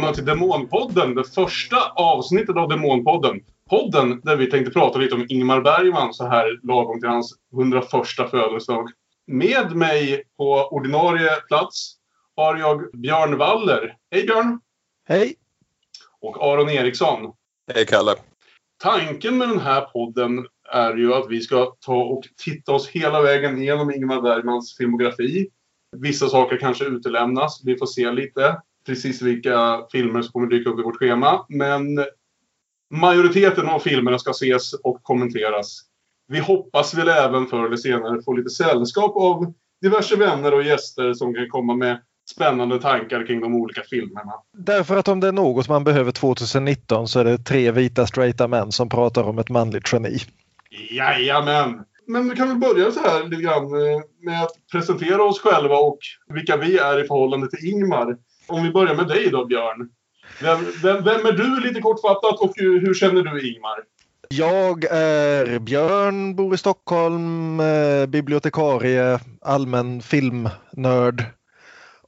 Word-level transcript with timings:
välkomna 0.00 0.14
till 0.14 0.24
Demonpodden, 0.24 1.14
det 1.14 1.24
första 1.24 1.76
avsnittet 1.94 2.56
av 2.56 2.68
Demonpodden. 2.68 3.40
Podden 3.70 4.20
där 4.20 4.36
vi 4.36 4.50
tänkte 4.50 4.72
prata 4.72 4.98
lite 4.98 5.14
om 5.14 5.26
Ingmar 5.28 5.60
Bergman 5.60 6.14
så 6.14 6.26
här 6.26 6.60
lagom 6.62 7.00
till 7.00 7.08
hans 7.08 7.34
101 7.52 7.86
födelsedag. 8.30 8.90
Med 9.26 9.76
mig 9.76 10.22
på 10.36 10.68
ordinarie 10.70 11.30
plats 11.48 11.96
har 12.36 12.56
jag 12.56 12.92
Björn 12.92 13.38
Waller. 13.38 13.96
Hej 14.10 14.26
Björn! 14.26 14.60
Hej! 15.08 15.34
Och 16.20 16.42
Aron 16.42 16.70
Eriksson. 16.70 17.32
Hej 17.74 17.86
Kalle! 17.86 18.14
Tanken 18.82 19.38
med 19.38 19.48
den 19.48 19.60
här 19.60 19.80
podden 19.80 20.46
är 20.72 20.96
ju 20.96 21.14
att 21.14 21.26
vi 21.28 21.40
ska 21.40 21.74
ta 21.80 21.96
och 21.96 22.24
titta 22.44 22.72
oss 22.72 22.88
hela 22.88 23.22
vägen 23.22 23.62
igenom 23.62 23.90
Ingmar 23.90 24.20
Bergmans 24.20 24.76
filmografi. 24.76 25.48
Vissa 25.96 26.28
saker 26.28 26.56
kanske 26.56 26.84
utelämnas. 26.84 27.62
Vi 27.64 27.76
får 27.76 27.86
se 27.86 28.10
lite 28.10 28.60
precis 28.90 29.22
vilka 29.22 29.80
filmer 29.92 30.22
som 30.22 30.32
kommer 30.32 30.46
dyka 30.46 30.70
upp 30.70 30.80
i 30.80 30.82
vårt 30.82 30.96
schema. 30.96 31.46
Men 31.48 32.04
majoriteten 32.94 33.68
av 33.68 33.78
filmerna 33.78 34.18
ska 34.18 34.30
ses 34.30 34.72
och 34.72 35.02
kommenteras. 35.02 35.80
Vi 36.28 36.38
hoppas 36.38 36.94
väl 36.94 37.08
även 37.08 37.46
förr 37.46 37.66
eller 37.66 37.76
senare 37.76 38.22
få 38.22 38.32
lite 38.32 38.50
sällskap 38.50 39.16
av 39.16 39.52
diverse 39.82 40.16
vänner 40.16 40.54
och 40.54 40.62
gäster 40.62 41.12
som 41.12 41.34
kan 41.34 41.48
komma 41.48 41.74
med 41.74 42.00
spännande 42.30 42.80
tankar 42.80 43.26
kring 43.26 43.40
de 43.40 43.54
olika 43.54 43.82
filmerna. 43.82 44.32
Därför 44.58 44.96
att 44.96 45.08
om 45.08 45.20
det 45.20 45.28
är 45.28 45.32
något 45.32 45.68
man 45.68 45.84
behöver 45.84 46.12
2019 46.12 47.08
så 47.08 47.20
är 47.20 47.24
det 47.24 47.38
tre 47.38 47.70
vita 47.70 48.06
straighta 48.06 48.48
män 48.48 48.72
som 48.72 48.88
pratar 48.88 49.22
om 49.22 49.38
ett 49.38 49.50
manligt 49.50 49.92
geni. 49.92 50.18
Jajamän! 50.90 51.84
Men 52.06 52.28
vi 52.28 52.36
kan 52.36 52.48
väl 52.48 52.56
börja 52.56 52.90
så 52.90 53.00
här 53.00 53.24
lite 53.24 53.42
grann 53.42 53.64
eh, 53.64 54.00
med 54.20 54.42
att 54.42 54.52
presentera 54.72 55.22
oss 55.22 55.40
själva 55.40 55.76
och 55.76 55.98
vilka 56.28 56.56
vi 56.56 56.78
är 56.78 57.04
i 57.04 57.06
förhållande 57.06 57.50
till 57.50 57.68
Ingmar. 57.68 58.16
Om 58.50 58.62
vi 58.62 58.70
börjar 58.70 58.94
med 58.94 59.08
dig 59.08 59.30
då, 59.30 59.44
Björn. 59.44 59.88
Vem, 60.42 60.58
vem, 60.82 61.04
vem 61.04 61.26
är 61.26 61.32
du 61.32 61.60
lite 61.60 61.80
kortfattat 61.80 62.40
och 62.40 62.52
hur 62.56 62.94
känner 62.94 63.22
du 63.22 63.54
Ingmar? 63.54 63.78
Jag 64.28 64.84
är 64.84 65.58
Björn, 65.58 66.36
bor 66.36 66.54
i 66.54 66.58
Stockholm, 66.58 67.60
eh, 67.60 68.06
bibliotekarie, 68.06 69.18
allmän 69.40 70.02
filmnörd. 70.02 71.24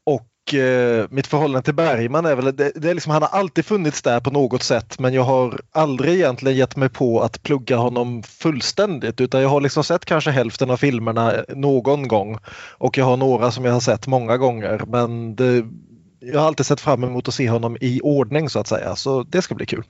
Och 0.05 0.55
eh, 0.55 1.07
mitt 1.11 1.27
förhållande 1.27 1.65
till 1.65 1.75
Bergman 1.75 2.27
är 2.27 2.37
väl, 2.37 2.57
det, 2.57 2.73
det 2.75 2.91
är 2.91 2.95
liksom, 2.95 3.13
han 3.13 3.23
har 3.23 3.29
alltid 3.29 3.65
funnits 3.65 4.03
där 4.03 4.21
på 4.21 4.31
något 4.31 4.63
sätt 4.63 4.99
men 4.99 5.15
jag 5.15 5.23
har 5.23 5.61
aldrig 5.73 6.15
egentligen 6.15 6.57
gett 6.57 6.77
mig 6.77 6.89
på 6.89 7.21
att 7.21 7.43
plugga 7.43 7.77
honom 7.77 8.23
fullständigt 8.23 9.21
utan 9.21 9.43
jag 9.43 9.49
har 9.49 9.61
liksom 9.61 9.85
sett 9.85 10.05
kanske 10.05 10.31
hälften 10.31 10.71
av 10.71 10.77
filmerna 10.77 11.33
någon 11.49 12.09
gång. 12.09 12.39
Och 12.79 12.99
jag 12.99 13.05
har 13.05 13.17
några 13.17 13.51
som 13.51 13.65
jag 13.65 13.73
har 13.73 13.81
sett 13.81 14.07
många 14.07 14.37
gånger 14.37 14.83
men 14.87 15.37
det, 15.37 15.65
jag 16.25 16.41
har 16.41 16.47
alltid 16.47 16.67
sett 16.67 16.81
fram 16.81 17.05
emot 17.05 17.29
att 17.29 17.35
se 17.35 17.51
honom 17.51 17.77
i 17.81 18.01
ordning 18.01 18.49
så 18.49 18.59
att 18.59 18.69
säga 18.69 18.97
så 18.97 19.23
det 19.23 19.43
ska 19.43 19.55
bli 19.55 19.67
kul. 19.67 19.85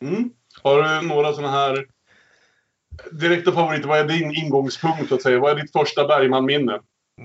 Mm. 0.00 0.30
Har 0.62 0.82
du 0.82 1.08
några 1.08 1.32
sådana 1.32 1.52
här 1.52 1.86
direkta 3.12 3.52
favoriter? 3.52 3.88
Vad 3.88 3.98
är 3.98 4.04
din 4.04 4.34
ingångspunkt? 4.34 5.12
Att 5.12 5.22
säga? 5.22 5.38
Vad 5.38 5.50
är 5.50 5.62
ditt 5.62 5.72
första 5.72 6.06
Bergman-minne? 6.06 6.80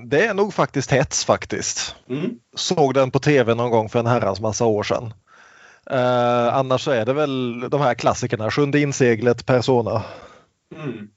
Det 0.06 0.26
är 0.26 0.34
nog 0.34 0.54
faktiskt 0.54 0.92
hets 0.92 1.24
faktiskt. 1.24 1.94
Mm. 2.08 2.30
Såg 2.56 2.94
den 2.94 3.10
på 3.10 3.18
tv 3.18 3.54
någon 3.54 3.70
gång 3.70 3.88
för 3.88 3.98
en 3.98 4.06
herrans 4.06 4.40
massa 4.40 4.64
år 4.64 4.82
sedan. 4.82 5.14
Uh, 5.90 6.54
annars 6.56 6.80
så 6.84 6.90
är 6.90 7.06
det 7.06 7.12
väl 7.12 7.60
de 7.70 7.80
här 7.80 7.94
klassikerna, 7.94 8.50
Sjunde 8.50 8.80
inseglet, 8.80 9.46
Persona. 9.46 10.02
Mm. 10.76 11.08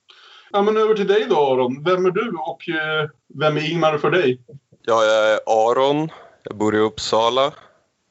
Ja, 0.52 0.62
men 0.62 0.78
över 0.78 0.96
till 0.96 1.08
dig 1.08 1.26
då 1.30 1.36
Aron. 1.36 1.84
Vem 1.84 2.06
är 2.06 2.12
du 2.12 2.30
och 2.30 2.68
uh, 2.70 3.10
vem 3.40 3.58
är 3.58 3.72
Ingmar 3.72 3.98
för 3.98 4.12
dig? 4.12 4.42
Jag 4.82 5.06
är 5.06 5.40
Aron. 5.46 6.10
Jag 6.46 6.58
bor 6.58 6.76
i 6.76 6.80
Uppsala. 6.80 7.54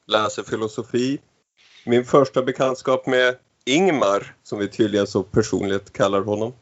Läser 0.06 0.42
filosofi. 0.42 1.18
Min 1.86 2.04
första 2.04 2.42
bekantskap 2.42 3.06
med 3.06 3.36
Ingmar, 3.64 4.34
som 4.42 4.58
vi 4.58 4.68
tydligen 4.68 5.06
så 5.06 5.22
personligt 5.22 5.92
kallar 5.92 6.20
honom, 6.20 6.52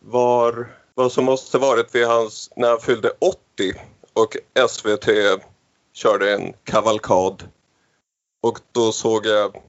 var 0.00 0.72
vad 0.94 1.12
som 1.12 1.24
måste 1.24 1.58
varit 1.58 1.94
vid 1.94 2.06
hans, 2.06 2.50
när 2.56 2.68
han 2.68 2.80
fyllde 2.80 3.10
80 3.18 3.38
och 4.12 4.36
SVT 4.68 5.08
körde 5.92 6.34
en 6.34 6.52
kavalkad. 6.64 7.48
Och 8.42 8.58
då 8.72 8.92
såg 8.92 9.26
jag 9.26 9.62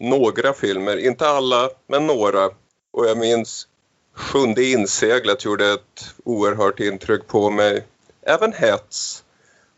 några 0.00 0.52
filmer, 0.52 0.96
inte 0.96 1.28
alla, 1.28 1.70
men 1.86 2.06
några. 2.06 2.50
Och 2.92 3.06
jag 3.06 3.18
minns 3.18 3.68
Sjunde 4.14 4.64
inseglet 4.64 5.44
gjorde 5.44 5.72
ett 5.72 6.14
oerhört 6.24 6.80
intryck 6.80 7.26
på 7.26 7.50
mig. 7.50 7.86
Även 8.22 8.52
Hets 8.52 9.24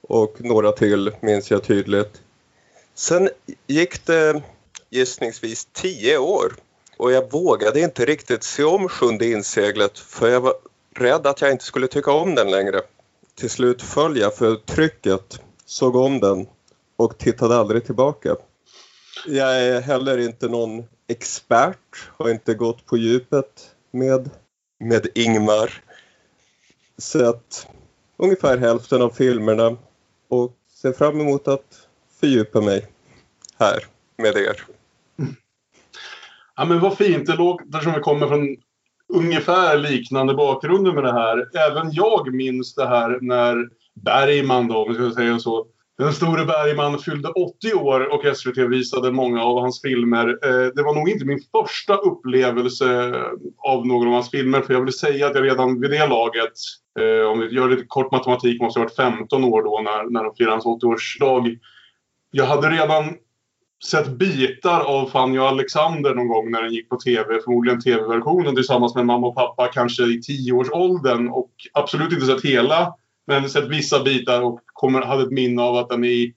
och 0.08 0.36
några 0.38 0.72
till 0.72 1.12
minns 1.20 1.50
jag 1.50 1.62
tydligt. 1.62 2.22
Sen 2.94 3.28
gick 3.66 4.06
det 4.06 4.42
gissningsvis 4.90 5.68
tio 5.72 6.18
år 6.18 6.52
och 6.96 7.12
jag 7.12 7.32
vågade 7.32 7.80
inte 7.80 8.04
riktigt 8.04 8.42
se 8.42 8.64
om 8.64 8.88
Sjunde 8.88 9.26
inseglet 9.26 9.98
för 9.98 10.28
jag 10.28 10.40
var 10.40 10.54
rädd 10.94 11.26
att 11.26 11.40
jag 11.40 11.50
inte 11.50 11.64
skulle 11.64 11.86
tycka 11.86 12.12
om 12.12 12.34
den 12.34 12.50
längre. 12.50 12.80
Till 13.34 13.50
slut 13.50 13.82
föll 13.82 14.16
jag 14.16 14.34
för 14.34 14.56
trycket, 14.56 15.40
såg 15.66 15.96
om 15.96 16.20
den 16.20 16.46
och 16.96 17.18
tittade 17.18 17.56
aldrig 17.56 17.84
tillbaka. 17.86 18.36
Jag 19.26 19.62
är 19.62 19.80
heller 19.80 20.18
inte 20.18 20.48
någon 20.48 20.84
expert, 21.08 22.10
har 22.16 22.30
inte 22.30 22.54
gått 22.54 22.86
på 22.86 22.96
djupet 22.96 23.70
med, 23.90 24.30
med 24.80 25.06
Ingmar. 25.14 25.82
Sett 26.98 27.66
ungefär 28.16 28.56
hälften 28.58 29.02
av 29.02 29.10
filmerna 29.10 29.76
och 30.28 30.52
ser 30.82 30.92
fram 30.92 31.20
emot 31.20 31.48
att 31.48 31.88
fördjupa 32.20 32.60
mig 32.60 32.86
här 33.58 33.84
med 34.16 34.36
er. 34.36 34.62
Ja 36.56 36.64
men 36.64 36.80
vad 36.80 36.98
fint, 36.98 37.26
det 37.26 37.36
låter 37.36 37.80
som 37.80 37.92
vi 37.92 38.00
kommer 38.00 38.26
från 38.26 38.56
ungefär 39.08 39.78
liknande 39.78 40.34
bakgrunder 40.34 40.92
med 40.92 41.04
det 41.04 41.12
här. 41.12 41.48
Även 41.68 41.92
jag 41.92 42.34
minns 42.34 42.74
det 42.74 42.86
här 42.86 43.18
när 43.20 43.68
Bergman 43.94 44.68
då, 44.68 44.76
om 44.76 44.88
vi 44.88 44.94
ska 44.94 45.10
säga 45.10 45.38
så, 45.38 45.66
den 45.98 46.12
store 46.12 46.44
Bergman 46.44 46.98
fyllde 46.98 47.28
80 47.28 47.74
år 47.74 48.00
och 48.00 48.36
SVT 48.36 48.56
visade 48.56 49.12
många 49.12 49.42
av 49.42 49.60
hans 49.60 49.82
filmer. 49.82 50.28
Eh, 50.28 50.66
det 50.74 50.82
var 50.82 50.94
nog 50.94 51.08
inte 51.08 51.24
min 51.24 51.42
första 51.52 51.96
upplevelse 51.96 53.14
av 53.58 53.86
någon 53.86 54.06
av 54.06 54.12
hans 54.12 54.30
filmer. 54.30 54.60
För 54.60 54.74
jag 54.74 54.84
vill 54.84 54.92
säga 54.92 55.26
att 55.26 55.34
jag 55.34 55.44
redan 55.44 55.80
vid 55.80 55.90
det 55.90 56.06
laget, 56.06 56.52
Eh, 56.98 57.30
om 57.30 57.38
vi 57.40 57.54
gör 57.54 57.68
lite 57.68 57.84
kort 57.88 58.12
matematik, 58.12 58.60
måste 58.60 58.80
jag 58.80 58.84
ha 58.84 58.88
varit 58.88 59.18
15 59.18 59.44
år 59.44 59.62
då 59.62 59.80
när, 59.84 60.10
när 60.10 60.24
de 60.24 60.34
firade 60.34 60.52
hans 60.52 60.82
80-årsdag. 60.82 61.58
Jag 62.30 62.44
hade 62.44 62.70
redan 62.70 63.16
sett 63.84 64.08
bitar 64.08 64.80
av 64.80 65.06
Fanny 65.06 65.38
och 65.38 65.48
Alexander 65.48 66.14
någon 66.14 66.28
gång 66.28 66.50
när 66.50 66.62
den 66.62 66.72
gick 66.72 66.88
på 66.88 66.96
tv. 66.96 67.40
Förmodligen 67.44 67.80
tv-versionen 67.80 68.54
tillsammans 68.54 68.94
med 68.94 69.06
mamma 69.06 69.26
och 69.26 69.34
pappa 69.34 69.66
kanske 69.66 70.02
i 70.02 70.20
tioårsåldern. 70.22 71.28
Och 71.28 71.50
absolut 71.72 72.12
inte 72.12 72.26
sett 72.26 72.44
hela. 72.44 72.94
Men 73.26 73.48
sett 73.48 73.68
vissa 73.68 74.02
bitar 74.02 74.42
och 74.42 74.60
kommer, 74.66 75.02
hade 75.02 75.22
ett 75.22 75.30
minne 75.30 75.62
av 75.62 75.76
att 75.76 75.88
den 75.88 76.04
i, 76.04 76.34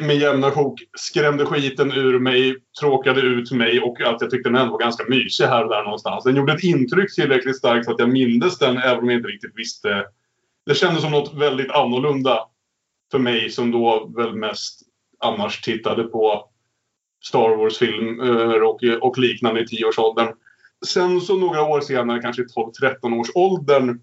med 0.00 0.16
jämna 0.16 0.50
sjok 0.50 0.82
skrämde 0.98 1.46
skiten 1.46 1.92
ur 1.92 2.18
mig, 2.18 2.56
tråkade 2.80 3.20
ut 3.20 3.52
mig 3.52 3.80
och 3.80 4.00
att 4.00 4.20
jag 4.20 4.30
tyckte 4.30 4.48
den 4.48 4.56
ändå 4.56 4.72
var 4.72 4.78
ganska 4.78 5.04
mysig 5.08 5.44
här 5.44 5.64
och 5.64 5.70
där 5.70 5.82
någonstans. 5.82 6.24
Den 6.24 6.36
gjorde 6.36 6.52
ett 6.52 6.64
intryck 6.64 7.14
tillräckligt 7.14 7.56
starkt 7.56 7.84
för 7.84 7.92
att 7.92 7.98
jag 7.98 8.12
mindes 8.12 8.58
den 8.58 8.78
även 8.78 8.98
om 8.98 9.10
jag 9.10 9.18
inte 9.18 9.28
riktigt 9.28 9.58
visste. 9.58 10.04
Det 10.66 10.74
kändes 10.74 11.02
som 11.02 11.10
något 11.10 11.34
väldigt 11.34 11.70
annorlunda 11.70 12.40
för 13.10 13.18
mig 13.18 13.50
som 13.50 13.70
då 13.70 14.12
väl 14.16 14.36
mest 14.36 14.80
annars 15.18 15.60
tittade 15.60 16.02
på 16.02 16.50
Star 17.24 17.56
Wars-filmer 17.56 18.62
och, 18.62 18.80
och 19.00 19.18
liknande 19.18 19.60
i 19.60 19.66
tioårsåldern. 19.66 20.34
Sen 20.86 21.20
så 21.20 21.36
några 21.36 21.62
år 21.62 21.80
senare, 21.80 22.22
kanske 22.22 22.42
i 22.42 22.44
12-13 22.44 23.20
års 23.20 23.30
åldern 23.34 24.00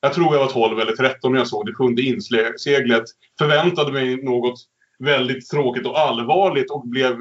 jag 0.00 0.14
tror 0.14 0.34
jag 0.34 0.40
var 0.40 0.52
12 0.52 0.80
eller 0.80 0.92
13 0.92 1.32
när 1.32 1.38
jag 1.38 1.48
såg 1.48 1.66
det 1.66 1.74
sjunde 1.74 2.02
inseglet. 2.02 3.04
Förväntade 3.38 3.92
mig 3.92 4.24
något 4.24 4.58
väldigt 4.98 5.50
tråkigt 5.50 5.86
och 5.86 5.98
allvarligt 5.98 6.70
och 6.70 6.88
blev 6.88 7.16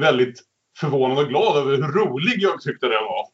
väldigt 0.00 0.40
förvånad 0.80 1.18
och 1.18 1.28
glad 1.28 1.56
över 1.56 1.76
hur 1.76 1.92
rolig 1.92 2.34
jag 2.38 2.60
tyckte 2.60 2.86
det 2.86 3.00
var. 3.00 3.26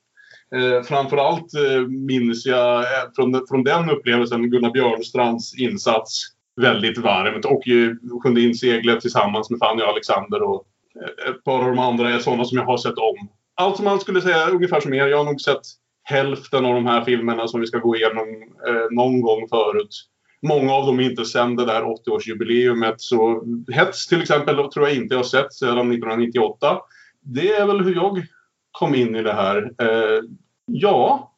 Eh, 0.55 0.83
framförallt 0.83 1.55
eh, 1.55 1.81
minns 1.89 2.47
jag 2.47 2.81
eh, 2.81 3.11
från, 3.17 3.47
från 3.49 3.65
den 3.65 3.91
upplevelsen 3.91 4.51
Gunnar 4.51 4.71
Björnstrands 4.71 5.59
insats 5.59 6.23
väldigt 6.61 6.99
varmt. 6.99 7.45
Och 7.45 7.69
eh, 7.69 8.21
Sjunde 8.23 8.41
inseglet 8.41 9.01
tillsammans 9.01 9.51
med 9.51 9.59
Fanny 9.59 9.83
och 9.83 9.89
Alexander 9.89 10.43
och 10.43 10.65
eh, 11.01 11.31
ett 11.31 11.45
par 11.45 11.59
av 11.59 11.67
de 11.67 11.79
andra 11.79 12.11
är 12.11 12.19
sådana 12.19 12.45
som 12.45 12.59
jag 12.59 12.65
har 12.65 12.77
sett 12.77 12.99
om. 12.99 13.29
Allt 13.55 13.77
som 13.77 13.85
man 13.85 14.01
skulle 14.01 14.21
säga 14.21 14.49
ungefär 14.49 14.81
som 14.81 14.95
er. 14.95 15.07
Jag 15.07 15.19
har 15.19 15.25
nog 15.25 15.41
sett 15.41 15.63
hälften 16.05 16.65
av 16.65 16.75
de 16.75 16.87
här 16.87 17.05
filmerna 17.05 17.49
som 17.49 17.61
vi 17.61 17.67
ska 17.67 17.79
gå 17.79 17.97
igenom 17.97 18.29
eh, 18.69 18.87
någon 18.91 19.21
gång 19.21 19.49
förut. 19.49 20.09
Många 20.43 20.73
av 20.73 20.87
dem 20.87 21.00
är 21.00 21.11
inte 21.11 21.25
sen 21.25 21.56
det 21.56 21.65
där 21.65 21.83
80-årsjubileumet. 21.83 22.94
Så 22.97 23.44
Hets 23.73 24.06
till 24.06 24.23
exempel 24.23 24.56
tror 24.56 24.89
jag 24.89 24.97
inte 24.97 25.15
jag 25.15 25.19
har 25.19 25.25
sett 25.25 25.53
sedan 25.53 25.93
1998. 25.93 26.79
Det 27.21 27.53
är 27.53 27.67
väl 27.67 27.81
hur 27.81 27.94
jag 27.94 28.27
kom 28.71 28.94
in 28.94 29.17
i 29.17 29.23
det 29.23 29.33
här. 29.33 29.73
Eh, 29.83 30.23
ja, 30.67 31.33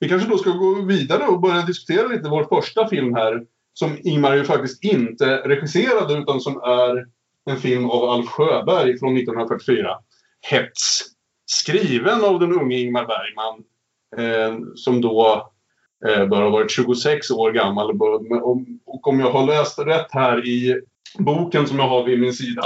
vi 0.00 0.08
kanske 0.08 0.28
då 0.28 0.38
ska 0.38 0.50
gå 0.50 0.82
vidare 0.82 1.26
och 1.26 1.40
börja 1.40 1.62
diskutera 1.62 2.06
lite 2.06 2.28
vår 2.28 2.44
första 2.44 2.88
film 2.88 3.14
här. 3.14 3.42
Som 3.72 3.98
Ingmar 4.04 4.34
ju 4.34 4.44
faktiskt 4.44 4.84
inte 4.84 5.36
regisserade 5.36 6.14
utan 6.14 6.40
som 6.40 6.56
är 6.56 7.06
en 7.50 7.56
film 7.56 7.90
av 7.90 8.04
Alf 8.04 8.28
Sjöberg 8.28 8.98
från 8.98 9.16
1944. 9.16 9.98
Hets. 10.50 11.00
Skriven 11.46 12.24
av 12.24 12.40
den 12.40 12.52
unge 12.52 12.76
Ingmar 12.76 13.06
Bergman. 13.06 13.64
Eh, 14.16 14.58
som 14.74 15.00
då 15.00 15.50
Eh, 16.06 16.26
bör 16.26 16.42
ha 16.42 16.50
varit 16.50 16.70
26 16.70 17.30
år 17.30 17.52
gammal. 17.52 17.90
Och 18.86 19.08
om 19.08 19.20
jag 19.20 19.30
har 19.30 19.46
läst 19.46 19.78
rätt 19.78 20.06
här 20.10 20.46
i 20.46 20.80
boken 21.18 21.66
som 21.66 21.78
jag 21.78 21.88
har 21.88 22.04
vid 22.04 22.20
min 22.20 22.32
sida. 22.32 22.64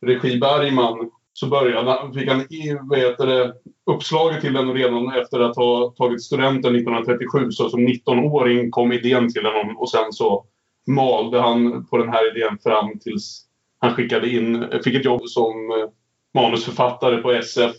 Regi 0.00 0.38
Bergman. 0.38 1.10
Så 1.32 1.46
började, 1.46 2.14
fick 2.14 2.28
han 2.28 2.46
vad 2.80 2.98
heter 2.98 3.26
det, 3.26 3.52
uppslaget 3.86 4.40
till 4.40 4.52
den 4.52 4.74
redan 4.74 5.12
efter 5.12 5.40
att 5.40 5.56
ha 5.56 5.94
tagit 5.96 6.22
studenten 6.22 6.74
1937. 6.74 7.50
Så 7.50 7.68
som 7.68 7.88
19-åring 7.88 8.70
kom 8.70 8.92
idén 8.92 9.32
till 9.32 9.46
honom 9.46 9.78
och 9.78 9.90
sen 9.90 10.12
så 10.12 10.44
malde 10.86 11.40
han 11.40 11.86
på 11.86 11.96
den 11.96 12.08
här 12.08 12.36
idén 12.36 12.58
fram 12.62 12.98
tills 12.98 13.46
han 13.78 13.94
skickade 13.94 14.30
in, 14.30 14.66
fick 14.84 14.94
ett 14.94 15.04
jobb 15.04 15.22
som 15.28 15.70
eh, 15.70 15.88
manusförfattare 16.34 17.16
på 17.16 17.30
SF 17.30 17.74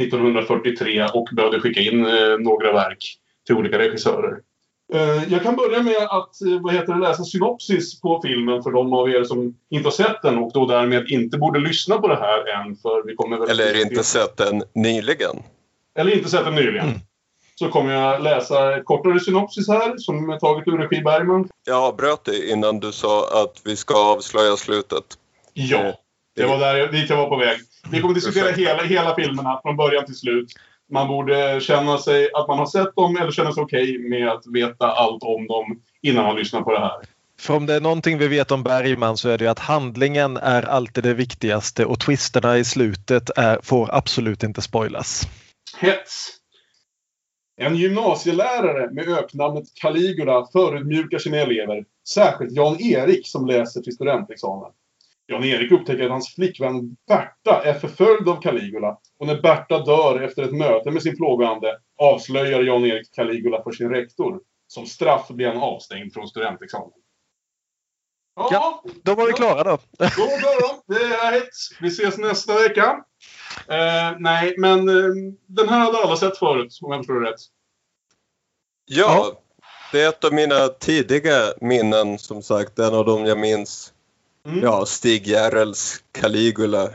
1943 0.00 1.06
och 1.14 1.28
behövde 1.32 1.60
skicka 1.60 1.80
in 1.80 2.06
eh, 2.06 2.38
några 2.38 2.72
verk 2.72 3.19
till 3.50 3.58
olika 3.58 3.78
regissörer. 3.78 4.38
Eh, 4.92 5.32
jag 5.32 5.42
kan 5.42 5.56
börja 5.56 5.82
med 5.82 6.02
att 6.02 6.34
vad 6.60 6.74
heter 6.74 6.92
det, 6.92 7.00
läsa 7.00 7.24
synopsis 7.24 8.00
på 8.00 8.20
filmen 8.24 8.62
för 8.62 8.70
de 8.70 8.92
av 8.92 9.10
er 9.10 9.24
som 9.24 9.54
inte 9.70 9.86
har 9.86 9.92
sett 9.92 10.22
den 10.22 10.38
och 10.38 10.52
då 10.52 10.66
därmed 10.66 11.08
inte 11.08 11.38
borde 11.38 11.60
lyssna 11.60 11.98
på 11.98 12.08
det 12.08 12.16
här 12.16 12.60
än. 12.60 12.76
För 12.76 13.06
vi 13.06 13.14
kommer 13.14 13.50
Eller 13.50 13.86
inte 13.86 14.04
sett 14.04 14.36
den 14.36 14.62
nyligen. 14.74 15.36
Eller 15.98 16.16
inte 16.16 16.28
sett 16.28 16.44
den 16.44 16.54
nyligen. 16.54 16.88
Mm 16.88 17.00
så 17.60 17.68
kommer 17.68 17.94
jag 17.94 18.22
läsa 18.22 18.76
ett 18.76 18.84
kortare 18.84 19.20
synopsis 19.20 19.68
här 19.68 19.98
som 19.98 20.30
är 20.30 20.38
taget 20.38 20.68
ur 20.68 20.78
regi 20.78 21.02
Bergman. 21.02 21.48
Jag 21.66 21.82
avbröt 21.82 22.24
dig 22.24 22.50
innan 22.50 22.80
du 22.80 22.92
sa 22.92 23.42
att 23.42 23.62
vi 23.64 23.76
ska 23.76 24.12
avslöja 24.12 24.56
slutet. 24.56 25.04
Ja, 25.54 25.78
eh, 25.78 25.94
det 26.36 26.46
var 26.46 26.58
där, 26.58 26.92
dit 26.92 27.10
jag 27.10 27.16
var 27.16 27.28
på 27.28 27.36
väg. 27.36 27.58
Vi 27.90 28.00
kommer 28.00 28.14
diskutera 28.14 28.50
hela, 28.50 28.82
hela 28.82 29.14
filmerna 29.14 29.60
från 29.62 29.76
början 29.76 30.04
till 30.06 30.14
slut. 30.14 30.48
Man 30.90 31.08
borde 31.08 31.60
känna 31.60 31.98
sig 31.98 32.30
att 32.34 32.48
man 32.48 32.58
har 32.58 32.66
sett 32.66 32.96
dem 32.96 33.16
eller 33.16 33.30
känna 33.30 33.52
sig 33.52 33.62
okej 33.62 33.96
okay 33.96 34.08
med 34.08 34.28
att 34.28 34.46
veta 34.46 34.92
allt 34.92 35.22
om 35.22 35.46
dem 35.46 35.82
innan 36.02 36.24
man 36.24 36.36
lyssnar 36.36 36.62
på 36.62 36.72
det 36.72 36.80
här. 36.80 37.00
För 37.40 37.56
om 37.56 37.66
det 37.66 37.74
är 37.74 37.80
någonting 37.80 38.18
vi 38.18 38.28
vet 38.28 38.50
om 38.50 38.62
Bergman 38.62 39.16
så 39.16 39.28
är 39.28 39.38
det 39.38 39.46
att 39.46 39.58
handlingen 39.58 40.36
är 40.36 40.62
alltid 40.62 41.04
det 41.04 41.14
viktigaste 41.14 41.84
och 41.84 42.00
twisterna 42.00 42.58
i 42.58 42.64
slutet 42.64 43.30
är, 43.36 43.58
får 43.62 43.94
absolut 43.94 44.42
inte 44.42 44.62
spoilas. 44.62 45.28
Hets. 45.78 46.36
En 47.56 47.76
gymnasielärare 47.76 48.90
med 48.90 49.08
öknamnet 49.08 49.64
Caligula 49.74 50.46
förödmjukar 50.52 51.18
sina 51.18 51.36
elever, 51.36 51.84
särskilt 52.08 52.52
Jan-Erik 52.52 53.26
som 53.26 53.46
läser 53.46 53.80
till 53.80 53.94
studentexamen. 53.94 54.70
Jan-Erik 55.30 55.72
upptäcker 55.72 56.04
att 56.04 56.10
hans 56.10 56.34
flickvän 56.34 56.96
Berta 57.08 57.62
är 57.64 57.74
förföljd 57.74 58.28
av 58.28 58.42
Caligula 58.42 58.98
och 59.18 59.26
när 59.26 59.42
Berta 59.42 59.78
dör 59.78 60.20
efter 60.20 60.42
ett 60.42 60.52
möte 60.52 60.90
med 60.90 61.02
sin 61.02 61.16
plågoande 61.16 61.78
avslöjar 61.98 62.62
Jan-Erik 62.62 63.14
Caligula 63.14 63.62
för 63.62 63.72
sin 63.72 63.90
rektor. 63.90 64.40
Som 64.66 64.86
straff 64.86 65.28
blir 65.28 65.46
han 65.46 65.56
avstängd 65.56 66.12
från 66.12 66.28
studentexamen. 66.28 66.90
Ja, 68.36 68.48
ja 68.52 68.82
då 69.02 69.14
var 69.14 69.26
vi 69.26 69.32
klara 69.32 69.64
då. 69.64 69.78
Då 69.98 70.22
var 70.26 70.60
då. 70.60 70.94
Det 70.94 71.04
är 71.04 71.32
hett. 71.32 71.48
Vi 71.80 71.88
ses 71.88 72.18
nästa 72.18 72.54
vecka. 72.54 73.04
Eh, 73.68 74.16
nej, 74.18 74.54
men 74.58 74.88
eh, 74.88 75.14
den 75.46 75.68
här 75.68 75.78
hade 75.78 75.98
alla 75.98 76.16
sett 76.16 76.38
förut, 76.38 76.78
om 76.82 76.92
jag 76.92 77.00
förstår 77.00 77.20
det 77.20 77.30
rätt. 77.30 77.40
Ja, 78.84 79.14
ja, 79.14 79.40
det 79.92 80.02
är 80.02 80.08
ett 80.08 80.24
av 80.24 80.32
mina 80.32 80.68
tidiga 80.68 81.52
minnen, 81.60 82.18
som 82.18 82.42
sagt. 82.42 82.78
En 82.78 82.94
av 82.94 83.04
dem 83.04 83.26
jag 83.26 83.38
minns. 83.38 83.92
Mm. 84.46 84.60
Ja, 84.62 84.86
Stig 84.86 85.26
Järrels 85.26 86.04
Caligula 86.12 86.90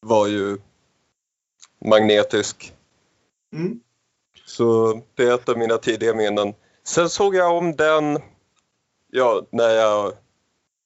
var 0.00 0.26
ju 0.26 0.58
magnetisk. 1.84 2.72
Mm. 3.52 3.80
Så 4.46 5.00
det 5.14 5.22
är 5.24 5.34
ett 5.34 5.48
av 5.48 5.58
mina 5.58 5.78
tidiga 5.78 6.14
minnen. 6.14 6.54
Sen 6.84 7.08
såg 7.08 7.34
jag 7.34 7.56
om 7.56 7.76
den 7.76 8.18
ja, 9.10 9.42
när 9.50 9.70
jag 9.70 10.12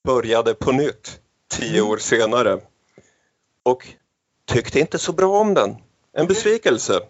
började 0.05 0.55
på 0.55 0.73
nytt 0.73 1.21
tio 1.51 1.79
mm. 1.79 1.91
år 1.91 1.97
senare. 1.97 2.61
Och 3.63 3.89
tyckte 4.45 4.81
inte 4.81 4.99
så 4.99 5.13
bra 5.13 5.41
om 5.41 5.55
den. 5.55 5.77
En 6.13 6.27
besvikelse. 6.27 7.01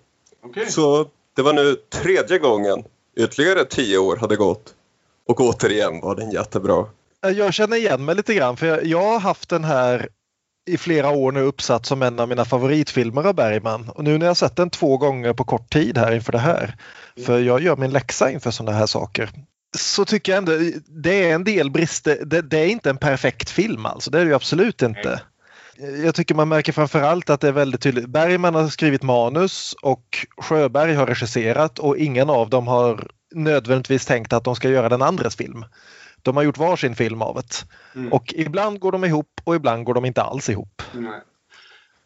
Okay. 0.42 0.66
Så 0.66 1.10
det 1.34 1.42
var 1.42 1.52
nu 1.52 1.74
tredje 1.74 2.38
gången, 2.38 2.84
ytterligare 3.16 3.64
tio 3.64 3.98
år 3.98 4.16
hade 4.16 4.36
gått. 4.36 4.74
Och 5.26 5.40
återigen 5.40 6.00
var 6.00 6.14
den 6.14 6.30
jättebra. 6.30 6.86
Jag 7.30 7.54
känner 7.54 7.76
igen 7.76 8.04
mig 8.04 8.14
lite 8.14 8.34
grann 8.34 8.56
för 8.56 8.66
jag, 8.66 8.84
jag 8.86 9.02
har 9.02 9.20
haft 9.20 9.48
den 9.48 9.64
här 9.64 10.08
i 10.66 10.78
flera 10.78 11.10
år 11.10 11.32
nu 11.32 11.40
uppsatt 11.40 11.86
som 11.86 12.02
en 12.02 12.20
av 12.20 12.28
mina 12.28 12.44
favoritfilmer 12.44 13.26
av 13.26 13.34
Bergman. 13.34 13.88
Och 13.88 14.04
nu 14.04 14.18
när 14.18 14.26
jag 14.26 14.36
sett 14.36 14.56
den 14.56 14.70
två 14.70 14.96
gånger 14.96 15.32
på 15.32 15.44
kort 15.44 15.72
tid 15.72 15.98
här 15.98 16.12
inför 16.12 16.32
det 16.32 16.38
här, 16.38 16.76
för 17.26 17.38
jag 17.38 17.62
gör 17.62 17.76
min 17.76 17.90
läxa 17.90 18.30
inför 18.30 18.50
sådana 18.50 18.78
här 18.78 18.86
saker, 18.86 19.30
så 19.76 20.04
tycker 20.04 20.32
jag 20.32 20.38
ändå 20.38 20.52
det 20.86 21.30
är 21.30 21.34
en 21.34 21.44
del 21.44 21.70
brister. 21.70 22.24
Det, 22.24 22.42
det 22.42 22.58
är 22.58 22.66
inte 22.66 22.90
en 22.90 22.96
perfekt 22.96 23.50
film 23.50 23.86
alltså, 23.86 24.10
det 24.10 24.18
är 24.18 24.24
det 24.24 24.28
ju 24.28 24.34
absolut 24.34 24.82
inte. 24.82 25.20
Jag 26.04 26.14
tycker 26.14 26.34
man 26.34 26.48
märker 26.48 26.72
framförallt 26.72 27.30
att 27.30 27.40
det 27.40 27.48
är 27.48 27.52
väldigt 27.52 27.80
tydligt. 27.80 28.06
Bergman 28.06 28.54
har 28.54 28.68
skrivit 28.68 29.02
manus 29.02 29.74
och 29.82 30.26
Sjöberg 30.36 30.94
har 30.94 31.06
regisserat 31.06 31.78
och 31.78 31.98
ingen 31.98 32.30
av 32.30 32.50
dem 32.50 32.66
har 32.66 33.08
nödvändigtvis 33.34 34.06
tänkt 34.06 34.32
att 34.32 34.44
de 34.44 34.56
ska 34.56 34.68
göra 34.68 34.88
den 34.88 35.02
andres 35.02 35.36
film. 35.36 35.64
De 36.24 36.36
har 36.36 36.44
gjort 36.44 36.58
varsin 36.58 36.94
film 36.94 37.22
av 37.22 37.34
det. 37.34 37.64
Mm. 38.00 38.12
Och 38.12 38.34
ibland 38.36 38.80
går 38.80 38.92
de 38.92 39.04
ihop 39.04 39.40
och 39.44 39.54
ibland 39.54 39.84
går 39.84 39.94
de 39.94 40.04
inte 40.04 40.22
alls 40.22 40.48
ihop. 40.48 40.82
Nej 40.92 41.20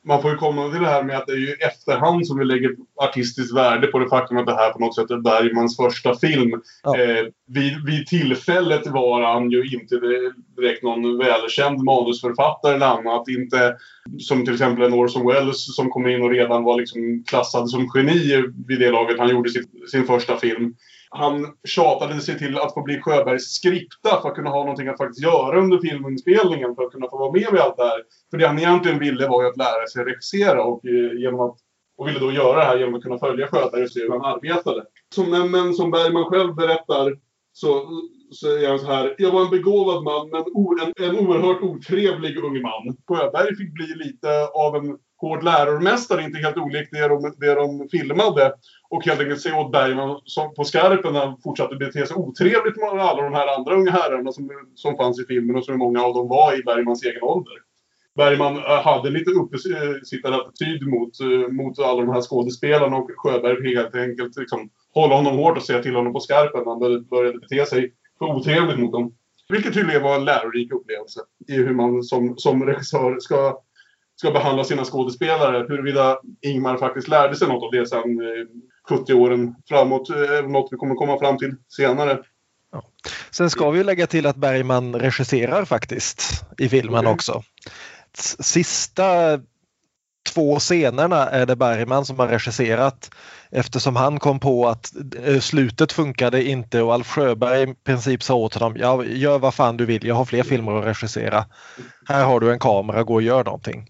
man 0.09 0.23
får 0.23 0.31
ju 0.31 0.37
komma 0.37 0.71
till 0.71 0.81
det 0.81 0.89
här 0.89 1.03
med 1.03 1.17
att 1.17 1.27
det 1.27 1.33
är 1.33 1.37
ju 1.37 1.53
efterhand 1.53 2.27
som 2.27 2.39
vi 2.39 2.45
lägger 2.45 2.71
artistiskt 2.97 3.57
värde 3.57 3.87
på 3.87 3.99
det 3.99 4.09
faktum 4.09 4.37
att 4.37 4.47
det 4.47 4.55
här 4.55 4.73
på 4.73 4.79
något 4.79 4.95
sätt 4.95 5.11
är 5.11 5.17
Bergmans 5.17 5.77
första 5.77 6.15
film. 6.15 6.63
Ja. 6.83 6.99
Eh, 6.99 7.27
vid, 7.47 7.87
vid 7.87 8.07
tillfället 8.07 8.87
var 8.87 9.23
han 9.23 9.51
ju 9.51 9.65
inte 9.67 9.97
direkt 10.57 10.83
någon 10.83 11.19
välkänd 11.19 11.85
manusförfattare 11.85 12.75
eller 12.75 12.87
annat. 12.87 13.29
Inte 13.29 13.77
som 14.19 14.45
till 14.45 14.55
exempel 14.55 14.85
en 14.85 14.95
Orson 14.95 15.27
Welles 15.27 15.77
som 15.77 15.91
kom 15.91 16.07
in 16.07 16.23
och 16.23 16.31
redan 16.31 16.65
var 16.65 16.79
liksom 16.79 17.25
klassad 17.27 17.71
som 17.71 17.91
geni 17.95 18.45
vid 18.69 18.81
det 18.81 18.91
laget 18.91 19.19
han 19.19 19.31
gjorde 19.31 19.51
sitt, 19.51 19.91
sin 19.91 20.07
första 20.07 20.37
film 20.37 20.75
han 21.11 21.47
tjatade 21.65 22.21
sig 22.21 22.39
till 22.39 22.59
att 22.59 22.75
få 22.75 22.83
bli 22.83 23.01
Sjöbergs 23.01 23.45
skripta 23.45 24.21
för 24.23 24.29
att 24.29 24.35
kunna 24.35 24.51
ha 24.51 24.61
någonting 24.61 24.89
att 24.89 24.99
faktiskt 24.99 25.23
göra 25.23 25.61
under 25.61 25.79
filminspelningen 25.79 26.75
för 26.75 26.83
att 26.83 26.93
kunna 26.93 27.11
få 27.11 27.19
vara 27.19 27.33
med 27.33 27.49
vid 27.53 27.61
allt 27.61 27.77
det 27.77 27.83
här. 27.83 28.03
För 28.31 28.39
det 28.39 28.47
han 28.47 28.59
egentligen 28.59 28.99
ville 28.99 29.29
var 29.29 29.43
ju 29.43 29.49
att 29.49 29.57
lära 29.57 29.87
sig 29.87 30.05
regissera 30.05 30.63
och, 30.65 30.87
eh, 30.87 31.21
genom 31.21 31.41
att, 31.41 31.57
och 31.97 32.09
ville 32.09 32.19
då 32.19 32.33
göra 32.33 32.59
det 32.59 32.65
här 32.65 32.79
genom 32.79 32.95
att 32.95 33.03
kunna 33.03 33.19
följa 33.19 33.47
Sjöberg 33.47 33.83
och 33.83 33.91
se 33.91 34.01
hur 34.01 34.11
han 34.11 34.25
arbetade. 34.25 34.85
Som, 35.15 35.51
men, 35.51 35.75
som 35.75 35.91
Bergman 35.91 36.25
själv 36.25 36.55
berättar 36.55 37.19
så, 37.53 37.89
säger 38.41 38.69
han 38.69 38.79
så 38.79 38.87
här. 38.87 39.15
Jag 39.19 39.33
var 39.33 39.43
en 39.43 39.51
begåvad 39.51 40.03
man 40.03 40.31
men 40.31 40.43
o, 40.55 40.77
en, 40.83 41.05
en 41.05 41.19
oerhört 41.19 41.63
otrevlig 41.63 42.37
ung 42.37 42.63
man. 42.63 42.97
Sjöberg 43.09 43.57
fick 43.57 43.73
bli 43.75 43.87
lite 43.87 44.49
av 44.55 44.77
en 44.77 44.99
hård 45.21 45.45
läromästare, 45.45 46.23
inte 46.23 46.39
helt 46.39 46.57
olikt 46.57 46.93
det 46.93 47.09
de, 47.09 47.35
det 47.37 47.55
de 47.55 47.89
filmade. 47.89 48.53
Och 48.91 49.05
helt 49.05 49.21
enkelt 49.21 49.41
se 49.41 49.53
åt 49.53 49.73
Bergman 49.73 50.21
som 50.25 50.55
på 50.55 50.65
skarpen 50.65 51.13
när 51.13 51.27
han 51.27 51.41
fortsatte 51.41 51.77
bete 51.77 52.07
sig 52.07 52.17
otrevligt 52.17 52.77
med 52.77 52.89
alla 52.89 53.23
de 53.23 53.35
här 53.35 53.57
andra 53.57 53.75
unga 53.75 53.91
herrarna 53.91 54.33
som, 54.33 54.51
som 54.75 54.97
fanns 54.97 55.21
i 55.21 55.25
filmen 55.27 55.57
och 55.57 55.65
som 55.65 55.79
många 55.79 56.03
av 56.03 56.15
dem 56.15 56.29
var 56.29 56.59
i 56.59 56.63
Bergmans 56.63 57.05
egen 57.05 57.23
ålder. 57.23 57.55
Bergman 58.17 58.57
eh, 58.57 58.83
hade 58.85 59.11
lite 59.11 59.31
uppesittarattityd 59.31 60.87
mot, 60.87 61.21
eh, 61.21 61.49
mot 61.53 61.79
alla 61.79 62.01
de 62.01 62.13
här 62.13 62.21
skådespelarna 62.21 62.97
och 62.97 63.11
Sjöberg 63.17 63.75
helt 63.77 63.95
enkelt 63.95 64.37
liksom 64.37 64.71
hålla 64.95 65.15
honom 65.15 65.37
hårt 65.37 65.57
och 65.57 65.63
säga 65.63 65.83
till 65.83 65.95
honom 65.95 66.13
på 66.13 66.21
skarpen 66.21 66.63
när 66.65 66.71
han 66.71 67.05
började 67.09 67.39
bete 67.39 67.67
sig 67.67 67.93
för 68.19 68.27
otrevligt 68.27 68.79
mot 68.79 68.93
dem. 68.93 69.15
Vilket 69.49 69.75
tydligen 69.75 70.03
var 70.03 70.15
en 70.17 70.25
lärorik 70.25 70.73
upplevelse 70.73 71.21
i 71.49 71.53
hur 71.53 71.75
man 71.75 72.03
som, 72.03 72.39
som 72.39 72.67
regissör 72.67 73.21
ska 73.21 73.61
ska 74.19 74.31
behandla 74.31 74.65
sina 74.65 74.85
skådespelare. 74.85 75.67
Huruvida 75.69 76.19
Ingmar 76.41 76.77
faktiskt 76.77 77.09
lärde 77.09 77.37
sig 77.37 77.49
något 77.49 77.63
av 77.63 77.71
det 77.71 77.87
sen 77.87 78.21
70 78.89 79.13
eh, 79.13 79.19
åren 79.19 79.55
framåt 79.69 80.11
är 80.11 80.43
eh, 80.43 80.49
något 80.49 80.69
vi 80.71 80.77
kommer 80.77 80.95
komma 80.95 81.19
fram 81.19 81.39
till 81.39 81.55
senare. 81.69 82.19
Ja. 82.73 82.83
Sen 83.31 83.51
ska 83.51 83.71
vi 83.71 83.85
lägga 83.85 84.07
till 84.07 84.27
att 84.27 84.37
Bergman 84.37 84.95
regisserar 84.95 85.65
faktiskt 85.65 86.45
i 86.59 86.69
filmen 86.69 87.01
okay. 87.01 87.13
också. 87.13 87.43
Sista 88.41 89.39
två 90.35 90.59
scenerna 90.59 91.29
är 91.31 91.47
det 91.47 91.57
Bergman 91.57 92.05
som 92.05 92.19
har 92.19 92.29
regisserat 92.29 93.11
eftersom 93.51 93.97
han 93.97 94.19
kom 94.19 94.41
på 94.41 94.69
att 94.69 94.93
eh, 95.25 95.41
slutet 95.41 95.93
funkade 95.93 96.45
inte 96.45 96.83
och 96.83 96.95
Alf 96.95 97.09
Sjöberg 97.09 97.71
i 97.71 97.75
princip 97.75 98.23
sa 98.23 98.35
åt 98.35 98.55
honom 98.55 98.77
ja, 98.77 99.05
gör 99.05 99.39
vad 99.39 99.55
fan 99.55 99.77
du 99.77 99.87
vill, 99.87 100.07
jag 100.07 100.15
har 100.15 100.25
fler 100.25 100.43
filmer 100.43 100.79
att 100.79 100.87
regissera. 100.87 101.45
Här 102.09 102.25
har 102.25 102.41
du 102.41 102.53
en 102.53 102.59
kamera, 102.59 103.03
gå 103.03 103.15
och 103.15 103.23
gör 103.23 103.45
någonting. 103.45 103.89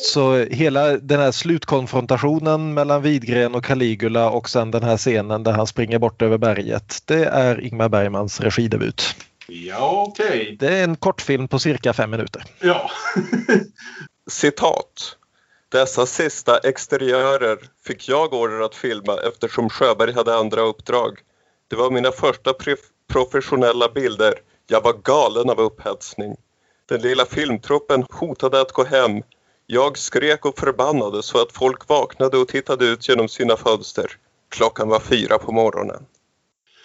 Så 0.00 0.36
hela 0.36 0.96
den 0.96 1.20
här 1.20 1.32
slutkonfrontationen 1.32 2.74
mellan 2.74 3.02
Widgren 3.02 3.54
och 3.54 3.64
Caligula 3.64 4.30
och 4.30 4.48
sen 4.48 4.70
den 4.70 4.82
här 4.82 4.96
scenen 4.96 5.42
där 5.42 5.52
han 5.52 5.66
springer 5.66 5.98
bort 5.98 6.22
över 6.22 6.38
berget. 6.38 7.02
Det 7.04 7.24
är 7.24 7.60
Ingmar 7.60 7.88
Bergmans 7.88 8.40
regidebut. 8.40 9.14
Ja, 9.46 10.04
okej. 10.08 10.56
Det 10.60 10.78
är 10.78 10.84
en 10.84 10.96
kortfilm 10.96 11.48
på 11.48 11.58
cirka 11.58 11.92
fem 11.92 12.10
minuter. 12.10 12.44
Ja. 12.60 12.90
Citat. 14.30 15.16
Dessa 15.68 16.06
sista 16.06 16.58
exteriörer 16.58 17.58
fick 17.86 18.08
jag 18.08 18.34
order 18.34 18.60
att 18.60 18.74
filma 18.74 19.16
eftersom 19.28 19.70
Sjöberg 19.70 20.12
hade 20.12 20.34
andra 20.34 20.60
uppdrag. 20.60 21.18
Det 21.68 21.76
var 21.76 21.90
mina 21.90 22.12
första 22.12 22.54
professionella 23.12 23.88
bilder. 23.88 24.34
Jag 24.66 24.80
var 24.80 24.92
galen 24.92 25.50
av 25.50 25.60
upphetsning. 25.60 26.36
Den 26.88 27.00
lilla 27.00 27.26
filmtruppen 27.26 28.04
hotade 28.10 28.60
att 28.60 28.72
gå 28.72 28.84
hem. 28.84 29.22
Jag 29.70 29.98
skrek 29.98 30.44
och 30.46 30.58
förbannade 30.58 31.22
så 31.22 31.42
att 31.42 31.52
folk 31.52 31.88
vaknade 31.88 32.38
och 32.38 32.48
tittade 32.48 32.84
ut 32.84 33.08
genom 33.08 33.28
sina 33.28 33.56
fönster. 33.56 34.06
Klockan 34.48 34.88
var 34.88 35.00
fyra 35.00 35.38
på 35.38 35.52
morgonen. 35.52 36.06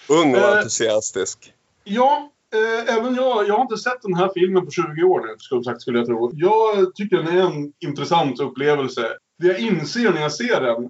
Ung 0.10 0.36
och 0.36 0.42
Eh. 0.42 0.58
entusiastisk. 0.58 1.54
Ja, 1.84 2.32
eh, 2.54 2.96
även 2.96 3.16
jag. 3.16 3.48
Jag 3.48 3.56
har 3.56 3.62
inte 3.62 3.78
sett 3.78 4.02
den 4.02 4.13
här 4.13 4.32
filmen 4.34 4.66
på 4.66 4.72
20 4.72 5.04
år 5.04 5.22
nu, 5.28 5.36
skulle, 5.40 5.63
sagt, 5.63 5.82
skulle 5.82 6.00
jag 6.00 6.08
tro. 6.08 6.32
Jag 6.34 6.96
tycker 6.96 7.18
den 7.18 7.28
är 7.38 7.42
en 7.42 7.74
intressant 7.80 8.40
upplevelse. 8.40 9.08
Det 9.40 9.48
jag 9.48 9.60
inser 9.60 10.12
när 10.13 10.22
jag 10.22 10.34
ser 10.34 10.62
den 10.62 10.90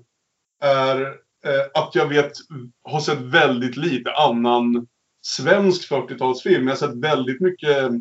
är 0.62 1.02
eh, 1.46 1.82
att 1.82 1.96
jag 1.96 2.08
vet, 2.08 2.32
har 2.84 3.00
sett 3.00 3.22
väldigt 3.22 3.78
lite 3.78 4.12
annan 4.12 4.88
svensk 5.22 5.92
40-talsfilm. 5.92 6.64
Jag 6.64 6.70
har 6.72 6.76
sett 6.76 6.96
väldigt 6.96 7.42
mycket 7.42 7.92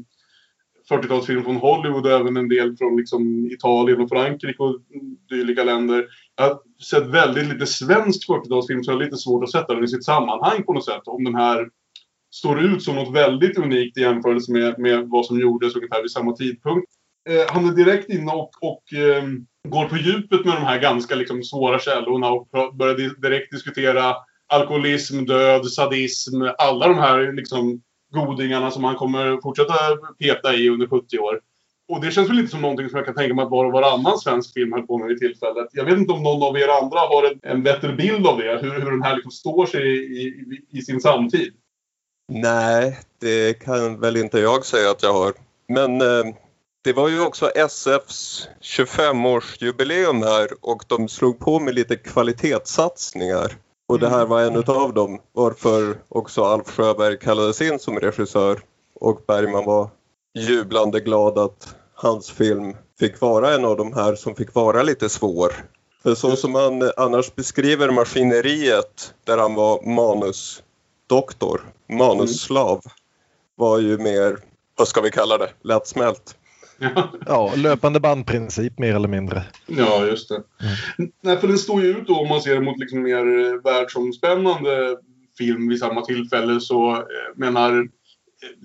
40-talsfilm 0.92 1.44
från 1.44 1.56
Hollywood 1.56 2.06
och 2.06 2.12
även 2.12 2.36
en 2.36 2.48
del 2.48 2.76
från 2.76 2.96
liksom, 2.96 3.46
Italien 3.46 4.00
och 4.00 4.08
Frankrike 4.08 4.62
och 4.62 4.80
dylika 5.28 5.64
länder. 5.64 6.06
Jag 6.36 6.44
har 6.44 6.58
sett 6.90 7.06
väldigt 7.06 7.48
lite 7.52 7.66
svensk 7.66 8.28
40-talsfilm 8.28 8.82
så 8.82 8.90
jag 8.90 8.96
har 8.96 9.04
lite 9.04 9.16
svårt 9.16 9.44
att 9.44 9.50
sätta 9.50 9.74
den 9.74 9.84
i 9.84 9.88
sitt 9.88 10.04
sammanhang 10.04 10.62
på 10.62 10.72
något 10.72 10.84
sätt. 10.84 11.02
Om 11.04 11.24
den 11.24 11.34
här 11.34 11.68
står 12.34 12.60
ut 12.60 12.82
som 12.82 12.96
något 12.96 13.14
väldigt 13.14 13.58
unikt 13.58 13.98
i 13.98 14.00
jämförelse 14.00 14.52
med, 14.52 14.78
med 14.78 15.08
vad 15.08 15.26
som 15.26 15.40
gjordes 15.40 15.76
ungefär 15.76 16.02
vid 16.02 16.10
samma 16.10 16.32
tidpunkt. 16.32 16.92
Eh, 17.28 17.54
han 17.54 17.68
är 17.68 17.72
direkt 17.72 18.10
inne 18.10 18.32
och, 18.32 18.50
och 18.60 18.92
eh, 18.92 19.24
går 19.68 19.88
på 19.88 19.96
djupet 19.96 20.44
med 20.44 20.54
de 20.54 20.62
här 20.62 20.80
ganska 20.80 21.14
liksom, 21.14 21.42
svåra 21.42 21.78
källorna 21.78 22.30
och 22.30 22.48
börjar 22.74 23.20
direkt 23.20 23.52
diskutera 23.52 24.14
alkoholism, 24.52 25.24
död, 25.24 25.66
sadism, 25.66 26.42
alla 26.58 26.88
de 26.88 26.98
här 26.98 27.32
liksom, 27.32 27.82
godingarna 28.12 28.70
som 28.70 28.84
han 28.84 28.94
kommer 28.94 29.40
fortsätta 29.42 29.74
peta 30.18 30.54
i 30.54 30.68
under 30.68 30.86
70 30.86 31.18
år. 31.18 31.40
Och 31.88 32.00
det 32.00 32.10
känns 32.10 32.30
väl 32.30 32.38
inte 32.38 32.50
som 32.50 32.60
någonting 32.60 32.88
som 32.88 32.96
jag 32.96 33.06
kan 33.06 33.14
tänka 33.14 33.34
mig 33.34 33.42
att 33.42 33.50
var 33.50 33.64
och 33.64 33.72
varannan 33.72 34.18
svensk 34.18 34.54
film 34.54 34.72
höll 34.72 34.86
på 34.86 34.98
med 34.98 35.08
vid 35.08 35.18
tillfället. 35.18 35.68
Jag 35.72 35.84
vet 35.84 35.98
inte 35.98 36.12
om 36.12 36.22
någon 36.22 36.42
av 36.42 36.56
er 36.56 36.68
andra 36.68 36.98
har 36.98 37.30
en, 37.30 37.40
en 37.42 37.62
bättre 37.62 37.92
bild 37.92 38.26
av 38.26 38.38
det, 38.38 38.58
hur, 38.62 38.80
hur 38.80 38.90
den 38.90 39.02
här 39.02 39.14
liksom 39.14 39.30
står 39.30 39.66
sig 39.66 39.82
i, 39.82 40.22
i, 40.22 40.78
i 40.78 40.82
sin 40.82 41.00
samtid. 41.00 41.52
Nej, 42.28 42.98
det 43.20 43.54
kan 43.54 44.00
väl 44.00 44.16
inte 44.16 44.38
jag 44.38 44.64
säga 44.64 44.90
att 44.90 45.02
jag 45.02 45.12
har. 45.12 45.32
Men 45.68 46.00
eh, 46.00 46.34
det 46.84 46.92
var 46.92 47.08
ju 47.08 47.20
också 47.20 47.50
SFs 47.54 48.48
25-årsjubileum 48.60 50.24
här 50.24 50.48
och 50.60 50.84
de 50.88 51.08
slog 51.08 51.38
på 51.38 51.60
med 51.60 51.74
lite 51.74 51.96
kvalitetssatsningar. 51.96 53.52
Och 53.92 53.98
det 53.98 54.08
här 54.08 54.26
var 54.26 54.40
en 54.40 54.56
utav 54.56 54.94
dem, 54.94 55.20
varför 55.32 55.98
också 56.08 56.44
Alf 56.44 56.70
Sjöberg 56.70 57.18
kallades 57.18 57.60
in 57.60 57.78
som 57.78 58.00
regissör. 58.00 58.60
Och 58.94 59.20
Bergman 59.26 59.64
var 59.64 59.88
jublande 60.34 61.00
glad 61.00 61.38
att 61.38 61.74
hans 61.94 62.30
film 62.30 62.76
fick 62.98 63.20
vara 63.20 63.54
en 63.54 63.64
av 63.64 63.76
de 63.76 63.92
här 63.92 64.14
som 64.14 64.34
fick 64.34 64.54
vara 64.54 64.82
lite 64.82 65.08
svår. 65.08 65.52
För 66.02 66.14
så 66.14 66.36
som 66.36 66.54
han 66.54 66.90
annars 66.96 67.34
beskriver 67.34 67.90
maskineriet 67.90 69.14
där 69.24 69.38
han 69.38 69.54
var 69.54 69.82
manusdoktor, 69.82 71.60
manusslav, 71.88 72.80
var 73.56 73.78
ju 73.78 73.98
mer, 73.98 74.38
vad 74.76 74.88
ska 74.88 75.00
vi 75.00 75.10
kalla 75.10 75.38
det, 75.38 75.50
lättsmält. 75.62 76.36
Ja. 77.26 77.52
Löpande 77.56 78.00
bandprincip 78.00 78.78
mer 78.78 78.94
eller 78.94 79.08
mindre. 79.08 79.42
Ja, 79.66 80.06
just 80.06 80.28
det. 80.28 80.42
Nej, 81.22 81.36
för 81.36 81.48
den 81.48 81.58
står 81.58 81.82
ju 81.82 81.88
ut 81.88 82.06
då 82.06 82.20
om 82.20 82.28
man 82.28 82.40
ser 82.40 82.54
det 82.54 82.60
mot 82.60 82.78
liksom 82.78 83.02
mer 83.02 83.18
eh, 83.18 83.62
världsomspännande 83.64 84.96
film 85.38 85.68
vid 85.68 85.78
samma 85.78 86.04
tillfälle 86.04 86.60
så 86.60 86.92
eh, 86.92 87.02
menar 87.36 87.70
eh, 87.72 87.84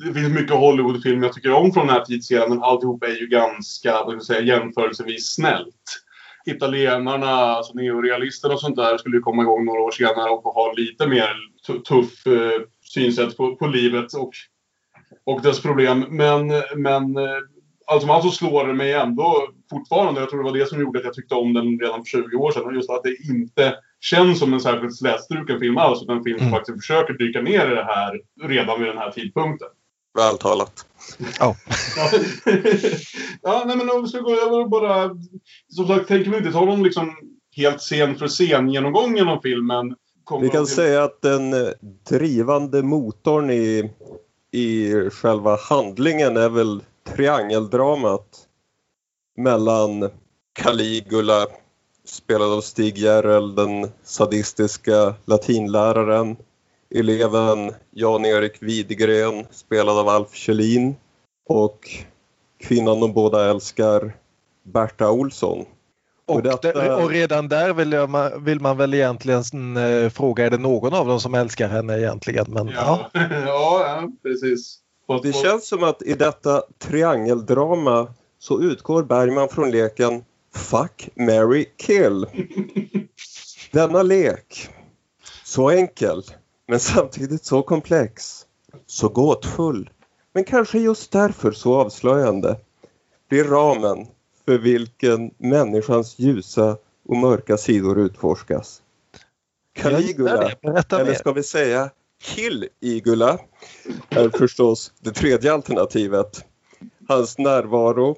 det 0.06 0.14
finns 0.14 0.34
mycket 0.34 0.56
Hollywoodfilm 0.56 1.24
jag 1.24 1.34
tycker 1.34 1.52
om 1.52 1.72
från 1.72 1.88
den 1.88 1.96
här 1.96 2.06
tidsserien 2.06 2.50
men 2.50 2.64
alltihop 2.64 3.04
är 3.04 3.20
ju 3.20 3.28
ganska, 3.28 3.92
vad 3.92 4.06
ska 4.06 4.14
jag 4.14 4.24
säga, 4.24 4.58
jämförelsevis 4.58 5.36
snällt. 5.36 6.04
Italienarna, 6.46 7.32
alltså 7.32 7.74
neorealisterna 7.74 8.54
och 8.54 8.60
sånt 8.60 8.76
där 8.76 8.98
skulle 8.98 9.18
ju 9.18 9.22
komma 9.22 9.42
igång 9.42 9.66
några 9.66 9.82
år 9.82 9.92
senare 9.92 10.30
och 10.30 10.44
ha 10.44 10.74
lite 10.78 11.08
mer 11.08 11.30
tu- 11.68 11.80
tuff 11.80 12.28
eh, 12.28 12.62
synsätt 12.82 13.38
på, 13.38 13.56
på 13.56 13.68
livet 13.68 14.14
och, 14.14 14.32
och 15.24 15.42
dess 15.42 15.62
problem. 15.62 16.06
Men, 16.10 16.48
men 16.76 17.18
allt 17.88 18.02
som 18.02 18.10
allt 18.10 18.24
så 18.24 18.32
slår 18.32 18.68
det 18.68 18.74
mig 18.74 18.94
ändå 18.94 19.48
fortfarande. 19.70 20.20
Jag 20.22 20.30
tror 20.30 20.44
det 20.44 20.52
var 20.52 20.58
det 20.58 20.70
som 20.70 20.82
gjorde 20.82 21.00
att 21.00 21.06
jag 21.06 21.14
tyckte 21.14 21.36
om 21.36 21.54
den 21.54 21.80
redan 21.80 22.00
för 22.06 22.06
20 22.30 22.38
år 22.38 22.52
sedan. 22.52 22.76
Just 22.76 22.90
att 22.90 23.04
det 23.04 23.16
inte 23.34 23.76
känns 24.02 24.40
som 24.40 24.54
en 24.54 24.60
särskilt 24.62 24.98
slätstruken 24.98 25.60
film 25.60 25.78
alls. 25.78 26.04
Utan 26.04 26.18
en 26.18 26.24
film 26.24 26.38
som 26.38 26.48
Mm. 26.48 26.58
faktiskt 26.60 26.78
försöker 26.82 27.14
dyka 27.14 27.42
ner 27.42 27.72
i 27.72 27.76
det 27.76 27.84
här 27.84 28.20
redan 28.44 28.80
vid 28.80 28.88
den 28.90 28.98
här 28.98 29.12
tidpunkten. 29.12 29.68
Vältalat. 30.18 30.86
Ja. 31.40 31.56
Ja, 31.96 32.10
ja 33.42 33.64
nej, 33.68 33.78
men 33.78 33.90
om 33.90 34.02
vi 34.04 34.08
ska 34.08 34.20
gå 34.20 34.32
över 34.32 34.60
och 34.60 34.70
bara... 34.70 35.10
Som 35.70 35.88
sagt, 35.88 36.08
tänker 36.08 36.32
vi 36.32 36.38
inte 36.38 36.52
ta 36.52 36.66
någon 36.66 36.84
liksom 36.84 37.12
helt 37.56 37.80
scen 37.80 38.16
för 38.16 38.28
scen 38.28 38.70
genomgång 38.70 39.18
genom 39.18 39.42
filmen. 39.42 39.96
Vi 40.42 40.50
kan 40.50 40.66
till- 40.66 40.76
säga 40.76 41.04
att 41.04 41.22
den 41.22 41.54
eh, 41.54 41.70
drivande 42.10 42.84
motorn 42.84 43.50
i, 43.50 43.92
i 44.52 44.94
själva 45.10 45.58
handlingen 45.70 46.38
är 46.38 46.50
väl 46.50 46.82
triangeldramat 47.16 48.48
mellan 49.38 50.10
Caligula, 50.54 51.46
spelad 52.06 52.54
av 52.54 52.62
Stig 52.62 52.98
Järrel, 52.98 53.56
den 53.56 53.92
sadistiska 54.04 55.14
latinläraren, 55.26 56.36
eleven 56.96 57.72
Jan-Erik 57.92 58.62
Widgren, 58.62 59.46
spelad 59.52 59.98
av 60.00 60.10
Alf 60.10 60.34
Kjellin 60.34 60.96
och 61.50 61.90
kvinnan 62.60 63.00
de 63.00 63.14
båda 63.14 63.50
älskar, 63.50 64.16
Berta 64.64 65.12
Olsson. 65.12 65.66
Och, 66.26 66.44
detta- 66.44 66.74
det, 66.74 66.96
och 66.96 67.10
redan 67.10 67.48
där 67.48 67.74
vill, 67.74 67.92
jag, 67.92 68.40
vill 68.40 68.60
man 68.60 68.78
väl 68.78 68.94
egentligen 68.94 69.78
eh, 69.78 70.10
fråga, 70.10 70.46
är 70.46 70.50
det 70.50 70.58
någon 70.58 70.94
av 70.94 71.08
dem 71.08 71.20
som 71.20 71.34
älskar 71.34 71.68
henne 71.70 71.98
egentligen? 72.00 72.46
Men. 72.50 72.68
Ja, 72.68 73.10
ja, 73.14 73.30
ja 73.86 74.12
precis. 74.24 74.80
Fast- 75.08 75.24
Det 75.24 75.34
känns 75.34 75.68
som 75.68 75.84
att 75.84 76.02
i 76.02 76.14
detta 76.14 76.64
triangeldrama 76.78 78.14
så 78.40 78.62
utgår 78.62 79.04
Bergman 79.04 79.50
från 79.50 79.72
leken 79.72 80.24
Fuck, 80.54 81.10
Mary 81.16 81.66
kill. 81.78 82.26
Denna 83.72 84.04
lek, 84.04 84.70
så 85.44 85.70
enkel 85.70 86.24
men 86.68 86.80
samtidigt 86.80 87.46
så 87.46 87.62
komplex, 87.62 88.46
så 88.86 89.10
gåtfull 89.10 89.90
men 90.34 90.44
kanske 90.44 90.80
just 90.80 91.12
därför 91.12 91.52
så 91.52 91.76
avslöjande, 91.76 92.60
blir 93.30 93.44
ramen 93.44 94.08
för 94.46 94.58
vilken 94.58 95.32
människans 95.38 96.20
ljusa 96.20 96.78
och 97.10 97.18
mörka 97.18 97.58
sidor 97.58 98.00
utforskas. 98.00 98.82
Caligula 99.74 100.52
eller 100.62 101.14
ska 101.14 101.32
vi 101.32 101.44
säga 101.44 101.90
Kill-Igula 102.22 103.40
är 104.10 104.30
förstås 104.30 104.92
det 105.00 105.12
tredje 105.12 105.54
alternativet. 105.54 106.46
Hans 107.08 107.38
närvaro 107.38 108.16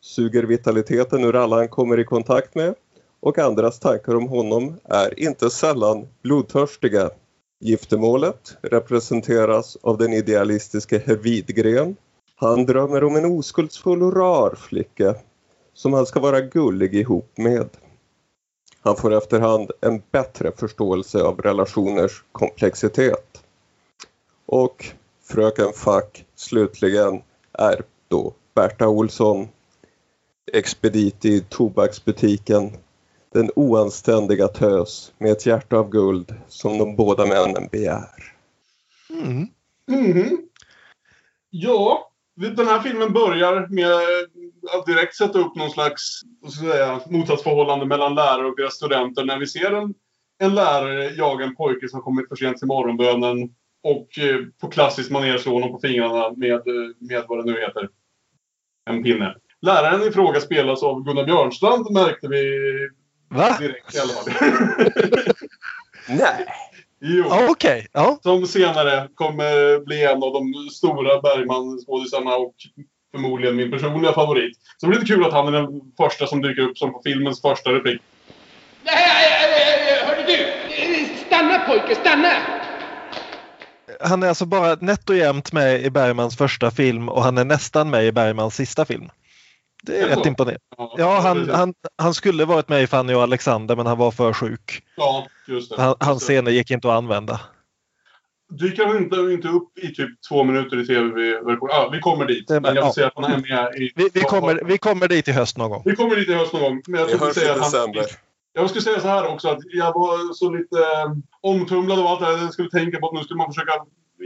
suger 0.00 0.42
vitaliteten 0.42 1.24
ur 1.24 1.36
alla 1.36 1.56
han 1.56 1.68
kommer 1.68 2.00
i 2.00 2.04
kontakt 2.04 2.54
med 2.54 2.74
och 3.20 3.38
andras 3.38 3.78
tankar 3.78 4.14
om 4.14 4.28
honom 4.28 4.76
är 4.84 5.20
inte 5.20 5.50
sällan 5.50 6.06
blodtörstiga. 6.22 7.10
Giftermålet 7.60 8.56
representeras 8.62 9.76
av 9.82 9.98
den 9.98 10.12
idealistiske 10.12 11.02
herr 11.06 11.16
Widgren. 11.16 11.96
Han 12.36 12.66
drömmer 12.66 13.04
om 13.04 13.16
en 13.16 13.24
oskuldsfull 13.24 14.02
och 14.02 14.16
rar 14.16 14.54
flicka 14.54 15.14
som 15.74 15.92
han 15.92 16.06
ska 16.06 16.20
vara 16.20 16.40
gullig 16.40 16.94
ihop 16.94 17.38
med. 17.38 17.68
Han 18.80 18.96
får 18.96 19.12
efterhand 19.12 19.70
en 19.80 20.02
bättre 20.10 20.52
förståelse 20.56 21.22
av 21.22 21.40
relationers 21.40 22.24
komplexitet. 22.32 23.42
Och 24.46 24.86
fröken 25.32 25.72
Fack 25.72 26.24
slutligen 26.34 27.22
är 27.52 27.82
då 28.08 28.34
Berta 28.54 28.88
Olsson, 28.88 29.48
expedit 30.52 31.24
i 31.24 31.40
tobaksbutiken, 31.40 32.70
den 33.32 33.50
oanständiga 33.56 34.48
tös 34.48 35.12
med 35.18 35.32
ett 35.32 35.46
hjärta 35.46 35.76
av 35.76 35.90
guld 35.90 36.34
som 36.48 36.78
de 36.78 36.96
båda 36.96 37.26
männen 37.26 37.68
begär. 37.72 38.34
Mm. 39.10 39.48
Mhm. 39.88 40.38
Ja, 41.50 42.10
den 42.34 42.66
här 42.66 42.80
filmen 42.80 43.12
börjar 43.12 43.66
med 43.70 43.92
att 44.78 44.86
direkt 44.86 45.16
sätta 45.16 45.38
upp 45.38 45.56
någon 45.56 45.70
slags 45.70 46.20
säga, 46.60 47.00
motsatsförhållande 47.06 47.86
mellan 47.86 48.14
lärare 48.14 48.46
och 48.46 48.56
deras 48.56 48.74
studenter. 48.74 49.24
När 49.24 49.38
vi 49.38 49.46
ser 49.46 49.72
en, 49.72 49.94
en 50.38 50.54
lärare 50.54 51.10
jaga 51.10 51.44
en 51.44 51.56
pojke 51.56 51.88
som 51.88 52.00
kommit 52.00 52.28
för 52.28 52.36
sent 52.36 52.58
till 52.58 52.66
morgonbönen 52.66 53.54
och 53.82 54.18
eh, 54.18 54.40
på 54.60 54.68
klassiskt 54.68 55.10
manér 55.10 55.38
slå 55.38 55.52
honom 55.52 55.72
på 55.72 55.78
fingrarna 55.78 56.30
med, 56.36 56.52
eh, 56.52 56.90
med 56.98 57.24
vad 57.28 57.38
det 57.38 57.52
nu 57.52 57.60
heter. 57.60 57.88
En 58.90 59.02
pinne. 59.02 59.36
Läraren 59.60 60.08
i 60.08 60.10
fråga 60.10 60.40
spelas 60.40 60.82
av 60.82 61.04
Gunnar 61.04 61.24
Björnstrand 61.24 61.90
märkte 61.90 62.28
vi 62.28 62.68
Va? 63.28 63.56
direkt 63.60 63.94
i 63.94 63.98
alla 63.98 64.12
fall. 64.12 64.52
Nej. 66.08 66.46
jo. 67.00 67.24
Ja, 67.28 67.46
Okej, 67.50 67.86
ja. 67.92 68.18
Som 68.22 68.46
senare 68.46 69.08
kommer 69.14 69.84
bli 69.84 70.04
en 70.04 70.22
av 70.22 70.32
de 70.32 70.70
stora 70.70 71.20
Bergman-skådisarna 71.20 72.36
och 72.36 72.54
förmodligen 73.12 73.56
min 73.56 73.70
personliga 73.70 74.12
favorit. 74.12 74.56
Så 74.76 74.86
det 74.86 74.90
blir 74.90 75.00
lite 75.00 75.14
kul 75.14 75.24
att 75.24 75.32
han 75.32 75.48
är 75.48 75.52
den 75.52 75.80
första 75.96 76.26
som 76.26 76.42
dyker 76.42 76.62
upp 76.62 76.78
som 76.78 76.92
på 76.92 77.00
filmens 77.04 77.40
första 77.40 77.70
replik. 77.70 78.00
Hörru 78.84 80.22
du! 80.26 80.46
Stanna 81.26 81.58
pojke, 81.58 81.94
stanna! 81.94 82.61
Han 84.02 84.22
är 84.22 84.28
alltså 84.28 84.46
bara 84.46 84.76
nätt 84.80 85.10
och 85.10 85.16
jämnt 85.16 85.52
med 85.52 85.82
i 85.82 85.90
Bergmans 85.90 86.36
första 86.36 86.70
film 86.70 87.08
och 87.08 87.22
han 87.22 87.38
är 87.38 87.44
nästan 87.44 87.90
med 87.90 88.06
i 88.06 88.12
Bergmans 88.12 88.56
sista 88.56 88.84
film. 88.84 89.08
Det 89.82 89.98
är 89.98 90.08
rätt 90.08 90.26
imponerande. 90.26 90.60
Ja, 90.96 91.20
han, 91.20 91.50
han, 91.50 91.74
han 91.98 92.14
skulle 92.14 92.44
varit 92.44 92.68
med 92.68 92.82
i 92.82 92.86
Fanny 92.86 93.14
och 93.14 93.22
Alexander 93.22 93.76
men 93.76 93.86
han 93.86 93.98
var 93.98 94.10
för 94.10 94.32
sjuk. 94.32 94.82
Ja, 94.96 95.26
just 95.48 95.70
det. 95.70 95.82
Han, 95.82 95.94
hans 96.00 96.22
scener 96.22 96.50
gick 96.50 96.70
inte 96.70 96.88
att 96.88 96.94
använda. 96.94 97.40
Dyker 98.58 98.86
han 98.86 98.96
inte, 98.96 99.16
inte 99.16 99.48
upp 99.48 99.78
i 99.78 99.94
typ 99.94 100.10
två 100.28 100.44
minuter 100.44 100.80
i 100.80 100.86
tv-version? 100.86 101.68
Ja, 101.72 101.88
vi 101.92 102.00
kommer 102.00 102.26
dit. 102.26 102.48
Det 102.48 102.60
Men 102.60 102.74
jag 102.74 102.82
vill 102.82 102.88
ja. 102.88 102.92
säga 102.94 103.06
att 103.06 103.12
han 103.16 103.32
är 103.32 103.38
med 103.38 103.74
i... 103.74 103.92
Vi, 103.96 104.08
vi, 104.14 104.20
kommer, 104.20 104.64
vi 104.64 104.78
kommer 104.78 105.08
dit 105.08 105.28
i 105.28 105.32
höst 105.32 105.58
någon 105.58 105.70
gång. 105.70 105.82
Vi 105.84 105.96
kommer 105.96 106.16
dit 106.16 106.28
i 106.28 106.34
höst 106.34 106.52
någon 106.52 106.62
gång. 106.62 106.82
Men 106.86 107.00
jag 107.00 107.06
Vi 107.06 107.12
skulle 107.12 107.26
hörs 107.26 107.36
i 107.36 107.40
säga 107.40 107.52
att 107.52 107.72
han. 107.72 108.04
Jag 108.52 108.68
skulle 108.68 108.82
säga 108.82 109.00
så 109.00 109.08
här 109.08 109.26
också 109.26 109.48
att 109.48 109.58
jag 109.72 109.92
var 109.92 110.34
så 110.34 110.50
lite 110.50 110.76
eh, 110.76 111.12
omtumlad 111.40 111.98
av 111.98 112.06
allt 112.06 112.20
det 112.20 112.26
här. 112.26 112.38
Jag 112.38 112.52
skulle 112.52 112.70
tänka 112.70 112.98
på 112.98 113.06
att 113.08 113.14
nu 113.14 113.22
skulle 113.22 113.38
man 113.38 113.52
försöka 113.52 113.72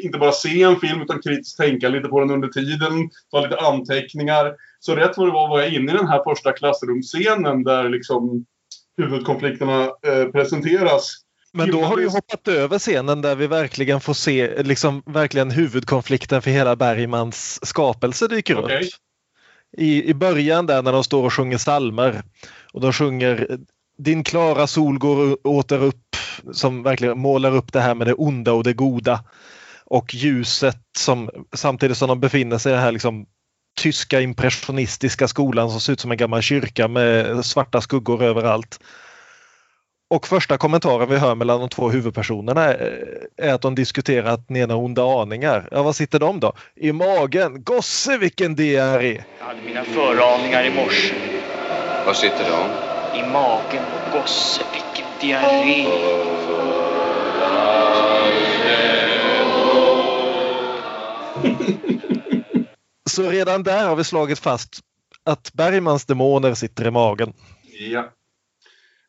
inte 0.02 0.18
bara 0.18 0.32
se 0.32 0.62
en 0.62 0.80
film 0.80 1.02
utan 1.02 1.22
kritiskt 1.22 1.56
tänka 1.56 1.88
lite 1.88 2.08
på 2.08 2.20
den 2.20 2.30
under 2.30 2.48
tiden. 2.48 3.10
Ta 3.30 3.40
lite 3.40 3.58
anteckningar. 3.58 4.54
Så 4.80 4.94
rätt 4.94 5.16
vad 5.16 5.28
det 5.28 5.32
var 5.32 5.48
var 5.48 5.60
jag 5.60 5.74
inne 5.74 5.92
i 5.92 5.96
den 5.96 6.08
här 6.08 6.22
första 6.24 6.52
klassrumsscenen 6.52 7.64
där 7.64 7.88
liksom 7.88 8.44
huvudkonflikterna 8.96 9.82
eh, 9.82 10.24
presenteras. 10.32 11.12
Men 11.52 11.70
då 11.70 11.82
har 11.82 11.96
du 11.96 12.02
ju 12.02 12.08
hoppat 12.08 12.48
över 12.48 12.78
scenen 12.78 13.22
där 13.22 13.36
vi 13.36 13.46
verkligen 13.46 14.00
får 14.00 14.14
se 14.14 14.62
liksom, 14.62 15.02
verkligen 15.06 15.50
huvudkonflikten 15.50 16.42
för 16.42 16.50
hela 16.50 16.76
Bergmans 16.76 17.66
skapelse 17.66 18.28
dyker 18.28 18.58
Okej. 18.58 18.80
upp. 18.80 18.88
I, 19.78 20.10
I 20.10 20.14
början 20.14 20.66
där 20.66 20.82
när 20.82 20.92
de 20.92 21.04
står 21.04 21.24
och 21.24 21.32
sjunger 21.32 21.58
psalmer 21.58 22.22
och 22.72 22.80
de 22.80 22.92
sjunger 22.92 23.58
Din 23.98 24.24
klara 24.24 24.66
sol 24.66 24.98
går 24.98 25.46
åter 25.46 25.82
upp 25.82 26.16
som 26.52 26.82
verkligen 26.82 27.18
målar 27.18 27.56
upp 27.56 27.72
det 27.72 27.80
här 27.80 27.94
med 27.94 28.06
det 28.06 28.14
onda 28.14 28.52
och 28.52 28.64
det 28.64 28.72
goda. 28.72 29.24
Och 29.84 30.14
ljuset 30.14 30.80
som 30.98 31.30
samtidigt 31.52 31.96
som 31.96 32.08
de 32.08 32.20
befinner 32.20 32.58
sig 32.58 32.72
i 32.72 32.74
den 32.74 32.84
här 32.84 32.92
liksom, 32.92 33.26
tyska 33.80 34.20
impressionistiska 34.20 35.28
skolan 35.28 35.70
som 35.70 35.80
ser 35.80 35.92
ut 35.92 36.00
som 36.00 36.10
en 36.10 36.16
gammal 36.16 36.42
kyrka 36.42 36.88
med 36.88 37.44
svarta 37.44 37.80
skuggor 37.80 38.22
överallt. 38.22 38.78
Och 40.10 40.26
första 40.26 40.58
kommentaren 40.58 41.08
vi 41.08 41.18
hör 41.18 41.34
mellan 41.34 41.60
de 41.60 41.68
två 41.68 41.90
huvudpersonerna 41.90 42.64
är, 42.64 42.98
är 43.36 43.54
att 43.54 43.62
de 43.62 43.74
diskuterar 43.74 44.30
att 44.30 44.50
ni 44.50 44.60
är 44.60 44.74
onda 44.76 45.02
aningar. 45.22 45.68
Ja, 45.70 45.82
var 45.82 45.92
sitter 45.92 46.18
de 46.18 46.40
då? 46.40 46.52
I 46.76 46.92
magen. 46.92 47.64
Gosse 47.64 48.18
vilken 48.18 48.54
diarré! 48.54 49.24
Jag 49.38 49.46
hade 49.46 49.62
mina 49.62 49.84
föraningar 49.84 50.64
i 50.64 50.70
morse. 50.70 51.14
Var 52.06 52.14
sitter 52.14 52.50
de? 52.50 53.18
I 53.18 53.22
magen 53.32 53.82
gosse, 54.20 54.62
vilken 54.72 55.06
diarré. 55.20 55.86
Så 63.10 63.30
redan 63.30 63.62
där 63.62 63.88
har 63.88 63.96
vi 63.96 64.04
slagit 64.04 64.38
fast 64.38 64.80
att 65.24 65.52
Bergmans 65.52 66.06
demoner 66.06 66.54
sitter 66.54 66.86
i 66.86 66.90
magen. 66.90 67.32
Ja. 67.90 68.12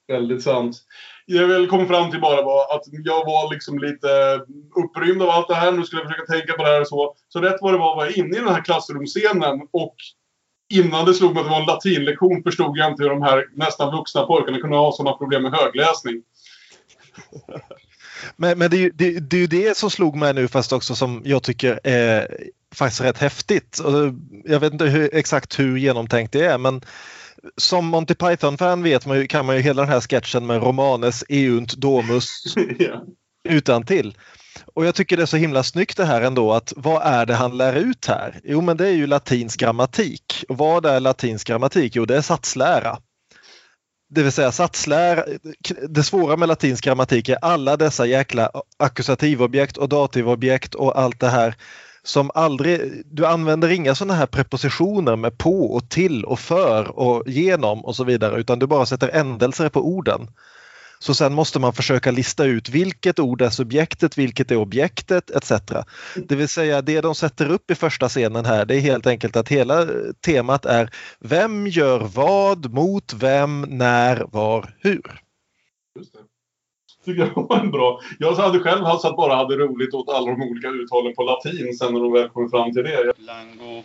Väldigt 0.07 0.43
sant. 0.43 0.77
Jag 1.25 1.47
vill 1.47 1.67
komma 1.67 1.85
fram 1.85 2.11
till 2.11 2.21
bara 2.21 2.41
var 2.41 2.75
att 2.75 2.83
jag 2.87 3.25
var 3.25 3.53
liksom 3.53 3.79
lite 3.79 4.41
upprymd 4.75 5.21
av 5.21 5.29
allt 5.29 5.47
det 5.47 5.55
här. 5.55 5.71
Nu 5.71 5.83
skulle 5.83 6.01
jag 6.01 6.11
försöka 6.11 6.33
tänka 6.33 6.53
på 6.53 6.63
det 6.63 6.69
här 6.69 6.81
och 6.81 6.87
så. 6.87 7.15
Så 7.27 7.41
rätt 7.41 7.57
vad 7.61 7.73
det 7.73 7.77
var 7.77 7.95
var 7.95 8.05
jag 8.05 8.17
inne 8.17 8.37
i 8.37 8.39
den 8.39 8.47
här 8.47 8.63
klassrumsscenen 8.63 9.61
och 9.71 9.95
innan 10.69 11.05
det 11.05 11.13
slog 11.13 11.33
mig 11.33 11.39
att 11.41 11.45
det 11.47 11.51
var 11.51 11.59
en 11.59 11.65
latinlektion 11.65 12.43
förstod 12.43 12.77
jag 12.77 12.91
inte 12.91 13.03
hur 13.03 13.09
de 13.09 13.21
här 13.21 13.45
nästan 13.55 13.95
vuxna 13.95 14.25
pojkarna 14.25 14.59
kunde 14.59 14.77
ha 14.77 14.91
sådana 14.91 15.17
problem 15.17 15.43
med 15.43 15.51
högläsning. 15.53 16.23
Men, 18.35 18.57
men 18.57 18.69
det, 18.71 18.77
är 18.77 18.81
ju- 18.81 18.91
det, 18.93 19.19
det 19.19 19.37
är 19.37 19.41
ju 19.41 19.47
det 19.47 19.77
som 19.77 19.89
slog 19.89 20.15
mig 20.15 20.33
nu 20.33 20.47
fast 20.47 20.73
också 20.73 20.95
som 20.95 21.21
jag 21.25 21.43
tycker 21.43 21.79
är 21.83 22.37
faktiskt 22.75 23.01
rätt 23.01 23.17
häftigt. 23.17 23.79
Jag 24.45 24.59
vet 24.59 24.73
inte 24.73 24.85
hur, 24.85 25.09
exakt 25.15 25.59
hur 25.59 25.77
genomtänkt 25.77 26.33
det 26.33 26.45
är 26.45 26.57
men 26.57 26.81
som 27.57 27.85
Monty 27.85 28.15
Python-fan 28.15 28.83
vet 28.83 29.05
man 29.05 29.17
ju, 29.17 29.27
kan 29.27 29.45
man 29.45 29.55
ju 29.55 29.61
hela 29.61 29.81
den 29.81 29.91
här 29.91 30.01
sketchen 30.01 30.45
med 30.45 30.63
Romanes 30.63 31.23
Eunt 31.29 31.73
Domus 31.73 32.25
ja. 32.79 33.03
utan 33.49 33.85
till. 33.85 34.17
Och 34.73 34.85
jag 34.85 34.95
tycker 34.95 35.17
det 35.17 35.23
är 35.23 35.27
så 35.27 35.37
himla 35.37 35.63
snyggt 35.63 35.97
det 35.97 36.05
här 36.05 36.21
ändå 36.21 36.53
att 36.53 36.73
vad 36.75 37.01
är 37.01 37.25
det 37.25 37.35
han 37.35 37.57
lär 37.57 37.73
ut 37.73 38.05
här? 38.05 38.39
Jo 38.43 38.61
men 38.61 38.77
det 38.77 38.87
är 38.87 38.91
ju 38.93 39.07
latinsk 39.07 39.59
grammatik. 39.59 40.45
Och 40.49 40.57
vad 40.57 40.85
är 40.85 40.99
latinsk 40.99 41.47
grammatik? 41.47 41.95
Jo 41.95 42.05
det 42.05 42.17
är 42.17 42.21
satslära. 42.21 42.97
Det 44.09 44.23
vill 44.23 44.31
säga 44.31 44.51
satslära, 44.51 45.23
det 45.89 46.03
svåra 46.03 46.37
med 46.37 46.49
latinsk 46.49 46.83
grammatik 46.83 47.29
är 47.29 47.37
alla 47.41 47.77
dessa 47.77 48.05
jäkla 48.05 48.51
ackusativobjekt 48.77 49.77
och 49.77 49.89
dativobjekt 49.89 50.75
och 50.75 50.99
allt 50.99 51.19
det 51.19 51.29
här 51.29 51.55
som 52.03 52.31
aldrig, 52.33 53.03
du 53.05 53.25
använder 53.25 53.69
inga 53.69 53.95
sådana 53.95 54.13
här 54.13 54.25
prepositioner 54.25 55.15
med 55.15 55.37
på 55.37 55.73
och 55.73 55.89
till 55.89 56.25
och 56.25 56.39
för 56.39 56.99
och 56.99 57.23
genom 57.27 57.85
och 57.85 57.95
så 57.95 58.03
vidare 58.03 58.39
utan 58.39 58.59
du 58.59 58.67
bara 58.67 58.85
sätter 58.85 59.09
ändelser 59.09 59.69
på 59.69 59.87
orden. 59.87 60.27
Så 60.99 61.13
sen 61.13 61.33
måste 61.33 61.59
man 61.59 61.73
försöka 61.73 62.11
lista 62.11 62.45
ut 62.45 62.69
vilket 62.69 63.19
ord 63.19 63.41
är 63.41 63.49
subjektet, 63.49 64.17
vilket 64.17 64.51
är 64.51 64.57
objektet 64.57 65.31
etc. 65.31 65.51
Det 66.15 66.35
vill 66.35 66.47
säga 66.47 66.81
det 66.81 67.01
de 67.01 67.15
sätter 67.15 67.51
upp 67.51 67.71
i 67.71 67.75
första 67.75 68.09
scenen 68.09 68.45
här 68.45 68.65
det 68.65 68.75
är 68.75 68.79
helt 68.79 69.07
enkelt 69.07 69.35
att 69.35 69.49
hela 69.49 69.87
temat 70.25 70.65
är 70.65 70.89
vem 71.19 71.67
gör 71.67 71.99
vad, 71.99 72.73
mot 72.73 73.13
vem, 73.13 73.61
när, 73.61 74.25
var, 74.31 74.73
hur. 74.79 75.21
Just 75.95 76.13
det. 76.13 76.19
Tycker 77.05 77.31
jag 77.35 77.47
var 77.49 77.59
en 77.59 77.71
bra. 77.71 78.01
Jag 78.19 78.35
hade 78.35 78.59
själv 78.59 78.83
haft 78.83 79.05
att 79.05 79.15
bara 79.15 79.35
hade 79.35 79.55
roligt 79.55 79.93
åt 79.93 80.09
alla 80.09 80.31
de 80.31 80.41
olika 80.41 80.67
uttalen 80.67 81.13
på 81.15 81.23
latin 81.23 81.77
sen 81.77 81.93
när 81.93 81.99
de 81.99 82.13
väl 82.13 82.29
kom 82.29 82.49
fram 82.49 82.73
till 82.73 82.83
det. 82.83 83.13
Plango... 83.13 83.83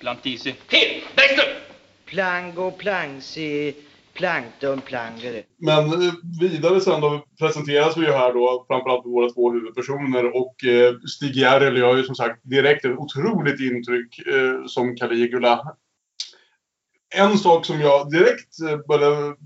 Plantisi... 0.00 0.54
Fel! 0.68 1.02
Upp! 1.38 1.72
Plango, 2.04 2.70
plangsi, 2.70 3.74
plankton. 4.12 4.80
Men 5.58 5.84
eh, 5.84 6.12
vidare 6.40 6.80
sen 6.80 7.00
då 7.00 7.24
presenteras 7.38 7.96
vi 7.96 8.06
ju 8.06 8.12
här 8.12 8.32
då 8.32 8.64
framförallt 8.68 9.06
våra 9.06 9.30
två 9.30 9.52
huvudpersoner 9.52 10.36
och 10.36 10.64
eh, 10.64 10.94
Stig 11.08 11.36
Järrel 11.36 11.76
gör 11.76 11.96
ju 11.96 12.02
som 12.02 12.14
sagt 12.14 12.40
direkt 12.42 12.84
ett 12.84 12.98
otroligt 12.98 13.60
intryck 13.60 14.26
eh, 14.26 14.66
som 14.66 14.96
Caligula. 14.96 15.76
En 17.14 17.38
sak 17.38 17.66
som 17.66 17.80
jag 17.80 18.10
direkt 18.10 18.60
eh, 18.70 18.78
började 18.88 19.36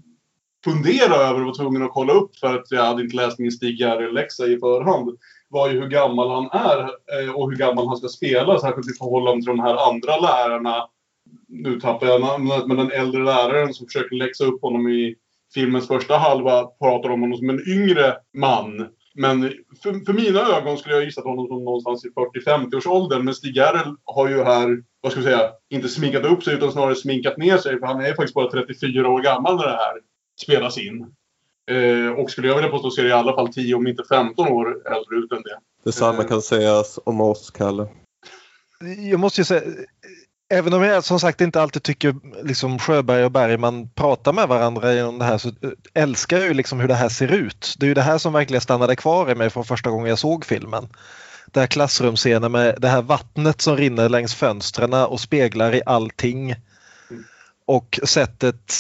fundera 0.65 1.15
över 1.15 1.41
och 1.41 1.47
var 1.47 1.55
tvungen 1.55 1.83
att 1.83 1.93
kolla 1.93 2.13
upp 2.13 2.37
för 2.37 2.55
att 2.55 2.71
jag 2.71 2.85
hade 2.85 3.03
inte 3.03 3.17
läst 3.17 3.39
min 3.39 3.53
Stig 3.53 3.81
Järrel-läxa 3.81 4.47
i 4.47 4.59
förhand 4.59 5.19
var 5.49 5.71
ju 5.71 5.81
hur 5.81 5.89
gammal 5.89 6.31
han 6.31 6.61
är 6.61 6.79
eh, 6.81 7.31
och 7.35 7.51
hur 7.51 7.57
gammal 7.57 7.87
han 7.87 7.97
ska 7.97 8.09
spela 8.09 8.61
särskilt 8.61 8.91
i 8.91 8.99
förhållande 8.99 9.43
till 9.43 9.57
de 9.57 9.61
här 9.61 9.89
andra 9.91 10.17
lärarna 10.17 10.89
nu 11.49 11.81
tappar 11.81 12.07
jag 12.07 12.21
namnet, 12.21 12.67
men 12.67 12.77
den 12.77 12.91
äldre 12.91 13.25
läraren 13.25 13.75
som 13.75 13.87
försöker 13.87 14.17
läxa 14.17 14.45
upp 14.45 14.63
honom 14.63 14.89
i 14.89 15.15
filmens 15.55 15.89
första 15.89 16.17
halva 16.17 16.65
pratar 16.65 17.09
om 17.11 17.21
honom 17.21 17.37
som 17.39 17.51
en 17.51 17.69
yngre 17.69 18.17
man. 18.35 18.89
Men 19.15 19.43
för, 19.83 20.05
för 20.05 20.13
mina 20.13 20.41
ögon 20.41 20.79
skulle 20.79 20.95
jag 20.95 21.05
gissa 21.05 21.23
på 21.23 21.29
honom 21.29 21.47
som 21.47 21.65
någonstans 21.65 22.05
i 22.05 22.09
40-50 22.09 22.77
års 22.77 22.87
åldern. 22.87 23.25
Men 23.25 23.35
Stig 23.35 23.57
Järrel 23.57 23.95
har 24.05 24.29
ju 24.29 24.43
här, 24.43 24.83
vad 25.01 25.13
ska 25.13 25.21
vi 25.21 25.27
säga, 25.27 25.51
inte 25.69 25.89
sminkat 25.89 26.25
upp 26.25 26.43
sig 26.43 26.55
utan 26.55 26.73
snarare 26.73 26.95
sminkat 26.95 27.37
ner 27.37 27.59
sig. 27.59 27.79
För 27.79 27.87
han 27.87 28.01
är 28.01 28.15
faktiskt 28.15 28.35
bara 28.35 28.51
34 28.51 29.09
år 29.09 29.23
gammal 29.23 29.57
när 29.57 29.65
det 29.65 29.71
här 29.71 30.01
spelas 30.43 30.79
in. 30.79 31.07
Eh, 31.71 32.11
och 32.11 32.31
skulle 32.31 32.49
jag 32.49 32.55
vilja 32.55 32.71
påstå 32.71 33.03
det 33.03 33.09
i 33.09 33.13
alla 33.13 33.35
fall 33.35 33.53
10 33.53 33.75
om 33.75 33.87
inte 33.87 34.05
15 34.09 34.49
år 34.49 34.67
äldre 34.69 35.17
ut 35.17 35.33
än 35.33 35.43
det. 35.43 35.59
Detsamma 35.85 36.25
kan 36.25 36.43
sägas 36.43 36.99
om 37.05 37.21
oss, 37.21 37.51
Kalle. 37.51 37.89
Jag 39.11 39.21
måste 39.21 39.41
ju 39.41 39.45
säga, 39.45 39.63
även 40.49 40.73
om 40.73 40.83
jag 40.83 41.05
som 41.05 41.21
sagt 41.21 41.41
inte 41.41 41.63
alltid 41.63 41.83
tycker 41.83 42.15
liksom 42.45 42.79
Sjöberg 42.79 43.25
och 43.25 43.33
Bergman 43.33 43.89
pratar 43.89 44.33
med 44.33 44.49
varandra 44.49 44.95
genom 44.95 45.19
det 45.19 45.25
här 45.25 45.39
så 45.39 45.49
eh, 45.49 45.55
älskar 45.95 46.37
jag 46.37 46.47
ju 46.47 46.55
liksom 46.55 46.81
hur 46.81 46.89
det 46.89 46.95
här 46.95 47.09
ser 47.09 47.33
ut. 47.33 47.75
Det 47.79 47.87
är 47.87 47.89
ju 47.89 47.95
det 47.95 48.03
här 48.03 48.19
som 48.19 48.33
verkligen 48.33 48.61
stannade 48.61 48.97
kvar 48.97 49.31
i 49.31 49.35
mig 49.35 49.51
från 49.51 49.65
första 49.65 49.91
gången 49.91 50.09
jag 50.09 50.19
såg 50.19 50.45
filmen. 50.45 50.89
Det 51.53 51.61
här 51.61 51.67
klassrumsscenen 51.67 52.53
med 52.53 52.75
det 52.79 52.89
här 52.89 53.03
vattnet 53.03 53.61
som 53.61 53.77
rinner 53.77 54.09
längs 54.09 54.35
fönstren 54.35 54.93
och 54.93 55.21
speglar 55.21 55.75
i 55.75 55.83
allting. 55.87 56.55
Och 57.67 58.01
sättet 58.05 58.73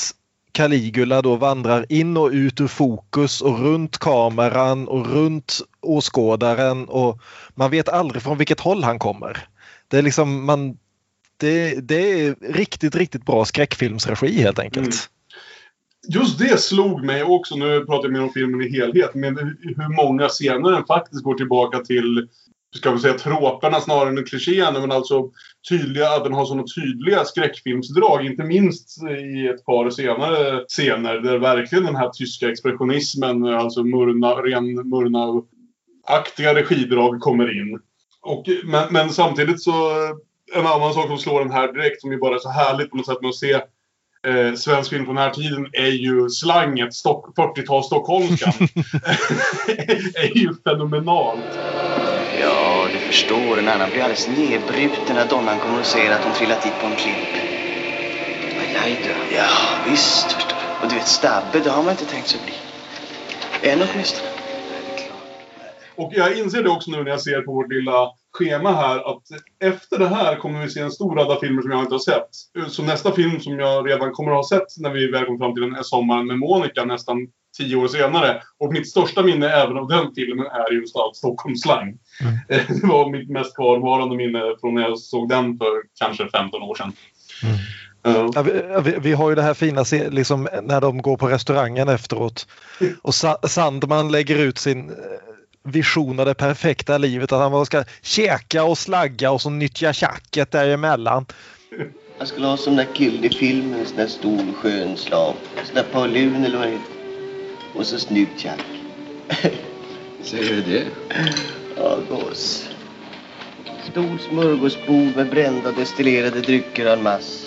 Caligula 0.52 1.22
då 1.22 1.36
vandrar 1.36 1.86
in 1.88 2.16
och 2.16 2.30
ut 2.30 2.60
ur 2.60 2.66
fokus 2.66 3.40
och 3.40 3.58
runt 3.58 3.98
kameran 3.98 4.88
och 4.88 5.06
runt 5.06 5.60
åskådaren 5.80 6.88
och 6.88 7.20
man 7.54 7.70
vet 7.70 7.88
aldrig 7.88 8.22
från 8.22 8.38
vilket 8.38 8.60
håll 8.60 8.84
han 8.84 8.98
kommer. 8.98 9.48
Det 9.88 9.98
är 9.98 10.02
liksom 10.02 10.44
man 10.44 10.76
det, 11.36 11.88
det 11.88 12.26
är 12.26 12.36
riktigt, 12.40 12.96
riktigt 12.96 13.26
bra 13.26 13.44
skräckfilmsregi 13.44 14.42
helt 14.42 14.58
enkelt. 14.58 14.86
Mm. 14.86 14.96
Just 16.08 16.38
det 16.38 16.60
slog 16.60 17.04
mig 17.04 17.22
också, 17.22 17.56
nu 17.56 17.84
pratar 17.84 18.04
jag 18.04 18.12
mer 18.12 18.22
om 18.22 18.32
filmen 18.32 18.62
i 18.62 18.68
helhet, 18.68 19.14
men 19.14 19.36
hur 19.36 20.04
många 20.04 20.28
scener 20.28 20.70
den 20.70 20.84
faktiskt 20.84 21.22
går 21.22 21.34
tillbaka 21.34 21.78
till 21.78 22.28
ska 22.76 22.90
vi 22.90 22.98
säga 22.98 23.18
troperna 23.18 23.80
snarare 23.80 24.08
än 24.08 24.24
klichéerna, 24.24 24.80
men 24.80 24.92
alltså 24.92 25.30
tydliga, 25.68 26.08
att 26.08 26.24
den 26.24 26.32
har 26.32 26.44
sådana 26.44 26.64
tydliga 26.74 27.24
skräckfilmsdrag. 27.24 28.26
Inte 28.26 28.44
minst 28.44 29.02
i 29.02 29.46
ett 29.46 29.64
par 29.64 29.90
senare 29.90 30.64
scener 30.68 31.14
där 31.14 31.38
verkligen 31.38 31.84
den 31.84 31.96
här 31.96 32.08
tyska 32.08 32.50
expressionismen, 32.50 33.44
alltså 33.44 33.84
murna, 33.84 34.32
ren 34.32 34.88
Murna-aktiga 34.88 36.54
regidrag 36.54 37.20
kommer 37.20 37.60
in. 37.60 37.80
Och, 38.22 38.48
men, 38.64 38.92
men 38.92 39.10
samtidigt 39.10 39.62
så, 39.62 39.72
en 40.54 40.66
annan 40.66 40.94
sak 40.94 41.06
som 41.06 41.18
slår 41.18 41.40
den 41.40 41.50
här 41.50 41.72
direkt, 41.72 42.00
som 42.00 42.12
ju 42.12 42.18
bara 42.18 42.34
är 42.34 42.38
så 42.38 42.50
härligt 42.50 42.90
på 42.90 42.96
något 42.96 43.06
sätt 43.06 43.20
med 43.20 43.28
att 43.28 43.34
se 43.34 43.52
eh, 44.26 44.54
svensk 44.54 44.90
film 44.90 45.04
från 45.04 45.14
den 45.14 45.24
här 45.24 45.30
tiden 45.30 45.68
är 45.72 45.86
ju 45.86 46.28
slanget, 46.28 46.88
40-tals 47.36 47.86
stockholmskan. 47.86 48.52
är 50.14 50.36
ju 50.36 50.54
fenomenalt. 50.64 51.58
Ja, 52.40 52.86
du 52.92 52.98
förstår. 52.98 53.58
En 53.58 53.68
annan 53.68 53.90
blir 53.90 54.02
alldeles 54.02 54.28
nedbruten 54.28 55.16
när 55.16 55.28
donnan 55.28 55.58
kommer 55.58 55.80
och 55.80 55.86
säger 55.86 56.12
att 56.12 56.24
hon 56.24 56.32
trillat 56.32 56.62
dit 56.62 56.80
på 56.80 56.86
en 56.86 56.96
klipp. 56.96 57.42
Aj, 58.84 59.00
då. 59.04 59.36
Ja, 59.36 59.48
visst 59.90 60.32
förstår 60.32 60.56
du. 60.58 60.84
Och 60.84 60.88
du 60.88 60.94
vet, 60.94 61.08
Stabbe, 61.08 61.60
det 61.64 61.70
har 61.70 61.82
man 61.82 61.90
inte 61.90 62.04
tänkt 62.04 62.28
sig 62.28 62.40
bli. 62.44 62.54
En 63.70 63.82
åtminstone. 63.82 64.28
Och 65.94 66.12
jag 66.14 66.38
inser 66.38 66.62
det 66.62 66.70
också 66.70 66.90
nu 66.90 67.02
när 67.02 67.10
jag 67.10 67.20
ser 67.20 67.40
på 67.40 67.52
vårt 67.52 67.72
lilla 67.72 68.10
schema 68.36 68.72
här 68.72 69.10
att 69.10 69.22
efter 69.64 69.98
det 69.98 70.08
här 70.08 70.36
kommer 70.36 70.62
vi 70.62 70.70
se 70.70 70.80
en 70.80 70.90
stor 70.90 71.16
radda 71.16 71.40
filmer 71.40 71.62
som 71.62 71.70
jag 71.70 71.80
inte 71.80 71.94
har 71.94 71.98
sett. 71.98 72.28
Så 72.68 72.82
nästa 72.82 73.12
film 73.12 73.40
som 73.40 73.58
jag 73.58 73.88
redan 73.88 74.12
kommer 74.12 74.30
att 74.30 74.36
ha 74.36 74.48
sett 74.48 74.78
när 74.78 74.90
vi 74.90 75.10
väl 75.10 75.24
kommer 75.24 75.38
fram 75.38 75.54
till 75.54 75.62
den 75.62 75.74
är 75.74 75.82
Sommaren 75.82 76.26
med 76.26 76.38
Monica 76.38 76.84
nästan 76.84 77.16
tio 77.58 77.76
år 77.76 77.88
senare. 77.88 78.42
Och 78.58 78.72
mitt 78.72 78.88
största 78.88 79.22
minne 79.22 79.48
även 79.48 79.76
av 79.76 79.88
den 79.88 80.14
filmen 80.14 80.46
är 80.46 80.72
just 80.72 80.96
av 80.96 81.12
Stockholmsslang. 81.12 81.98
Mm. 82.20 82.38
Det 82.80 82.86
var 82.86 83.10
mitt 83.10 83.30
mest 83.30 83.56
kvarvarande 83.56 84.16
minne 84.16 84.40
från 84.60 84.74
när 84.74 84.82
jag 84.82 84.98
såg 84.98 85.28
den 85.28 85.58
för 85.58 85.82
kanske 86.00 86.28
15 86.28 86.62
år 86.62 86.74
sedan. 86.74 86.92
Mm. 87.42 87.56
Uh. 88.06 88.30
Ja, 88.34 88.42
vi, 88.42 88.62
vi, 88.82 88.98
vi, 89.00 89.12
har 89.12 89.28
ju 89.28 89.34
det 89.34 89.42
här 89.42 89.54
fina 89.54 89.84
liksom, 90.10 90.48
när 90.62 90.80
de 90.80 91.02
går 91.02 91.16
på 91.16 91.28
restaurangen 91.28 91.88
efteråt 91.88 92.46
och 93.02 93.14
Sa 93.14 93.38
Sandman 93.42 94.12
lägger 94.12 94.36
ut 94.38 94.58
sin 94.58 94.90
vision 95.66 96.20
av 96.20 96.26
det 96.26 96.34
perfekta 96.34 96.98
livet. 96.98 97.32
Att 97.32 97.52
han 97.52 97.66
ska 97.66 97.84
käka 98.02 98.64
och 98.64 98.78
slagga 98.78 99.30
och 99.30 99.40
så 99.40 99.50
nyttja 99.50 99.92
tjacket 99.92 100.50
däremellan. 100.50 101.26
Jag 102.18 102.28
skulle 102.28 102.46
ha 102.46 102.56
sån 102.56 102.76
där 102.76 102.86
kille 102.94 103.26
i 103.26 103.30
filmen, 103.30 103.80
en 103.80 103.86
sån 103.86 103.96
där 103.96 104.06
stor 104.06 104.52
skön 104.52 104.96
slav. 104.96 105.34
Sån 105.64 105.74
där 105.74 105.82
Paulun 105.92 106.44
eller 106.44 106.58
vad 106.58 106.66
det 106.66 106.72
heter. 106.72 106.96
Och 107.74 107.86
så 107.86 107.98
snyggt 107.98 108.40
tjack. 108.40 108.64
Säger 110.22 110.54
du 110.54 110.62
det? 110.62 110.84
Ja, 111.76 111.98
goss. 112.08 112.68
Stor 113.90 114.18
smörgåsbord 114.28 115.16
med 115.16 115.30
brända 115.30 115.72
destillerade 115.72 116.40
drycker 116.40 116.86
en 116.86 117.02
mass. 117.02 117.46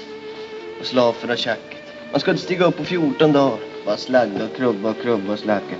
Och 0.79 0.85
slafen 0.85 1.29
och 1.29 1.37
tjacket. 1.37 1.77
Man 2.11 2.19
ska 2.19 2.31
inte 2.31 2.43
stiga 2.43 2.65
upp 2.65 2.77
på 2.77 2.83
14 2.83 3.31
dagar. 3.31 3.59
Bara 3.85 3.97
slagga 3.97 4.45
och 4.45 4.55
krubba 4.55 4.89
och 4.89 5.01
krubba 5.01 5.33
och 5.33 5.39
slagga. 5.39 5.77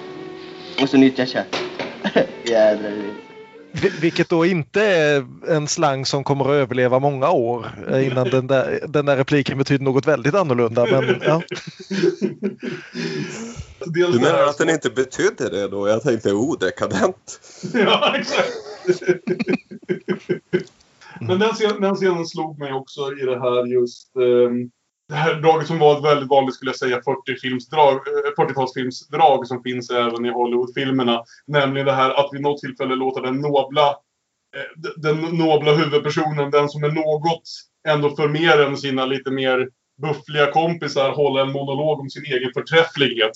Och 0.82 0.89
så 0.89 0.97
nyttja 0.97 1.25
tjacket. 1.25 1.79
Jädrar 2.43 3.13
vilket 4.02 4.30
då 4.30 4.45
inte 4.45 4.84
är 4.84 5.26
en 5.48 5.67
slang 5.67 6.06
som 6.06 6.24
kommer 6.24 6.45
att 6.45 6.52
överleva 6.52 7.00
många 7.00 7.32
år 7.32 7.67
innan 8.02 8.30
den 8.30 8.48
där, 8.48 8.80
den 8.88 9.06
där 9.06 9.17
repliken 9.17 9.58
betyder 9.58 9.86
något 9.86 10.08
väldigt 10.08 10.36
annorlunda. 10.36 10.86
Men, 10.86 11.22
ja. 11.22 11.41
Du 13.86 14.19
menar 14.19 14.43
att 14.43 14.58
den 14.58 14.69
inte 14.69 14.89
betydde 14.89 15.50
det 15.50 15.67
då? 15.67 15.88
Jag 15.88 16.04
tänkte 16.04 16.34
odekadent. 16.34 17.39
ja, 17.74 18.15
exakt. 18.17 18.54
Men 21.22 21.39
den 21.39 21.82
den 21.82 21.95
scenen 21.95 22.26
slog 22.26 22.60
mig 22.60 22.74
också 22.74 23.02
i 23.22 23.26
det 23.26 23.39
här 23.39 23.65
just 23.65 24.15
um 24.15 24.72
det 25.10 25.15
här 25.15 25.36
draget 25.36 25.67
som 25.67 25.80
var 25.80 25.98
ett 25.98 26.04
väldigt 26.04 26.30
vanligt, 26.30 26.56
skulle 26.56 26.69
jag 26.69 26.76
säga, 26.76 27.00
40-talsfilmsdrag 27.00 27.95
eh, 27.95 29.43
40 29.43 29.45
som 29.45 29.63
finns 29.63 29.89
även 29.89 30.26
i 30.26 30.30
Hollywoodfilmerna. 30.30 31.24
Nämligen 31.48 31.86
det 31.86 31.93
här 31.93 32.10
att 32.10 32.30
vid 32.34 32.41
något 32.41 32.62
tillfälle 32.62 32.95
låta 32.95 33.22
den 33.22 33.41
nobla, 33.41 33.88
eh, 34.56 34.91
den 34.98 35.17
nobla 35.22 35.74
huvudpersonen, 35.74 36.52
den 36.52 36.69
som 36.69 36.84
är 36.84 36.91
något 36.91 37.43
ändå 37.88 38.15
för 38.15 38.28
mer 38.28 38.62
än 38.62 38.78
sina 38.78 39.06
lite 39.06 39.32
mer 39.32 39.69
buffliga 40.02 40.52
kompisar, 40.52 41.12
hålla 41.12 41.41
en 41.41 41.52
monolog 41.52 42.00
om 42.00 42.10
sin 42.10 42.26
egen 42.26 42.52
förträfflighet. 42.54 43.32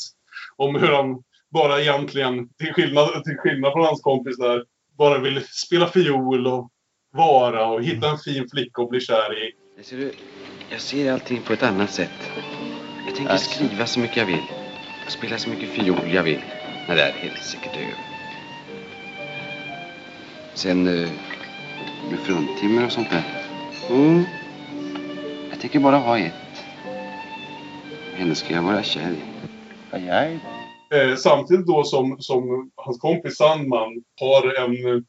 Om 0.56 0.76
hur 0.76 0.88
han 0.88 1.24
bara 1.54 1.82
egentligen, 1.82 2.50
till 2.50 2.74
skillnad, 2.74 3.24
till 3.24 3.38
skillnad 3.38 3.74
från 3.74 3.86
hans 3.86 4.02
kompis 4.02 4.38
där, 4.38 4.64
bara 4.98 5.20
vill 5.20 5.42
spela 5.48 5.88
fiol 5.88 6.48
och 6.48 6.70
vara 7.12 7.68
och 7.68 7.84
hitta 7.84 8.12
en 8.12 8.18
fin 8.18 8.50
flicka 8.52 8.82
och 8.82 8.90
bli 8.90 9.00
kär 9.00 9.44
i. 9.44 9.52
Jag 10.74 10.82
ser 10.82 11.14
allting 11.14 11.42
på 11.42 11.54
ett 11.54 11.64
annat 11.64 11.92
sätt. 11.92 12.32
Jag 13.06 13.16
tänker 13.16 13.32
alltså. 13.32 13.50
skriva 13.50 13.86
så 13.86 14.00
mycket 14.00 14.18
jag 14.18 14.26
vill. 14.26 14.44
Och 15.06 15.12
spela 15.12 15.38
så 15.38 15.50
mycket 15.50 15.70
fiol 15.70 16.14
jag 16.14 16.24
vill. 16.24 16.42
När 16.88 16.96
det 16.96 17.02
är 17.02 17.12
helt 17.12 17.44
säkert 17.44 17.76
över. 17.76 17.96
Sen 20.54 20.88
eh, 20.88 21.10
med 22.10 22.20
fruntimmer 22.20 22.86
och 22.86 22.92
sånt 22.92 23.10
där. 23.10 23.24
Mm. 23.90 24.24
Jag 25.50 25.60
tänker 25.60 25.80
bara 25.80 25.98
ha 25.98 26.20
ett. 26.20 26.66
Henne 28.16 28.36
ska 28.36 28.54
jag 28.54 28.64
vara 28.64 28.84
kär 28.84 29.12
i. 29.12 30.40
Eh, 30.96 31.16
samtidigt 31.16 31.68
då 31.68 31.84
som, 31.84 32.16
som 32.20 32.72
hans 32.76 33.00
kompis 33.00 33.38
Sandman 33.38 34.04
har 34.20 34.64
en 34.64 35.04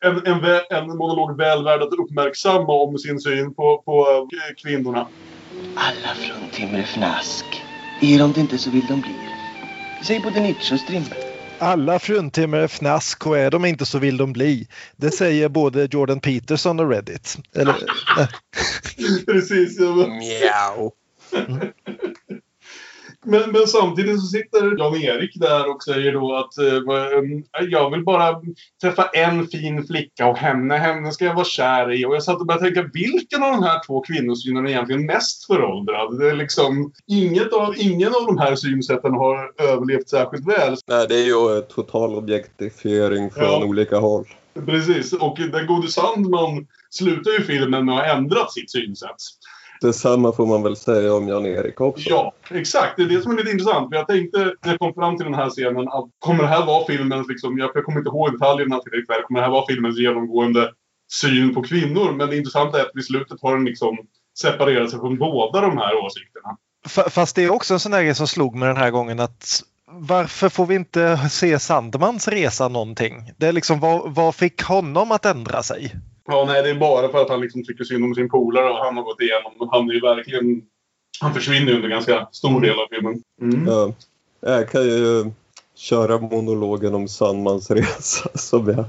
en, 0.00 0.26
en, 0.26 0.60
en 0.70 0.96
monolog 0.96 1.36
väl 1.36 1.64
värd 1.64 1.82
att 1.82 1.92
uppmärksamma 1.92 2.72
om 2.72 2.98
sin 2.98 3.20
syn 3.20 3.54
på, 3.54 3.82
på 3.84 4.26
eh, 4.32 4.54
kvinnorna. 4.62 5.06
Alla 5.74 6.14
fruntimmer 6.14 6.78
är 6.78 6.82
fnask. 6.82 7.44
Är 8.00 8.18
de 8.18 8.32
det 8.32 8.40
inte 8.40 8.58
så 8.58 8.70
vill 8.70 8.86
de 8.86 9.00
bli 9.00 9.10
det. 9.10 10.04
Säg 10.04 10.20
både 10.20 10.40
Nietzsche 10.40 10.74
och 10.74 10.80
Strindberg. 10.80 11.18
Alla 11.58 11.98
fruntimmer 11.98 12.58
är 12.58 12.68
fnask 12.68 13.26
och 13.26 13.38
är 13.38 13.50
de 13.50 13.64
inte 13.64 13.86
så 13.86 13.98
vill 13.98 14.16
de 14.16 14.32
bli. 14.32 14.68
Det 14.96 15.10
säger 15.10 15.48
både 15.48 15.88
Jordan 15.90 16.20
Peterson 16.20 16.80
och 16.80 16.90
Reddit. 16.90 17.38
Eller, 17.54 17.74
Precis. 19.26 19.80
Ja, 19.80 19.94
men... 19.94 20.18
Mjau. 20.18 20.90
Mm. 21.32 21.72
Men, 23.26 23.50
men 23.50 23.66
samtidigt 23.66 24.20
så 24.20 24.26
sitter 24.26 24.78
Jan-Erik 24.78 25.30
där 25.34 25.70
och 25.70 25.82
säger 25.82 26.12
då 26.12 26.36
att 26.36 26.58
eh, 26.58 27.68
jag 27.68 27.90
vill 27.90 28.04
bara 28.04 28.40
träffa 28.82 29.04
en 29.04 29.46
fin 29.46 29.86
flicka 29.86 30.26
och 30.26 30.36
henne, 30.36 30.76
henne 30.76 31.12
ska 31.12 31.24
jag 31.24 31.34
vara 31.34 31.44
kär 31.44 31.92
i. 31.92 32.04
Och 32.04 32.14
jag 32.14 32.22
satt 32.22 32.40
och 32.40 32.46
började 32.46 32.64
tänka, 32.64 32.90
vilken 32.92 33.42
av 33.42 33.50
de 33.50 33.62
här 33.62 33.86
två 33.86 34.00
kvinnosynerna 34.00 34.68
är 34.68 34.72
egentligen 34.72 35.06
mest 35.06 35.46
föråldrad? 35.46 36.18
Det 36.18 36.30
är 36.30 36.34
liksom, 36.34 36.92
inget 37.06 37.52
av, 37.52 37.74
ingen 37.78 38.08
av 38.08 38.26
de 38.26 38.38
här 38.38 38.56
synsätten 38.56 39.12
har 39.12 39.52
överlevt 39.58 40.08
särskilt 40.08 40.48
väl. 40.48 40.76
Nej, 40.86 41.06
det 41.08 41.14
är 41.14 41.26
ju 41.26 41.60
total 41.60 42.14
objektifiering 42.14 43.30
från 43.30 43.44
ja. 43.44 43.64
olika 43.64 43.98
håll. 43.98 44.24
Precis, 44.66 45.12
och 45.12 45.38
den 45.52 45.66
gode 45.66 45.88
Sandman 45.88 46.66
slutar 46.90 47.30
ju 47.30 47.40
filmen 47.40 47.84
med 47.84 47.94
att 47.94 48.06
ha 48.06 48.16
ändrat 48.16 48.52
sitt 48.52 48.70
synsätt. 48.70 49.16
Detsamma 49.80 50.32
får 50.32 50.46
man 50.46 50.62
väl 50.62 50.76
säga 50.76 51.14
om 51.14 51.28
Jan-Erik 51.28 51.80
också. 51.80 52.10
Ja, 52.10 52.32
exakt. 52.50 52.96
Det 52.96 53.02
är 53.02 53.06
det 53.06 53.22
som 53.22 53.32
är 53.32 53.36
lite 53.36 53.50
intressant. 53.50 53.88
För 53.90 53.96
jag 53.96 54.08
tänkte 54.08 54.38
när 54.38 54.70
jag 54.70 54.78
kom 54.78 54.94
fram 54.94 55.16
till 55.16 55.24
den 55.26 55.34
här 55.34 55.50
scenen 55.50 55.88
att 55.88 56.08
kommer 56.18 56.42
det 56.42 56.48
här 56.48 56.66
vara 56.66 56.86
filmens, 56.86 57.28
liksom, 57.28 57.58
jag 57.58 57.84
kommer 57.84 57.98
inte 57.98 58.08
ihåg 58.08 58.32
detaljerna 58.32 58.78
tillräckligt 58.78 59.10
väl, 59.10 59.22
kommer 59.22 59.40
det 59.40 59.46
här 59.46 59.52
vara 59.52 59.66
filmens 59.66 59.98
genomgående 59.98 60.72
syn 61.12 61.54
på 61.54 61.62
kvinnor? 61.62 62.12
Men 62.12 62.30
det 62.30 62.36
intressanta 62.36 62.78
är 62.78 62.82
att 62.82 62.96
i 62.96 63.02
slutet 63.02 63.42
har 63.42 63.56
den 63.56 63.64
liksom 63.64 63.98
separerat 64.38 64.90
sig 64.90 64.98
från 64.98 65.18
båda 65.18 65.60
de 65.60 65.78
här 65.78 66.04
åsikterna. 66.04 66.56
Fast 67.10 67.36
det 67.36 67.44
är 67.44 67.50
också 67.50 67.74
en 67.74 67.80
sån 67.80 67.92
där 67.92 68.02
grej 68.02 68.14
som 68.14 68.28
slog 68.28 68.54
mig 68.54 68.68
den 68.68 68.76
här 68.76 68.90
gången 68.90 69.20
att 69.20 69.62
varför 69.92 70.48
får 70.48 70.66
vi 70.66 70.74
inte 70.74 71.28
se 71.30 71.58
Sandmans 71.58 72.28
resa 72.28 72.68
någonting? 72.68 73.32
Det 73.36 73.46
är 73.46 73.52
liksom 73.52 73.80
vad, 73.80 74.14
vad 74.14 74.34
fick 74.34 74.62
honom 74.62 75.12
att 75.12 75.26
ändra 75.26 75.62
sig? 75.62 75.92
Ja, 76.30 76.44
nej, 76.46 76.62
det 76.62 76.70
är 76.70 76.74
bara 76.74 77.08
för 77.08 77.22
att 77.22 77.28
han 77.28 77.40
liksom 77.40 77.64
tycker 77.64 77.84
synd 77.84 78.04
om 78.04 78.14
sin 78.14 78.28
polare 78.28 78.70
och 78.70 78.76
han 78.76 78.96
har 78.96 79.04
gått 79.04 79.20
igenom. 79.20 79.68
Han 79.72 79.90
är 79.90 79.94
ju 79.94 80.00
verkligen... 80.00 80.62
Han 81.20 81.34
försvinner 81.34 81.74
under 81.74 81.88
ganska 81.88 82.28
stor 82.32 82.60
del 82.60 82.80
av 82.80 82.86
filmen. 82.90 83.22
Mm. 83.42 83.66
Ja. 83.66 83.92
Jag 84.40 84.70
kan 84.70 84.82
ju 84.82 85.30
köra 85.74 86.18
monologen 86.18 86.94
om 86.94 87.08
Sandmans 87.08 87.70
resa 87.70 88.28
som 88.38 88.68
jag 88.68 88.84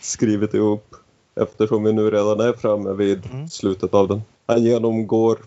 skrivit 0.00 0.54
ihop 0.54 0.94
eftersom 1.40 1.84
vi 1.84 1.92
nu 1.92 2.10
redan 2.10 2.40
är 2.40 2.52
framme 2.52 2.92
vid 2.92 3.26
mm. 3.32 3.48
slutet 3.48 3.94
av 3.94 4.08
den. 4.08 4.22
Han 4.46 4.62
genomgår 4.62 5.38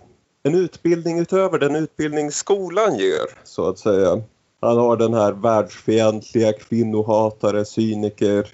en 0.44 0.56
utbildning 0.56 1.20
utöver 1.20 1.60
den 1.60 1.76
utbildning 1.76 2.32
skolan 2.32 2.98
ger, 2.98 3.44
så 3.44 3.70
att 3.70 3.80
säga. 3.80 4.22
Han 4.62 4.78
har 4.78 4.98
den 4.98 5.14
här 5.14 5.32
världsfientliga 5.32 6.54
kvinnohatare, 6.54 7.66
cyniker, 7.66 8.48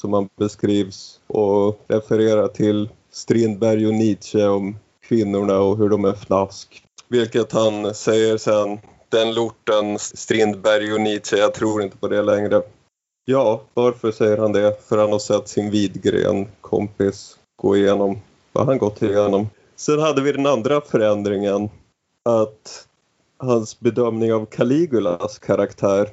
som 0.00 0.12
han 0.12 0.28
beskrivs 0.36 1.20
och 1.26 1.80
refererar 1.88 2.48
till 2.48 2.88
Strindberg 3.10 3.86
och 3.86 3.94
Nietzsche 3.94 4.46
om 4.46 4.76
kvinnorna 5.00 5.58
och 5.58 5.78
hur 5.78 5.88
de 5.88 6.04
är 6.04 6.12
fnask. 6.12 6.84
Vilket 7.08 7.52
han 7.52 7.94
säger 7.94 8.36
sen, 8.36 8.78
den 9.08 9.34
lorten 9.34 9.98
Strindberg 9.98 10.92
och 10.92 11.00
Nietzsche, 11.00 11.36
jag 11.36 11.54
tror 11.54 11.82
inte 11.82 11.96
på 11.96 12.08
det 12.08 12.22
längre. 12.22 12.62
Ja, 13.24 13.62
varför 13.74 14.12
säger 14.12 14.38
han 14.38 14.52
det? 14.52 14.88
För 14.88 14.98
han 14.98 15.12
har 15.12 15.18
sett 15.18 15.48
sin 15.48 15.70
Widgren 15.70 16.46
kompis 16.60 17.38
gå 17.56 17.76
igenom 17.76 18.18
vad 18.52 18.66
han 18.66 18.78
gått 18.78 19.02
igenom. 19.02 19.48
Sen 19.76 19.98
hade 19.98 20.22
vi 20.22 20.32
den 20.32 20.46
andra 20.46 20.80
förändringen 20.80 21.70
att 22.24 22.86
hans 23.36 23.80
bedömning 23.80 24.32
av 24.32 24.46
Caligulas 24.46 25.38
karaktär. 25.38 26.10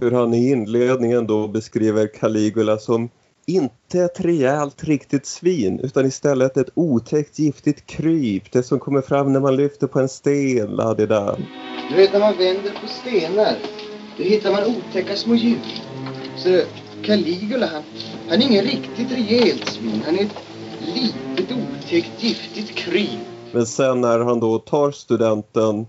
Hur 0.00 0.10
han 0.10 0.34
i 0.34 0.50
inledningen 0.50 1.26
då 1.26 1.48
beskriver 1.48 2.06
Caligula 2.06 2.78
som 2.78 3.08
inte 3.46 4.00
ett 4.00 4.20
rejält 4.20 4.84
riktigt 4.84 5.26
svin 5.26 5.80
utan 5.80 6.06
istället 6.06 6.56
ett 6.56 6.70
otäckt 6.74 7.38
giftigt 7.38 7.86
kryp. 7.86 8.52
Det 8.52 8.62
som 8.62 8.78
kommer 8.78 9.00
fram 9.00 9.32
när 9.32 9.40
man 9.40 9.56
lyfter 9.56 9.86
på 9.86 10.00
en 10.00 10.08
sten, 10.08 10.70
la 10.70 10.94
det 10.94 11.06
där. 11.06 11.36
Du 11.90 11.96
vet 11.96 12.12
när 12.12 12.20
man 12.20 12.36
vänder 12.36 12.70
på 12.80 12.86
stenar, 12.86 13.56
då 14.16 14.22
hittar 14.22 14.52
man 14.52 14.62
otäcka 14.64 15.16
små 15.16 15.34
djur. 15.34 15.58
Så 16.36 16.60
Caligula, 17.02 17.66
han, 17.66 17.82
han 18.28 18.42
är 18.42 18.46
ingen 18.46 18.64
riktigt 18.64 19.12
rejält 19.12 19.68
svin. 19.68 20.02
Han 20.06 20.18
är 20.18 20.22
ett 20.22 20.36
litet 20.94 21.56
otäckt 21.56 22.22
giftigt 22.22 22.74
kryp. 22.74 23.20
Men 23.52 23.66
sen 23.66 24.00
när 24.00 24.18
han 24.18 24.40
då 24.40 24.58
tar 24.58 24.90
studenten, 24.90 25.86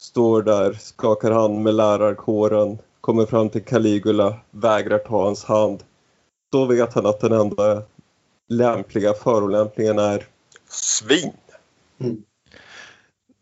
står 0.00 0.42
där, 0.42 0.72
skakar 0.72 1.30
hand 1.30 1.62
med 1.62 1.74
lärarkåren, 1.74 2.78
kommer 3.02 3.26
fram 3.26 3.48
till 3.48 3.64
Caligula, 3.64 4.36
vägrar 4.50 4.98
ta 4.98 5.24
hans 5.24 5.44
hand. 5.44 5.82
Då 6.52 6.64
vet 6.64 6.94
han 6.94 7.06
att 7.06 7.20
den 7.20 7.32
enda 7.32 7.82
lämpliga 8.48 9.14
förolämpningen 9.14 9.98
är 9.98 10.26
svin. 10.68 11.32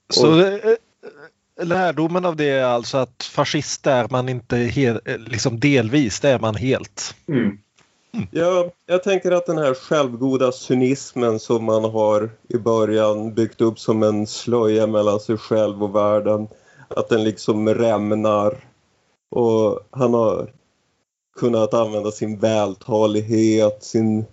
Så 0.08 0.40
eh, 0.40 0.74
lärdomen 1.60 2.24
av 2.24 2.36
det 2.36 2.48
är 2.48 2.64
alltså 2.64 2.98
att 2.98 3.22
fascist 3.22 3.86
är 3.86 4.08
man 4.10 4.28
inte 4.28 4.56
hel, 4.56 5.00
eh, 5.04 5.18
liksom 5.18 5.60
delvis, 5.60 6.20
det 6.20 6.28
är 6.28 6.38
man 6.38 6.54
helt. 6.54 7.14
Mm. 7.28 7.58
Ja, 8.30 8.70
jag 8.86 9.02
tänker 9.02 9.32
att 9.32 9.46
den 9.46 9.58
här 9.58 9.74
självgoda 9.74 10.52
cynismen 10.52 11.38
som 11.38 11.64
man 11.64 11.84
har 11.84 12.30
i 12.48 12.58
början 12.58 13.34
byggt 13.34 13.60
upp 13.60 13.78
som 13.78 14.02
en 14.02 14.26
slöja 14.26 14.86
mellan 14.86 15.20
sig 15.20 15.36
själv 15.36 15.82
och 15.82 15.94
världen, 15.94 16.48
att 16.88 17.08
den 17.08 17.24
liksom 17.24 17.68
rämnar. 17.68 18.69
Och 19.30 19.80
han 19.90 20.14
har 20.14 20.52
kunnat 21.38 21.74
använda 21.74 22.10
sin 22.10 22.38
vältalighet, 22.38 23.84
sin 23.84 24.24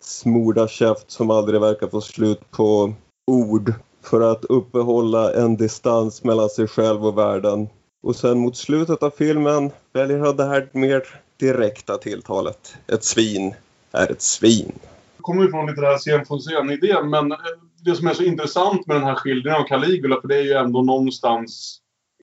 smorda 0.00 0.68
käft 0.68 1.10
som 1.10 1.30
aldrig 1.30 1.60
verkar 1.60 1.88
få 1.88 2.00
slut 2.00 2.50
på 2.50 2.94
ord 3.26 3.72
för 4.02 4.20
att 4.20 4.44
uppehålla 4.44 5.34
en 5.34 5.56
distans 5.56 6.24
mellan 6.24 6.48
sig 6.48 6.66
själv 6.66 7.06
och 7.06 7.18
världen. 7.18 7.68
Och 8.02 8.16
sen 8.16 8.38
mot 8.38 8.56
slutet 8.56 9.02
av 9.02 9.10
filmen 9.10 9.70
väljer 9.92 10.18
han 10.18 10.36
det 10.36 10.44
här 10.44 10.68
mer 10.72 11.02
direkta 11.36 11.96
tilltalet. 11.96 12.74
Ett 12.86 13.04
svin 13.04 13.54
är 13.92 14.12
ett 14.12 14.22
svin. 14.22 14.72
Det 15.16 15.22
kommer 15.22 15.48
ifrån 15.48 15.66
lite 15.66 15.80
det 15.80 15.86
här 15.86 15.98
scen 15.98 16.26
från 16.26 16.38
scen-idén, 16.38 17.10
men 17.10 17.32
eh, 17.32 17.38
det 17.84 17.94
som 17.94 18.06
är 18.06 18.14
så 18.14 18.22
intressant 18.22 18.86
med 18.86 18.96
den 18.96 19.04
här 19.04 19.14
skildringen 19.14 19.60
av 19.60 19.66
Caligula, 19.66 20.20
för 20.20 20.28
det 20.28 20.36
är 20.36 20.42
ju 20.42 20.52
ändå 20.52 20.82
någonstans 20.82 21.80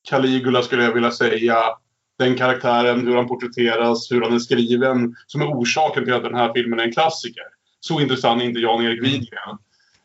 Caligula 0.09 0.61
skulle 0.61 0.83
jag 0.83 0.93
vilja 0.93 1.11
säga, 1.11 1.57
den 2.19 2.35
karaktären, 2.35 3.07
hur 3.07 3.15
han 3.15 3.27
porträtteras, 3.27 4.11
hur 4.11 4.21
han 4.21 4.33
är 4.33 4.39
skriven, 4.39 5.15
som 5.27 5.41
är 5.41 5.45
orsaken 5.45 6.03
till 6.03 6.13
att 6.13 6.23
den 6.23 6.35
här 6.35 6.53
filmen 6.53 6.79
är 6.79 6.83
en 6.83 6.93
klassiker. 6.93 7.43
Så 7.79 8.01
intressant 8.01 8.41
är 8.41 8.45
inte 8.45 8.59
Jan-Erik 8.59 9.03
Widgren. 9.03 9.57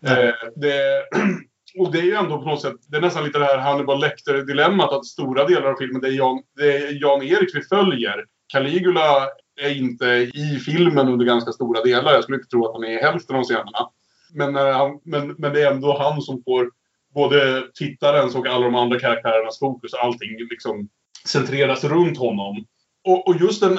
Eh, 0.06 0.34
det, 0.56 1.02
och 1.78 1.92
det 1.92 1.98
är 1.98 2.02
ju 2.02 2.14
ändå 2.14 2.38
på 2.38 2.48
något 2.48 2.62
sätt, 2.62 2.76
det 2.88 2.96
är 2.96 3.00
nästan 3.00 3.24
lite 3.24 3.38
det 3.38 3.44
här 3.44 3.58
Hannibal 3.58 4.00
Lecter-dilemmat 4.00 4.92
att 4.92 5.06
stora 5.06 5.44
delar 5.44 5.70
av 5.70 5.76
filmen, 5.76 6.00
det 6.00 6.08
är 6.08 6.12
Jan- 6.12 6.42
det 6.56 6.76
är 6.76 7.02
Jan-Erik 7.02 7.54
vi 7.54 7.62
följer. 7.62 8.24
Caligula 8.52 9.28
är 9.60 9.76
inte 9.76 10.06
i 10.34 10.60
filmen 10.66 11.08
under 11.08 11.24
ganska 11.26 11.52
stora 11.52 11.82
delar. 11.82 12.12
Jag 12.12 12.22
skulle 12.22 12.38
inte 12.38 12.48
tro 12.48 12.66
att 12.66 12.74
han 12.74 12.84
är 12.84 12.98
i 12.98 13.02
hälften 13.02 13.36
av 13.36 13.42
scenerna. 13.42 13.88
Men, 14.34 14.54
han, 14.54 15.00
men, 15.04 15.34
men 15.38 15.52
det 15.52 15.62
är 15.62 15.72
ändå 15.72 15.98
han 15.98 16.22
som 16.22 16.42
får 16.44 16.70
både 17.14 17.62
tittarens 17.74 18.34
och 18.34 18.46
alla 18.46 18.64
de 18.64 18.74
andra 18.74 18.98
karaktärernas 18.98 19.58
fokus. 19.58 19.94
Allting 19.94 20.36
liksom 20.50 20.88
centreras 21.26 21.84
runt 21.84 22.18
honom. 22.18 22.64
Och, 23.04 23.28
och 23.28 23.36
just 23.40 23.60
den, 23.60 23.78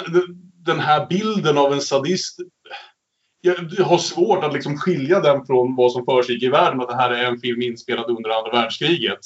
den 0.66 0.80
här 0.80 1.08
bilden 1.10 1.58
av 1.58 1.74
en 1.74 1.82
sadist. 1.82 2.40
Jag 3.42 3.86
har 3.86 3.98
svårt 3.98 4.44
att 4.44 4.54
liksom 4.54 4.78
skilja 4.78 5.20
den 5.20 5.46
från 5.46 5.76
vad 5.76 5.92
som 5.92 6.06
försiggick 6.06 6.44
i 6.44 6.50
världen. 6.50 6.82
Att 6.82 6.90
det 6.90 6.96
här 6.96 7.12
är 7.12 7.24
en 7.24 7.40
film 7.40 7.62
inspelad 7.62 8.10
under 8.10 8.30
andra 8.30 8.52
världskriget. 8.52 9.20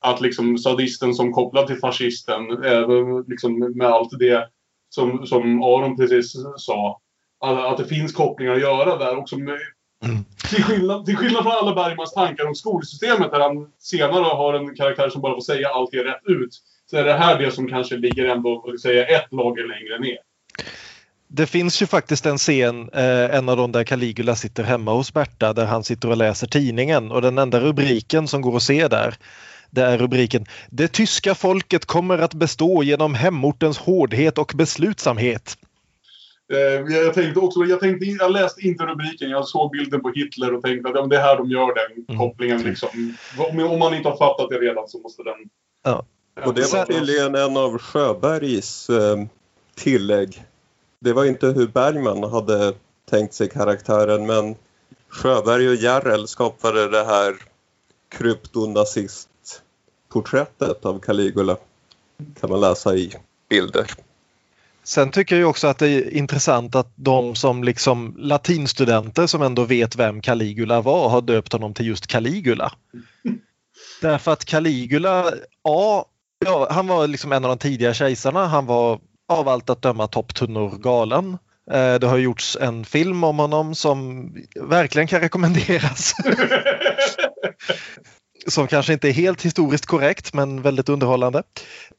Att 0.00 0.20
liksom 0.20 0.58
sadisten 0.58 1.14
som 1.14 1.32
kopplad 1.32 1.66
till 1.66 1.78
fascisten, 1.78 2.62
även 2.64 3.22
liksom 3.26 3.58
med 3.58 3.86
allt 3.86 4.18
det 4.18 4.48
som, 4.88 5.26
som 5.26 5.62
Aron 5.62 5.96
precis 5.96 6.36
sa. 6.56 7.00
Att, 7.40 7.58
att 7.58 7.78
det 7.78 7.84
finns 7.84 8.12
kopplingar 8.12 8.54
att 8.54 8.60
göra 8.60 8.98
där 8.98 9.16
också. 9.16 9.38
Med, 9.38 9.58
till, 10.50 10.64
skillnad, 10.64 11.06
till 11.06 11.16
skillnad 11.16 11.42
från 11.42 11.52
alla 11.52 11.74
Bergmans 11.74 12.12
tankar 12.12 12.46
om 12.46 12.54
skolsystemet 12.54 13.30
där 13.30 13.40
han 13.40 13.72
senare 13.78 14.24
har 14.24 14.54
en 14.54 14.76
karaktär 14.76 15.08
som 15.08 15.20
bara 15.20 15.34
får 15.34 15.40
säga 15.40 15.68
allt 15.68 15.94
rätt 15.94 16.22
ut. 16.24 16.50
Så 16.90 16.96
är 16.96 17.04
det 17.04 17.14
här 17.14 17.38
det 17.38 17.50
som 17.50 17.68
kanske 17.68 17.96
ligger 17.96 18.24
ändå, 18.24 18.74
säga, 18.82 19.06
ett 19.06 19.32
lager 19.32 19.68
längre 19.68 19.98
ner. 19.98 20.18
Det 21.28 21.46
finns 21.46 21.82
ju 21.82 21.86
faktiskt 21.86 22.26
en 22.26 22.38
scen, 22.38 22.90
eh, 22.92 23.36
en 23.36 23.48
av 23.48 23.56
de 23.56 23.72
där 23.72 23.84
Caligula 23.84 24.36
sitter 24.36 24.64
hemma 24.64 24.92
hos 24.92 25.12
Berta 25.12 25.52
där 25.52 25.66
han 25.66 25.84
sitter 25.84 26.10
och 26.10 26.16
läser 26.16 26.46
tidningen 26.46 27.10
och 27.10 27.22
den 27.22 27.38
enda 27.38 27.60
rubriken 27.60 28.28
som 28.28 28.40
går 28.42 28.56
att 28.56 28.62
se 28.62 28.88
där 28.88 29.14
det 29.70 29.82
är 29.82 29.98
rubriken 29.98 30.46
Det 30.70 30.88
tyska 30.88 31.34
folket 31.34 31.84
kommer 31.84 32.18
att 32.18 32.34
bestå 32.34 32.82
genom 32.82 33.14
hemortens 33.14 33.78
hårdhet 33.78 34.38
och 34.38 34.52
beslutsamhet. 34.54 35.58
Eh, 36.52 36.94
jag 36.96 37.14
tänkte 37.14 37.40
också, 37.40 37.64
jag, 37.64 37.80
tänkte, 37.80 38.06
jag 38.06 38.32
läste 38.32 38.60
inte 38.60 38.84
rubriken, 38.84 39.30
jag 39.30 39.48
såg 39.48 39.70
bilden 39.70 40.00
på 40.00 40.12
Hitler 40.14 40.54
och 40.54 40.62
tänkte 40.62 40.88
att 40.88 41.10
det 41.10 41.16
är 41.16 41.20
här 41.20 41.36
de 41.36 41.50
gör 41.50 41.74
den 41.74 42.04
Mm. 42.08 42.18
kopplingen. 42.18 42.62
Liksom. 42.62 42.88
Om, 43.38 43.60
om 43.60 43.78
man 43.78 43.94
inte 43.94 44.08
har 44.08 44.16
fattat 44.16 44.50
det 44.50 44.58
redan 44.58 44.88
så 44.88 44.98
måste 44.98 45.22
den... 45.22 45.34
Ja. 45.84 46.06
Och 46.42 46.54
det 46.54 46.72
var 46.72 46.86
tydligen 46.86 47.34
en 47.34 47.56
av 47.56 47.78
Sjöbergs 47.78 48.90
eh, 48.90 49.24
tillägg. 49.74 50.44
Det 51.00 51.12
var 51.12 51.24
inte 51.24 51.46
hur 51.46 51.66
Bergman 51.66 52.24
hade 52.24 52.74
tänkt 53.10 53.34
sig 53.34 53.48
karaktären 53.48 54.26
men 54.26 54.56
Sjöberg 55.08 55.68
och 55.68 55.74
Järrel 55.74 56.28
skapade 56.28 56.88
det 56.88 57.04
här 57.04 57.34
kryptonazistporträttet 58.08 60.84
av 60.84 60.98
Caligula. 60.98 61.56
Kan 62.40 62.50
man 62.50 62.60
läsa 62.60 62.96
i 62.96 63.14
bilder. 63.48 63.90
Sen 64.82 65.10
tycker 65.10 65.36
jag 65.36 65.50
också 65.50 65.66
att 65.66 65.78
det 65.78 65.88
är 65.88 66.10
intressant 66.10 66.74
att 66.74 66.92
de 66.94 67.34
som 67.34 67.64
liksom 67.64 68.14
latinstudenter 68.18 69.26
som 69.26 69.42
ändå 69.42 69.64
vet 69.64 69.96
vem 69.96 70.20
Caligula 70.20 70.80
var 70.80 71.08
har 71.08 71.20
döpt 71.20 71.52
honom 71.52 71.74
till 71.74 71.86
just 71.86 72.06
Caligula. 72.06 72.72
Därför 74.00 74.32
att 74.32 74.44
Caligula, 74.44 75.32
ja, 75.62 76.06
ja, 76.44 76.66
han 76.70 76.86
var 76.86 77.06
liksom 77.06 77.32
en 77.32 77.44
av 77.44 77.48
de 77.48 77.58
tidiga 77.58 77.94
kejsarna. 77.94 78.46
Han 78.46 78.66
var 78.66 79.00
av 79.28 79.48
allt 79.48 79.70
att 79.70 79.82
döma 79.82 80.06
topptunnor 80.06 80.78
galen. 80.78 81.38
Eh, 81.70 81.94
Det 81.94 82.06
har 82.06 82.16
gjorts 82.18 82.56
en 82.60 82.84
film 82.84 83.24
om 83.24 83.38
honom 83.38 83.74
som 83.74 84.28
verkligen 84.60 85.08
kan 85.08 85.20
rekommenderas. 85.20 86.14
som 88.46 88.66
kanske 88.66 88.92
inte 88.92 89.08
är 89.08 89.12
helt 89.12 89.42
historiskt 89.42 89.86
korrekt 89.86 90.34
men 90.34 90.62
väldigt 90.62 90.88
underhållande. 90.88 91.42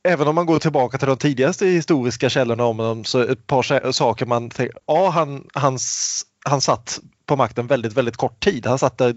Även 0.08 0.28
om 0.28 0.36
man 0.36 0.46
går 0.46 0.60
tillbaka 0.60 0.98
till 0.98 1.08
de 1.08 1.18
tidigaste 1.18 1.66
historiska 1.66 2.30
källorna 2.30 2.66
om 2.66 2.80
honom 2.80 3.04
så 3.06 3.20
ett 3.22 3.48
par 3.48 3.62
sa- 3.64 3.94
saker 3.94 4.26
man 4.26 4.50
tänker, 4.50 4.78
ja 4.88 5.10
han, 5.10 5.48
han, 5.54 5.78
han 6.46 6.62
satt 6.62 7.00
på 7.26 7.36
makten 7.36 7.68
väldigt, 7.68 7.94
väldigt 7.94 8.18
kort 8.18 8.44
tid. 8.44 8.66
Han 8.66 8.80
satt 8.80 8.98
där 8.98 9.16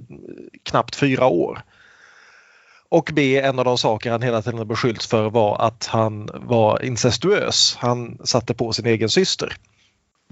knappt 0.63 0.97
fyra 0.97 1.27
år. 1.27 1.63
Och 2.91 3.11
B, 3.15 3.41
en 3.41 3.59
av 3.59 3.65
de 3.65 3.79
saker 3.79 4.11
han 4.11 4.23
hela 4.23 4.43
tiden 4.43 4.69
beskyllts 4.69 5.07
för 5.07 5.31
var 5.31 5.57
att 5.61 5.87
han 5.87 6.29
var 6.35 6.85
incestuös. 6.85 7.77
Han 7.79 8.19
satte 8.25 8.55
på 8.55 8.73
sin 8.73 8.87
egen 8.87 9.09
syster. 9.09 9.57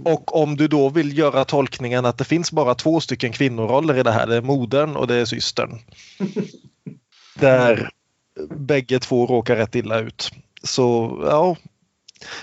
Och 0.05 0.43
om 0.43 0.57
du 0.57 0.69
då 0.69 0.89
vill 0.89 1.19
göra 1.19 1.45
tolkningen 1.45 2.05
att 2.05 2.19
det 2.19 2.25
finns 2.25 2.53
bara 2.53 2.75
två 2.75 3.01
stycken 3.01 3.33
kvinnoroller 3.33 3.99
i 3.99 4.03
det 4.03 4.11
här, 4.11 4.27
det 4.27 4.37
är 4.37 4.43
modern 4.43 4.97
och 4.97 5.07
det 5.07 5.15
är 5.15 5.25
systern. 5.25 5.79
Där 7.35 7.91
bägge 8.51 8.99
två 8.99 9.27
råkar 9.27 9.57
rätt 9.57 9.75
illa 9.75 9.99
ut. 9.99 10.31
Så 10.63 11.19
ja. 11.25 11.57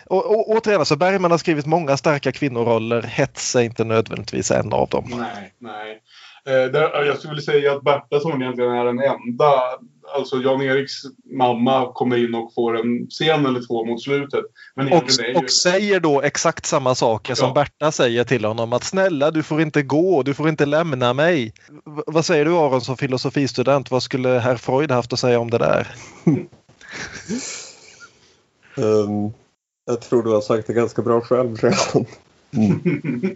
Och, 0.05 0.25
och, 0.25 0.49
återigen, 0.49 0.81
alltså 0.81 0.95
Bergman 0.95 1.31
har 1.31 1.37
skrivit 1.37 1.65
många 1.65 1.97
starka 1.97 2.31
kvinnoroller. 2.31 3.01
Hets 3.01 3.55
är 3.55 3.61
inte 3.61 3.83
nödvändigtvis 3.83 4.51
en 4.51 4.73
av 4.73 4.89
dem. 4.89 5.05
Nej, 5.09 5.53
nej. 5.59 6.01
Eh, 6.45 6.71
där, 6.71 7.03
jag 7.03 7.17
skulle 7.17 7.31
vilja 7.31 7.45
säga 7.45 7.73
att 7.73 7.83
Berta 7.83 8.19
som 8.19 8.41
egentligen 8.41 8.71
är 8.71 8.85
den 8.85 8.99
enda, 8.99 9.51
alltså 10.15 10.41
Jan-Eriks 10.41 10.93
mamma 11.37 11.91
kommer 11.93 12.17
in 12.17 12.35
och 12.35 12.53
får 12.53 12.79
en 12.79 13.07
scen 13.09 13.45
eller 13.45 13.67
två 13.67 13.85
mot 13.85 14.01
slutet. 14.03 14.43
Men 14.75 14.93
Och, 14.93 15.03
ju- 15.09 15.35
och 15.35 15.49
säger 15.49 15.99
då 15.99 16.21
exakt 16.21 16.65
samma 16.65 16.95
saker 16.95 17.35
som 17.35 17.47
Ja. 17.47 17.53
Berta 17.53 17.91
säger 17.91 18.23
till 18.23 18.45
honom 18.45 18.73
att 18.73 18.83
snälla 18.83 19.31
du 19.31 19.43
får 19.43 19.61
inte 19.61 19.81
gå, 19.81 20.23
du 20.23 20.33
får 20.33 20.49
inte 20.49 20.65
lämna 20.65 21.13
mig. 21.13 21.53
V- 21.85 22.03
vad 22.07 22.25
säger 22.25 22.45
du 22.45 22.51
Aron 22.51 22.81
som 22.81 22.97
filosofistudent? 22.97 23.91
Vad 23.91 24.03
skulle 24.03 24.29
herr 24.29 24.55
Freud 24.57 24.91
haft 24.91 25.13
att 25.13 25.19
säga 25.19 25.39
om 25.39 25.49
det 25.49 25.57
där? 25.57 25.87
Ehm, 28.77 29.31
jag 29.85 30.01
tror 30.01 30.23
du 30.23 30.29
har 30.29 30.41
sagt 30.41 30.67
det 30.67 30.73
ganska 30.73 31.01
bra 31.01 31.21
själv 31.21 31.57
redan. 31.61 32.05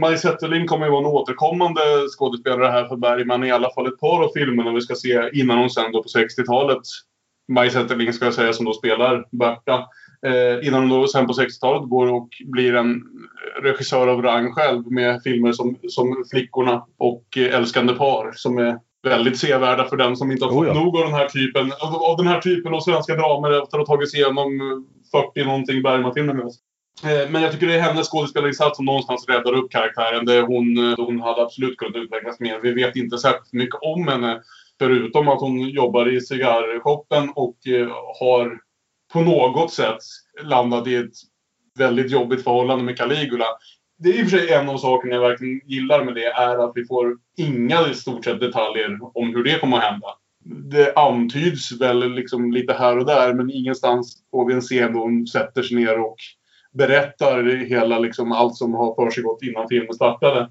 Maj 0.00 0.18
Zetterling 0.18 0.66
kommer 0.66 0.86
ju 0.86 0.92
vara 0.92 1.00
en 1.00 1.06
återkommande 1.06 1.80
skådespelare 2.18 2.70
här 2.70 2.88
för 2.88 2.96
Bergman 2.96 3.44
i 3.44 3.50
alla 3.50 3.70
fall 3.74 3.86
ett 3.86 4.00
par 4.00 4.24
av 4.24 4.30
filmerna 4.34 4.72
vi 4.72 4.80
ska 4.80 4.94
se 4.94 5.30
innan 5.32 5.58
hon 5.58 5.70
sen 5.70 5.92
då 5.92 6.02
på 6.02 6.08
60-talet. 6.08 6.82
Maj 7.48 7.70
Zetterling 7.70 8.12
ska 8.12 8.24
jag 8.24 8.34
säga 8.34 8.52
som 8.52 8.64
då 8.64 8.72
spelar 8.72 9.24
Berta. 9.30 9.84
Eh, 10.26 10.66
innan 10.66 10.80
hon 10.80 11.00
då 11.00 11.08
sen 11.08 11.26
på 11.26 11.32
60-talet 11.32 11.88
går 11.88 12.12
och 12.12 12.28
blir 12.44 12.74
en 12.74 13.02
regissör 13.62 14.06
av 14.06 14.22
rang 14.22 14.52
själv 14.52 14.92
med 14.92 15.22
filmer 15.22 15.52
som, 15.52 15.78
som 15.88 16.24
Flickorna 16.30 16.86
och 16.98 17.24
eh, 17.36 17.54
Älskande 17.54 17.92
par 17.92 18.32
som 18.34 18.58
är 18.58 18.78
väldigt 19.02 19.38
sevärda 19.38 19.84
för 19.84 19.96
den 19.96 20.16
som 20.16 20.30
inte 20.32 20.44
har 20.44 20.52
fått 20.52 20.60
Oh 20.60 20.66
ja. 20.66 20.74
nog 20.74 20.96
av 20.96 21.04
den 21.04 21.14
här 21.14 21.28
typen 21.28 21.72
av, 21.80 21.94
av 21.94 22.16
den 22.16 22.26
här 22.26 22.40
typen 22.40 22.74
av 22.74 22.80
svenska 22.80 23.14
dramer 23.14 23.62
efter 23.62 23.78
att 23.78 23.88
ha 23.88 23.94
tagit 23.94 24.10
sig 24.10 24.20
igenom 24.20 24.60
eh, 24.60 25.20
40 25.34 25.44
någonting 25.44 25.82
Bergman-filmer 25.82 26.34
med 26.34 26.44
oss. 26.44 26.58
Eh, 27.04 27.30
men 27.30 27.42
jag 27.42 27.52
tycker 27.52 27.66
det 27.66 27.74
är 27.74 27.80
hennes 27.80 28.08
skådespelarinsats 28.08 28.76
som 28.76 28.84
någonstans 28.84 29.28
räddar 29.28 29.52
upp 29.52 29.70
karaktären. 29.70 30.26
Det 30.26 30.40
hon, 30.40 30.78
eh, 30.78 30.96
hon 30.96 31.20
hade 31.20 31.42
absolut 31.42 31.76
kunnat 31.76 31.96
utvecklas 31.96 32.40
mer. 32.40 32.60
Vi 32.62 32.72
vet 32.72 32.96
inte 32.96 33.18
särskilt 33.18 33.52
mycket 33.52 33.78
om 33.80 34.08
henne. 34.08 34.42
Förutom 34.78 35.28
att 35.28 35.40
hon 35.40 35.68
jobbar 35.68 36.12
i 36.12 36.20
cigarrshoppen 36.20 37.30
och 37.34 37.66
eh, 37.66 37.88
har 38.20 38.58
på 39.12 39.20
något 39.20 39.72
sätt 39.72 39.98
landat 40.42 40.86
i 40.86 40.94
ett 40.94 41.12
väldigt 41.78 42.10
jobbigt 42.10 42.44
förhållande 42.44 42.84
med 42.84 42.96
Caligula. 42.96 43.46
Det 43.98 44.08
är 44.08 44.20
i 44.20 44.24
och 44.24 44.30
för 44.30 44.38
sig 44.38 44.52
en 44.52 44.68
av 44.68 44.78
sakerna 44.78 45.14
jag 45.14 45.20
verkligen 45.20 45.60
gillar 45.64 46.04
med 46.04 46.14
det 46.14 46.26
är 46.26 46.58
att 46.64 46.72
vi 46.74 46.84
får 46.84 47.16
inga 47.36 47.88
i 47.88 47.94
stort 47.94 48.24
sett 48.24 48.40
detaljer 48.40 48.98
om 49.14 49.34
hur 49.34 49.44
det 49.44 49.58
kommer 49.58 49.76
att 49.76 49.84
hända. 49.84 50.06
Det 50.44 50.96
antyds 50.96 51.72
väl 51.80 52.12
liksom 52.12 52.52
lite 52.52 52.72
här 52.72 52.98
och 52.98 53.06
där 53.06 53.34
men 53.34 53.50
ingenstans 53.50 54.22
får 54.30 54.46
vi 54.46 54.54
en 54.54 54.60
scen 54.60 54.92
då 54.92 54.98
hon 54.98 55.26
sätter 55.26 55.62
sig 55.62 55.76
ner 55.76 56.00
och 56.00 56.16
berättar 56.78 57.66
hela, 57.66 57.98
liksom, 57.98 58.32
allt 58.32 58.56
som 58.56 58.74
har 58.74 58.94
försiggått 58.94 59.42
innan 59.42 59.68
filmen 59.68 59.94
startade. 59.94 60.48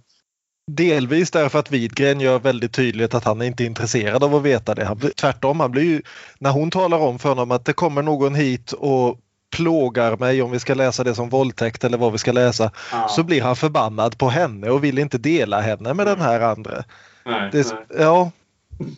Delvis 0.71 1.31
därför 1.31 1.59
att 1.59 1.71
Widgren 1.71 2.19
gör 2.19 2.39
väldigt 2.39 2.73
tydligt 2.73 3.13
att 3.13 3.23
han 3.23 3.41
är 3.41 3.45
inte 3.45 3.63
är 3.63 3.65
intresserad 3.65 4.23
av 4.23 4.35
att 4.35 4.43
veta 4.43 4.75
det. 4.75 4.85
Han 4.85 4.99
tvärtom, 4.99 5.59
han 5.59 5.71
blir 5.71 5.83
ju, 5.83 6.01
när 6.39 6.51
hon 6.51 6.71
talar 6.71 6.97
om 6.97 7.19
för 7.19 7.29
honom 7.29 7.51
att 7.51 7.65
det 7.65 7.73
kommer 7.73 8.01
någon 8.01 8.35
hit 8.35 8.71
och 8.71 9.19
plågar 9.55 10.17
mig 10.17 10.41
om 10.41 10.51
vi 10.51 10.59
ska 10.59 10.73
läsa 10.73 11.03
det 11.03 11.15
som 11.15 11.29
våldtäkt 11.29 11.83
eller 11.83 11.97
vad 11.97 12.11
vi 12.11 12.17
ska 12.17 12.31
läsa 12.31 12.71
Ja. 12.91 13.07
så 13.07 13.23
blir 13.23 13.41
han 13.41 13.55
förbannad 13.55 14.17
på 14.17 14.29
henne 14.29 14.69
och 14.69 14.83
vill 14.83 14.99
inte 14.99 15.17
dela 15.17 15.61
henne 15.61 15.93
med 15.93 16.07
den 16.07 16.21
här 16.21 16.41
andra. 16.41 16.83
Nej, 17.25 17.49
Det, 17.51 17.73
nej. 17.73 17.99
ja, 17.99 18.31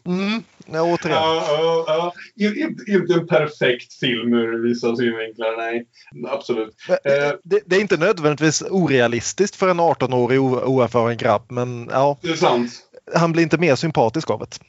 mm, 0.06 0.44
ja, 0.74 0.82
återigen. 0.82 1.18
Ja, 1.22 1.44
ja, 1.48 1.84
ja. 1.88 2.14
In- 2.46 2.78
Inte, 2.88 3.14
en 3.14 3.28
perfekt 3.28 3.94
film 3.94 4.34
ur 4.34 4.68
vissa 4.68 4.96
synvinklar, 4.96 5.58
nej. 5.58 5.86
Absolut. 6.28 6.76
Eh, 6.90 7.34
Det, 7.44 7.60
det 7.66 7.76
är 7.76 7.82
inte 7.82 7.98
nödvändigtvis 7.98 8.62
orealistiskt 8.70 9.56
för 9.56 9.68
en 9.70 9.80
18-årig 9.80 10.42
o- 10.42 10.62
oerfaren 10.66 11.18
grabb 11.18 11.44
men 11.50 11.90
ja, 11.92 12.18
det 12.22 12.30
är 12.30 12.34
sant. 12.34 12.72
han 13.16 13.32
blir 13.32 13.44
inte 13.44 13.58
mer 13.58 13.76
sympatisk 13.76 14.30
av 14.30 14.40
det. 14.40 14.60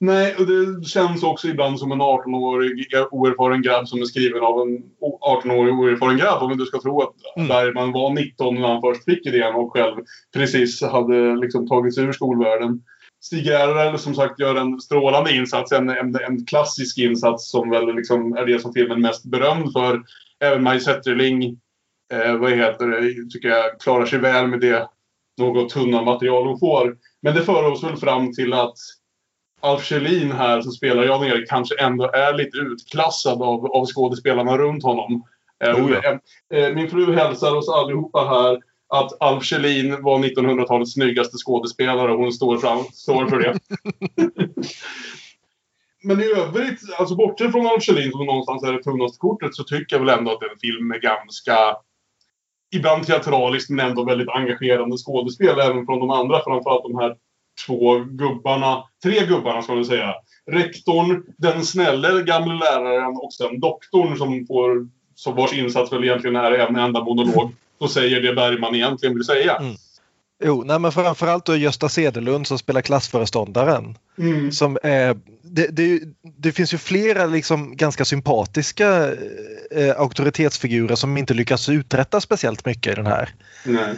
Nej, 0.00 0.34
och 0.38 0.46
det 0.46 0.84
känns 0.88 1.22
också 1.22 1.48
ibland 1.48 1.78
som 1.78 1.92
en 1.92 2.00
18-årig 2.02 2.86
oerfaren 3.10 3.62
grabb 3.62 3.88
som 3.88 4.00
är 4.00 4.04
skriven 4.04 4.42
av 4.42 4.60
en 4.60 4.82
o- 5.00 5.18
18-årig 5.42 5.74
oerfaren 5.74 6.16
grabb. 6.16 6.42
Om 6.42 6.58
du 6.58 6.64
ska 6.66 6.80
tro 6.80 7.02
att 7.02 7.12
Mm. 7.36 7.48
Bergman 7.48 7.92
var 7.92 8.10
19 8.14 8.54
när 8.54 8.68
han 8.68 8.80
först 8.80 9.04
fick 9.04 9.26
idén 9.26 9.54
och 9.54 9.72
själv 9.72 9.96
precis 10.34 10.82
hade 10.82 11.36
liksom 11.36 11.66
sig 11.92 12.04
ur 12.04 12.12
skolvärlden. 12.12 12.82
Stig 13.22 13.46
Gerrel 13.46 13.98
som 13.98 14.14
sagt 14.14 14.40
gör 14.40 14.54
en 14.54 14.80
strålande 14.80 15.34
insats. 15.36 15.72
En, 15.72 15.88
en, 15.88 16.16
en 16.16 16.46
klassisk 16.46 16.98
insats 16.98 17.50
som 17.50 17.70
väl 17.70 17.94
liksom 17.94 18.32
är 18.32 18.46
det 18.46 18.58
som 18.58 18.72
filmen 18.72 19.00
mest 19.00 19.24
berömd 19.24 19.72
för. 19.72 20.02
Även 20.40 20.62
Maj 20.62 20.80
Zetterling, 20.80 21.42
eh, 22.12 22.36
vad 22.36 22.52
heter 22.52 22.86
det, 22.86 23.30
tycker 23.30 23.48
jag 23.48 23.80
klarar 23.80 24.06
sig 24.06 24.18
väl 24.18 24.46
med 24.46 24.60
det 24.60 24.88
något 25.38 25.70
tunna 25.70 26.02
material 26.02 26.46
hon 26.46 26.58
får. 26.58 26.96
Men 27.22 27.34
det 27.34 27.42
för 27.42 27.64
oss 27.64 27.84
väl 27.84 27.96
fram 27.96 28.34
till 28.34 28.52
att 28.52 28.76
Alf 29.60 29.84
Kjellin 29.84 30.32
här 30.32 30.60
som 30.60 30.72
spelar 30.72 31.04
Jan-Erik 31.04 31.48
kanske 31.48 31.80
ändå 31.80 32.10
är 32.10 32.34
lite 32.34 32.58
utklassad 32.58 33.42
av, 33.42 33.66
av 33.66 33.86
skådespelarna 33.86 34.58
runt 34.58 34.82
honom. 34.82 35.24
Eh, 35.64 35.98
ja. 36.02 36.18
eh, 36.56 36.74
Min 36.74 36.90
fru 36.90 37.14
hälsar 37.14 37.56
oss 37.56 37.68
allihopa 37.68 38.24
här 38.24 38.71
att 38.92 39.22
Alf 39.22 39.44
Kjellin 39.44 40.02
var 40.02 40.18
1900-talets 40.18 40.92
snyggaste 40.92 41.36
skådespelare 41.36 42.12
och 42.12 42.18
hon 42.18 42.32
står, 42.32 42.58
fram, 42.58 42.84
står 42.92 43.26
för 43.26 43.38
det. 43.38 43.58
Men 46.04 46.20
i 46.20 46.24
övrigt, 46.24 46.80
alltså 46.98 47.14
bortsett 47.14 47.52
från 47.52 47.66
Alf 47.66 47.82
Kjellin 47.82 48.10
som 48.10 48.26
någonstans 48.26 48.62
är 48.62 48.72
det 48.72 48.82
tunnaste 48.82 49.18
kortet 49.18 49.54
så 49.54 49.64
tycker 49.64 49.96
jag 49.96 50.04
väl 50.04 50.18
ändå 50.18 50.32
att 50.32 50.40
det 50.40 50.46
är 50.46 50.50
en 50.50 50.58
film 50.58 50.88
med 50.88 51.00
ganska 51.00 51.76
ibland 52.74 53.06
teatraliskt 53.06 53.70
men 53.70 53.86
ändå 53.86 54.04
väldigt 54.04 54.28
engagerande 54.28 54.96
skådespel 54.96 55.60
även 55.60 55.86
från 55.86 56.00
de 56.00 56.10
andra. 56.10 56.40
Framförallt 56.44 56.82
de 56.82 56.98
här 56.98 57.16
två 57.66 57.98
gubbarna, 57.98 58.84
tre 59.02 59.26
gubbarna 59.26 59.62
ska 59.62 59.74
vi 59.74 59.84
säga. 59.84 60.14
Rektorn, 60.50 61.22
den 61.38 61.64
snälle 61.64 62.22
gamle 62.22 62.54
läraren 62.54 63.16
och 63.16 63.32
sen 63.32 63.60
doktorn 63.60 64.16
som 64.16 64.46
får, 64.46 64.88
som 65.14 65.36
vars 65.36 65.52
insats 65.52 65.92
väl 65.92 66.04
egentligen 66.04 66.36
är 66.36 66.52
en 66.52 66.76
enda 66.76 67.04
monolog 67.04 67.52
och 67.82 67.90
säger 67.90 68.20
det 68.20 68.34
Bergman 68.34 68.74
egentligen 68.74 69.14
vill 69.14 69.24
säga. 69.24 69.56
Mm. 69.56 69.76
Jo, 70.44 70.62
nej, 70.66 70.78
men 70.78 70.92
framförallt 70.92 71.46
då 71.46 71.56
Gösta 71.56 71.88
Sedelund 71.88 72.46
som 72.46 72.58
spelar 72.58 72.80
klassföreståndaren. 72.80 73.98
Mm. 74.18 74.52
Som 74.52 74.78
är, 74.82 75.16
det, 75.42 75.66
det, 75.66 76.00
det 76.38 76.52
finns 76.52 76.74
ju 76.74 76.78
flera 76.78 77.26
liksom 77.26 77.76
ganska 77.76 78.04
sympatiska 78.04 79.12
eh, 79.70 79.96
auktoritetsfigurer 79.96 80.94
som 80.94 81.16
inte 81.16 81.34
lyckas 81.34 81.68
uträtta 81.68 82.20
speciellt 82.20 82.66
mycket 82.66 82.92
i 82.92 82.96
den 82.96 83.06
här. 83.06 83.28
Nej. 83.64 83.94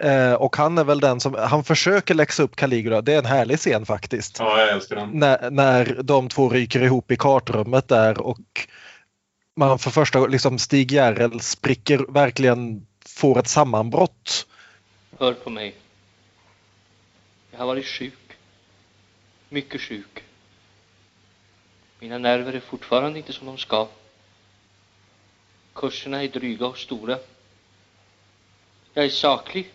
Eh, 0.00 0.32
och 0.32 0.56
han 0.56 0.78
är 0.78 0.84
väl 0.84 1.00
den 1.00 1.20
som, 1.20 1.34
han 1.34 1.64
försöker 1.64 2.14
läxa 2.14 2.42
upp 2.42 2.56
Caligula, 2.56 3.02
det 3.02 3.14
är 3.14 3.18
en 3.18 3.26
härlig 3.26 3.58
scen 3.58 3.86
faktiskt. 3.86 4.36
Ja, 4.38 4.60
jag 4.60 4.68
älskar 4.68 4.96
den. 4.96 5.10
När, 5.12 5.50
när 5.50 5.98
de 6.02 6.28
två 6.28 6.48
ryker 6.48 6.82
ihop 6.82 7.10
i 7.10 7.16
kartrummet 7.16 7.88
där 7.88 8.20
och 8.20 8.38
man 9.56 9.78
för 9.78 9.90
första 9.90 10.18
gången, 10.18 10.32
liksom 10.32 10.58
Stig 10.58 10.92
Järrel 10.92 11.40
spricker, 11.40 12.04
verkligen 12.08 12.86
får 13.18 13.38
ett 13.38 13.48
sammanbrott. 13.48 14.46
Hör 15.18 15.32
på 15.32 15.50
mig. 15.50 15.74
Jag 17.50 17.58
har 17.58 17.66
varit 17.66 17.86
sjuk. 17.86 18.36
Mycket 19.48 19.80
sjuk. 19.80 20.22
Mina 21.98 22.18
nerver 22.18 22.52
är 22.52 22.60
fortfarande 22.60 23.18
inte 23.18 23.32
som 23.32 23.46
de 23.46 23.58
ska. 23.58 23.88
Kurserna 25.74 26.22
är 26.22 26.28
dryga 26.28 26.66
och 26.66 26.78
stora. 26.78 27.18
Jag 28.94 29.04
är 29.04 29.10
saklig. 29.10 29.70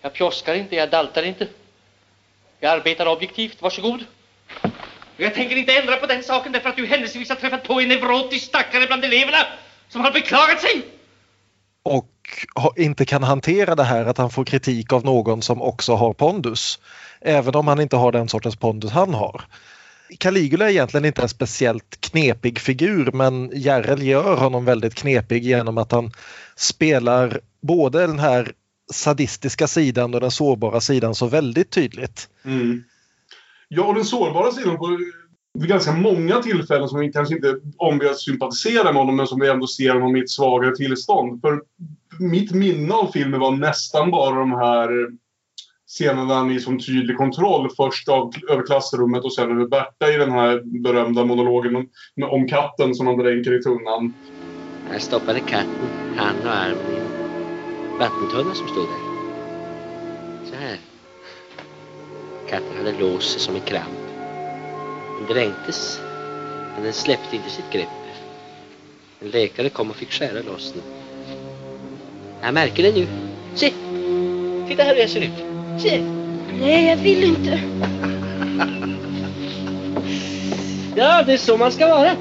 Jag 0.00 0.12
pjoskar 0.12 0.54
inte, 0.54 0.76
jag 0.76 0.90
daltar 0.90 1.22
inte. 1.22 1.48
Jag 2.60 2.72
arbetar 2.72 3.06
objektivt, 3.06 3.62
varsågod. 3.62 4.04
Jag 5.16 5.34
tänker 5.34 5.56
inte 5.56 5.78
ändra 5.78 5.96
på 5.96 6.06
den 6.06 6.22
saken 6.22 6.52
därför 6.52 6.68
att 6.68 6.76
du 6.76 6.86
händelsevis 6.86 7.28
har 7.28 7.36
träffat 7.36 7.64
på 7.64 7.80
en 7.80 7.88
neurotisk 7.88 8.46
stackare 8.46 8.86
bland 8.86 9.04
eleverna 9.04 9.46
som 9.88 10.00
har 10.00 10.12
beklagat 10.12 10.60
sig 10.60 10.95
och 11.86 12.12
inte 12.76 13.04
kan 13.04 13.22
hantera 13.22 13.74
det 13.74 13.84
här 13.84 14.04
att 14.04 14.18
han 14.18 14.30
får 14.30 14.44
kritik 14.44 14.92
av 14.92 15.04
någon 15.04 15.42
som 15.42 15.62
också 15.62 15.94
har 15.94 16.12
pondus. 16.12 16.78
Även 17.20 17.54
om 17.54 17.68
han 17.68 17.80
inte 17.80 17.96
har 17.96 18.12
den 18.12 18.28
sortens 18.28 18.56
pondus 18.56 18.90
han 18.90 19.14
har. 19.14 19.44
Caligula 20.18 20.64
är 20.64 20.70
egentligen 20.70 21.04
inte 21.04 21.22
en 21.22 21.28
speciellt 21.28 22.00
knepig 22.00 22.58
figur 22.58 23.12
men 23.12 23.50
Järrel 23.54 24.02
gör 24.02 24.36
honom 24.36 24.64
väldigt 24.64 24.94
knepig 24.94 25.44
genom 25.44 25.78
att 25.78 25.92
han 25.92 26.12
spelar 26.56 27.40
både 27.60 28.06
den 28.06 28.18
här 28.18 28.52
sadistiska 28.92 29.66
sidan 29.66 30.14
och 30.14 30.20
den 30.20 30.30
sårbara 30.30 30.80
sidan 30.80 31.14
så 31.14 31.26
väldigt 31.26 31.70
tydligt. 31.70 32.28
Mm. 32.44 32.84
Ja, 33.68 33.84
och 33.84 33.94
den 33.94 34.04
sårbara 34.04 34.52
sidan 34.52 34.76
på 34.76 34.98
vid 35.60 35.68
ganska 35.68 35.92
många 35.92 36.42
tillfällen 36.42 36.88
som 36.88 37.00
vi 37.00 37.12
kanske 37.12 37.34
inte 37.34 37.56
ombeds 37.76 38.24
sympatisera 38.24 38.84
med 38.84 38.94
honom 38.94 39.16
men 39.16 39.26
som 39.26 39.40
vi 39.40 39.48
ändå 39.48 39.66
ser 39.66 39.92
honom 39.92 40.16
i 40.16 40.20
ett 40.20 40.30
svagare 40.30 40.76
tillstånd. 40.76 41.40
För 41.40 41.62
mitt 42.20 42.52
minne 42.52 42.94
av 42.94 43.10
filmen 43.12 43.40
var 43.40 43.50
nästan 43.50 44.10
bara 44.10 44.38
de 44.38 44.52
här 44.52 45.02
eh, 45.02 45.08
scenerna 45.86 46.24
där 46.24 46.34
han 46.34 46.50
är 46.50 46.58
som 46.58 46.78
tydlig 46.78 47.16
kontroll. 47.16 47.70
Först 47.76 48.08
av, 48.08 48.32
över 48.50 48.66
klassrummet 48.66 49.24
och 49.24 49.34
sen 49.34 49.50
över 49.50 49.66
Berta 49.66 50.12
i 50.12 50.16
den 50.16 50.30
här 50.30 50.62
berömda 50.82 51.24
monologen 51.24 51.76
om, 51.76 51.88
om 52.22 52.48
katten 52.48 52.94
som 52.94 53.06
han 53.06 53.18
dränker 53.18 53.60
i 53.60 53.62
tunnan. 53.62 54.14
Jag 54.92 55.02
stoppade 55.02 55.40
katten, 55.40 55.88
hand 56.16 56.38
och 56.44 56.50
arm 56.50 56.78
i 56.92 56.96
en 56.96 57.98
vattentunna 57.98 58.54
som 58.54 58.68
stod 58.68 58.84
där. 58.84 59.06
Så 60.50 60.54
här. 60.54 60.78
Katten 62.48 62.76
hade 62.76 63.00
låst 63.00 63.30
sig 63.30 63.40
som 63.40 63.54
en 63.54 63.60
kramp. 63.60 64.05
Den 65.18 65.26
dränktes, 65.26 66.00
men 66.74 66.84
den 66.84 66.92
släppte 66.92 67.36
inte 67.36 67.50
sitt 67.50 67.70
grepp. 67.72 67.88
En 69.20 69.30
läkare 69.30 69.68
kom 69.68 69.90
och 69.90 69.96
fick 69.96 70.12
skära 70.12 70.42
loss 70.42 70.72
den. 70.72 70.82
Jag 72.42 72.54
märker 72.54 72.82
det 72.82 72.92
nu. 72.92 73.06
Se! 73.54 73.72
Titta 74.68 74.82
här 74.82 74.94
hur 74.94 75.00
jag 75.00 75.10
ser 75.10 75.20
ut. 75.20 75.82
Se! 75.82 76.00
Nej, 76.60 76.86
jag 76.86 76.96
vill 76.96 77.24
inte. 77.24 77.60
Ja, 80.98 81.22
det 81.22 81.32
är 81.32 81.38
så 81.38 81.56
man 81.56 81.72
ska 81.72 81.86
vara. 81.88 82.16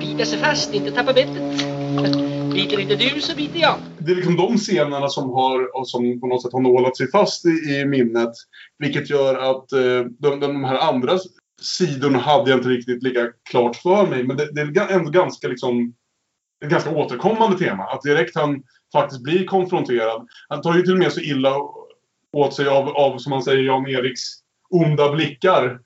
Bita 0.00 0.24
sig 0.24 0.38
fast, 0.38 0.74
inte 0.74 0.90
tappa 0.90 1.12
bettet. 1.12 2.35
Biter 2.56 2.80
inte 2.80 2.96
du 2.96 3.20
så 3.20 3.36
biter 3.36 3.58
jag. 3.58 3.74
Det 3.98 4.12
är 4.12 4.16
liksom 4.16 4.36
de 4.36 4.56
scenerna 4.56 5.08
som, 5.08 5.30
har, 5.30 5.84
som 5.84 6.20
på 6.20 6.26
något 6.26 6.42
sätt 6.42 6.52
har 6.52 6.60
nålat 6.60 6.96
sig 6.96 7.10
fast 7.10 7.46
i, 7.46 7.48
i 7.48 7.84
minnet. 7.84 8.32
Vilket 8.78 9.10
gör 9.10 9.34
att 9.34 9.72
eh, 9.72 10.00
de, 10.18 10.40
de 10.40 10.64
här 10.64 10.78
andra 10.78 11.18
sidorna 11.60 12.18
hade 12.18 12.50
jag 12.50 12.58
inte 12.58 12.68
riktigt 12.68 13.02
lika 13.02 13.26
klart 13.50 13.76
för 13.76 14.06
mig. 14.06 14.24
Men 14.24 14.36
det, 14.36 14.52
det 14.52 14.80
är 14.80 14.88
ändå 14.88 15.10
ganska 15.10 15.48
liksom 15.48 15.94
ett 16.64 16.70
ganska 16.70 16.90
återkommande 16.90 17.58
tema. 17.58 17.84
Att 17.84 18.02
direkt 18.02 18.36
han 18.36 18.62
faktiskt 18.92 19.22
blir 19.22 19.46
konfronterad. 19.46 20.28
Han 20.48 20.62
tar 20.62 20.74
ju 20.74 20.82
till 20.82 20.92
och 20.92 20.98
med 20.98 21.12
så 21.12 21.20
illa 21.20 21.56
åt 22.32 22.54
sig 22.54 22.68
av, 22.68 22.88
av 22.88 23.18
som 23.18 23.30
man 23.30 23.42
säger, 23.42 23.62
Jan-Eriks 23.62 24.22
onda 24.70 25.12
blickar. 25.12 25.78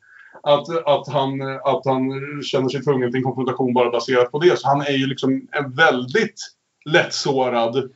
Att, 0.43 0.87
att, 0.87 1.09
han, 1.09 1.43
att 1.43 1.85
han 1.85 2.03
känner 2.43 2.69
sig 2.69 2.83
tvungen 2.83 3.11
till 3.11 3.19
en 3.19 3.25
konfrontation 3.25 3.75
bara 3.75 3.91
baserat 3.91 4.33
på 4.33 4.39
det. 4.39 4.59
Så 4.59 4.69
han 4.69 4.81
är 4.81 4.93
ju 4.93 5.07
liksom 5.07 5.49
en 5.53 5.75
väldigt 5.75 6.41
lättsårad. 6.85 7.91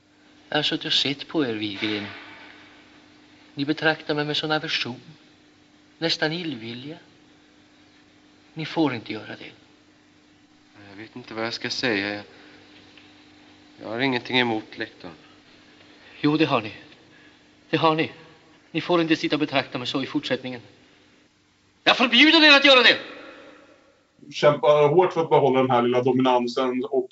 Jag 0.48 0.58
har 0.58 0.62
suttit 0.62 0.86
och 0.86 0.92
sett 0.92 1.28
på 1.28 1.46
er, 1.46 1.54
Wigren. 1.54 2.06
Ni 3.54 3.64
betraktar 3.64 4.14
mig 4.14 4.24
med 4.24 4.36
sån 4.36 4.52
aversion. 4.52 5.00
Nästan 5.98 6.32
illvilja. 6.32 6.96
Ni 8.54 8.66
får 8.66 8.94
inte 8.94 9.12
göra 9.12 9.36
det. 9.38 9.52
Jag 10.90 10.96
vet 10.96 11.16
inte 11.16 11.34
vad 11.34 11.46
jag 11.46 11.52
ska 11.52 11.70
säga. 11.70 12.22
Jag, 13.82 13.88
har 13.88 14.00
ingenting 14.00 14.38
emot 14.38 14.78
lektorn. 14.78 15.12
Jo, 16.20 16.36
det 16.36 16.44
har 16.44 16.62
ni. 16.62 16.72
Det 17.70 17.76
har 17.76 17.94
ni. 17.94 18.12
Ni 18.70 18.80
får 18.80 19.00
inte 19.00 19.16
sitta 19.16 19.36
och 19.36 19.40
betrakta 19.40 19.78
mig 19.78 19.86
så 19.86 20.02
i 20.02 20.06
fortsättningen. 20.06 20.60
Jag 21.84 21.96
förbjuder 21.96 22.44
er 22.44 22.56
att 22.56 22.64
göra 22.64 22.82
det! 22.82 22.98
Kämpar 24.32 24.88
hårt 24.88 25.12
för 25.12 25.20
att 25.20 25.30
behålla 25.30 25.60
den 25.60 25.70
här 25.70 25.82
lilla 25.82 26.02
dominansen 26.02 26.84
och 26.84 27.08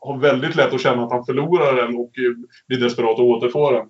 har 0.00 0.18
väldigt 0.18 0.56
lätt 0.56 0.74
att 0.74 0.80
känna 0.80 1.04
att 1.04 1.12
han 1.12 1.24
förlorar 1.24 1.76
den 1.76 1.96
och 1.96 2.10
blir 2.66 2.80
desperat 2.80 3.10
att 3.10 3.20
återfå 3.20 3.70
den. 3.70 3.86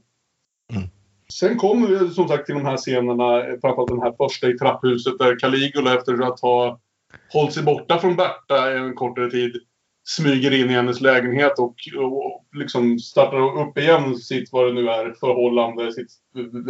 Mm. 0.73 0.89
Sen 1.33 1.59
kommer 1.59 1.87
vi 1.87 2.11
som 2.11 2.29
sagt 2.29 2.47
till 2.47 2.55
de 2.55 2.65
här 2.65 2.77
scenerna, 2.77 3.43
framförallt 3.61 3.91
den 3.91 4.03
här 4.03 4.15
första 4.19 4.49
i 4.49 4.59
trapphuset 4.59 5.19
där 5.19 5.39
Caligula 5.39 5.95
efter 5.95 6.23
att 6.23 6.41
ha 6.41 6.81
hållit 7.33 7.55
sig 7.55 7.63
borta 7.63 7.99
från 7.99 8.17
Berta 8.17 8.73
en 8.73 8.95
kortare 8.95 9.31
tid 9.31 9.53
smyger 10.09 10.51
in 10.51 10.71
i 10.71 10.75
hennes 10.75 11.01
lägenhet 11.01 11.59
och, 11.59 11.75
och 11.99 12.45
liksom 12.53 12.99
startar 12.99 13.61
upp 13.69 13.79
igen 13.79 14.17
sitt, 14.17 14.53
vad 14.53 14.67
det 14.67 14.73
nu 14.73 14.89
är, 14.89 15.13
förhållande, 15.21 15.93
sitt, 15.93 16.13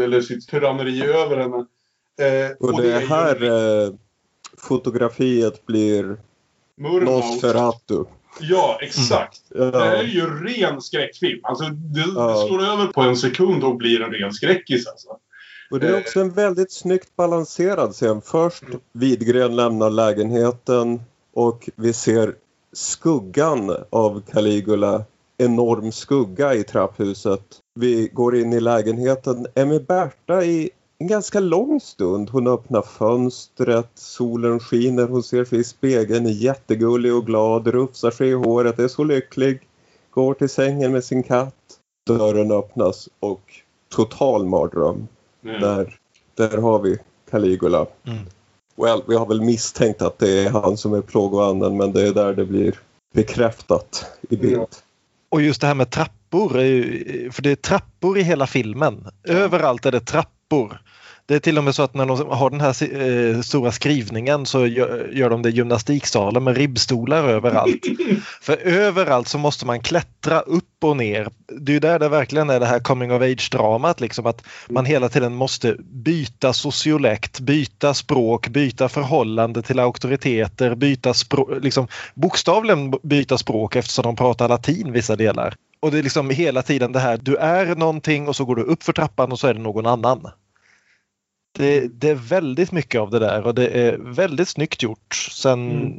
eller 0.01 0.21
sitt 0.21 0.49
tyranneri 0.49 1.03
över 1.03 1.37
henne. 1.37 1.57
Eh, 2.21 2.57
Och 2.61 2.83
det 2.83 2.93
är 2.93 3.01
ju 3.01 3.07
här 3.07 3.43
eh, 3.45 3.95
fotografiet 4.59 5.67
blir 5.67 6.17
Murmaus. 6.77 7.25
Nosferatu. 7.25 8.05
Ja, 8.41 8.79
exakt. 8.83 9.41
Ja. 9.55 9.65
Det 9.65 9.79
här 9.79 9.97
är 9.97 10.03
ju 10.03 10.45
ren 10.45 10.81
skräckfilm. 10.83 11.41
Alltså, 11.43 11.65
det, 11.65 12.05
Ja. 12.15 12.29
det 12.29 12.49
slår 12.49 12.63
över 12.63 12.87
på 12.87 13.01
en 13.01 13.17
sekund 13.17 13.65
och 13.65 13.77
blir 13.77 14.03
en 14.03 14.13
ren 14.13 14.33
skräckis 14.33 14.87
alltså. 14.87 15.09
Och 15.71 15.81
det 15.81 15.89
är 15.89 16.01
också 16.01 16.21
en 16.21 16.31
väldigt 16.31 16.73
snyggt 16.73 17.17
balanserad 17.17 17.93
scen. 17.93 18.21
Först 18.25 18.65
Widgren 18.93 19.57
lämnar 19.57 19.91
lägenheten 19.91 21.01
och 21.35 21.69
vi 21.77 21.93
ser 21.93 22.35
skuggan 22.73 23.77
av 23.91 24.23
Caligula. 24.33 25.05
Enorm 25.39 25.93
skugga 25.93 26.55
i 26.55 26.65
trapphuset. 26.65 27.43
Vi 27.75 28.11
går 28.13 28.37
in 28.37 28.53
i 28.53 28.61
lägenheten, 28.61 29.47
är 29.55 29.67
med 29.67 29.85
Berta 29.87 30.45
i 30.45 30.71
en 30.99 31.07
ganska 31.07 31.41
lång 31.41 31.81
stund. 31.81 32.31
Hon 32.31 32.47
öppnar 32.47 32.83
fönstret, 32.83 33.91
solen 33.95 34.61
skiner, 34.61 35.07
hon 35.07 35.23
ser 35.23 35.45
sig 35.45 35.59
i 35.59 35.65
spegeln, 35.65 36.27
är 36.27 36.31
jättegullig 36.31 37.15
och 37.15 37.27
glad, 37.27 37.67
rufsar 37.67 38.11
sig 38.11 38.29
i 38.29 38.33
håret, 38.33 38.79
är 38.79 38.89
så 38.89 39.05
lycklig. 39.05 39.61
Går 40.11 40.35
till 40.35 40.49
sängen 40.49 40.93
med 40.93 41.05
sin 41.05 41.23
katt. 41.23 41.55
Dörren 42.07 42.53
öppnas 42.53 43.09
och 43.21 43.43
total 43.89 44.47
mardröm. 44.47 45.09
Mm. 45.45 45.61
Där, 45.61 45.99
där 46.35 46.59
har 46.59 46.79
vi 46.79 46.99
Caligula. 47.31 47.87
Mm. 48.07 48.19
Well, 48.77 49.03
vi 49.09 49.15
har 49.15 49.27
väl 49.27 49.41
misstänkt 49.41 50.03
att 50.03 50.19
det 50.19 50.47
är 50.47 50.51
han 50.51 50.77
som 50.77 50.95
är 50.95 51.01
plågoanden 51.01 51.77
men 51.77 51.93
det 51.93 52.09
är 52.09 52.15
där 52.15 52.35
det 52.35 52.45
blir 52.45 52.81
bekräftat 53.15 54.07
i 54.31 54.37
bild. 54.37 54.67
Och 55.29 55.43
just 55.43 55.61
det 55.61 55.67
här 55.67 55.75
med 55.75 55.91
trappor, 55.91 56.59
är 56.59 56.65
ju, 56.65 57.31
för 57.31 57.43
det 57.43 57.51
är 57.51 57.57
trappor 57.57 58.19
i 58.19 58.23
hela 58.23 58.47
filmen. 58.47 59.07
Överallt 59.25 59.87
är 59.87 59.93
det 59.93 60.01
trappor. 60.01 60.81
Det 61.29 61.35
är 61.35 61.39
till 61.39 61.59
och 61.59 61.65
med 61.65 61.75
så 61.75 61.83
att 61.83 61.95
när 61.95 62.07
de 62.07 62.29
har 62.29 62.51
den 62.51 62.61
här 62.61 63.01
eh, 63.01 63.41
stora 63.41 63.73
skrivningen 63.73 64.47
så 64.47 64.67
gör, 64.67 65.11
gör 65.13 65.31
de 65.31 65.43
det 65.43 65.49
i 65.49 65.53
gymnastiksalen 65.53 66.45
med 66.45 66.57
ribbstolar 66.57 67.25
överallt. 67.25 67.85
för 68.41 68.57
överallt 68.57 69.29
så 69.29 69.39
måste 69.39 69.67
man 69.67 69.81
klättra 69.81 70.41
upp 70.41 70.85
och 70.85 70.97
ner. 70.97 71.29
Det 71.61 71.73
är 71.73 71.75
ju 71.75 71.81
där 71.81 71.99
det 71.99 72.09
verkligen 72.09 72.51
är 72.51 72.61
det 72.61 72.67
här 72.67 72.81
coming 72.81 73.13
of 73.13 73.23
age-dramat, 73.23 74.01
liksom 74.01 74.27
att 74.27 74.45
man 74.69 74.85
hela 74.85 75.09
tiden 75.09 75.35
måste 75.35 75.77
byta 75.81 76.53
sociolekt, 76.53 77.41
byta 77.41 77.95
språk, 77.95 78.49
byta 78.49 78.89
förhållande 78.89 79.63
till 79.63 79.79
auktoriteter, 79.79 80.75
byta 80.75 81.15
språk, 81.15 81.49
liksom 81.63 81.89
bokstavligen 82.15 82.95
byta 83.03 83.39
språk 83.39 83.77
eftersom 83.77 84.03
de 84.03 84.17
pratar 84.17 84.49
latin 84.49 84.93
vissa 84.93 85.17
delar. 85.17 85.55
Och 85.81 85.91
det 85.91 85.99
är 85.99 86.03
liksom 86.03 86.31
hela 86.31 86.63
tiden 86.63 86.93
det 86.93 87.01
här, 87.01 87.19
du 87.23 87.37
är 87.37 87.77
någonting 87.77 88.29
och 88.29 88.37
så 88.37 88.45
går 88.45 88.57
du 88.57 88.63
upp 88.63 88.83
för 88.83 88.93
trappan 88.93 89.33
och 89.33 89.39
så 89.39 89.47
är 89.47 89.55
det 89.55 89.61
någon 89.61 89.87
annan. 89.87 90.31
Det, 91.59 91.89
det 91.89 92.09
är 92.09 92.15
väldigt 92.15 92.73
mycket 92.73 93.01
av 93.01 93.11
det 93.11 93.19
där 93.19 93.47
och 93.47 93.55
det 93.55 93.67
är 93.67 93.99
väldigt 93.99 94.49
snyggt 94.49 94.83
gjort. 94.83 95.15
Sen 95.33 95.93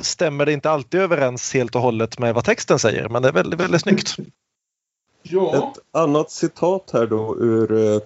stämmer 0.00 0.46
det 0.46 0.52
inte 0.52 0.70
alltid 0.70 1.00
överens 1.00 1.54
helt 1.54 1.74
och 1.74 1.80
hållet 1.80 2.18
med 2.18 2.34
vad 2.34 2.44
texten 2.44 2.78
säger 2.78 3.08
men 3.08 3.22
det 3.22 3.28
är 3.28 3.32
väldigt, 3.32 3.60
väldigt 3.60 3.82
snyggt. 3.82 4.16
Ja, 5.22 5.56
Ett 5.56 5.78
annat 5.92 6.30
citat 6.30 6.90
här 6.92 7.06
då 7.06 7.36
ur 7.38 7.92
eh, 7.94 8.00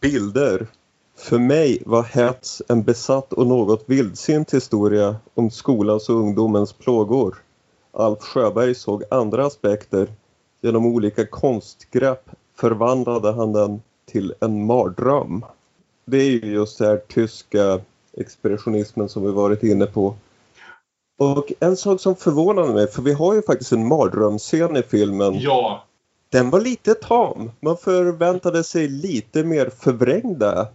bilder. 0.00 0.66
För 1.16 1.38
mig 1.38 1.82
var 1.86 2.02
hets 2.02 2.62
en 2.68 2.82
besatt 2.82 3.32
och 3.32 3.46
något 3.46 3.84
vildsint 3.86 4.54
historia 4.54 5.16
om 5.34 5.50
skolans 5.50 6.08
och 6.08 6.16
ungdomens 6.16 6.72
plågor. 6.72 7.36
Alf 7.92 8.18
Sjöberg 8.20 8.74
såg 8.74 9.04
andra 9.10 9.46
aspekter. 9.46 10.08
Genom 10.60 10.86
olika 10.86 11.26
konstgrepp 11.26 12.30
förvandlade 12.56 13.32
han 13.32 13.52
den 13.52 13.82
till 14.06 14.34
en 14.40 14.66
mardröm. 14.66 15.44
Det 16.10 16.16
är 16.16 16.30
ju 16.30 16.52
just 16.52 16.78
det 16.78 16.86
här 16.86 16.96
tyska 16.96 17.80
expressionismen 18.16 19.08
som 19.08 19.22
vi 19.22 19.32
varit 19.32 19.62
inne 19.62 19.86
på. 19.86 20.14
Och 21.18 21.52
en 21.60 21.76
sak 21.76 22.00
som 22.00 22.16
förvånade 22.16 22.74
mig, 22.74 22.86
för 22.86 23.02
vi 23.02 23.12
har 23.12 23.34
ju 23.34 23.42
faktiskt 23.42 23.72
en 23.72 23.88
mardrömsscen 23.88 24.76
i 24.76 24.82
filmen. 24.82 25.40
ja. 25.40 25.84
Den 26.30 26.50
var 26.50 26.60
lite 26.60 26.94
tam. 26.94 27.50
Man 27.60 27.76
förväntade 27.76 28.64
sig 28.64 28.88
lite 28.88 29.44
mer 29.44 29.70
förvrängda 29.78 30.68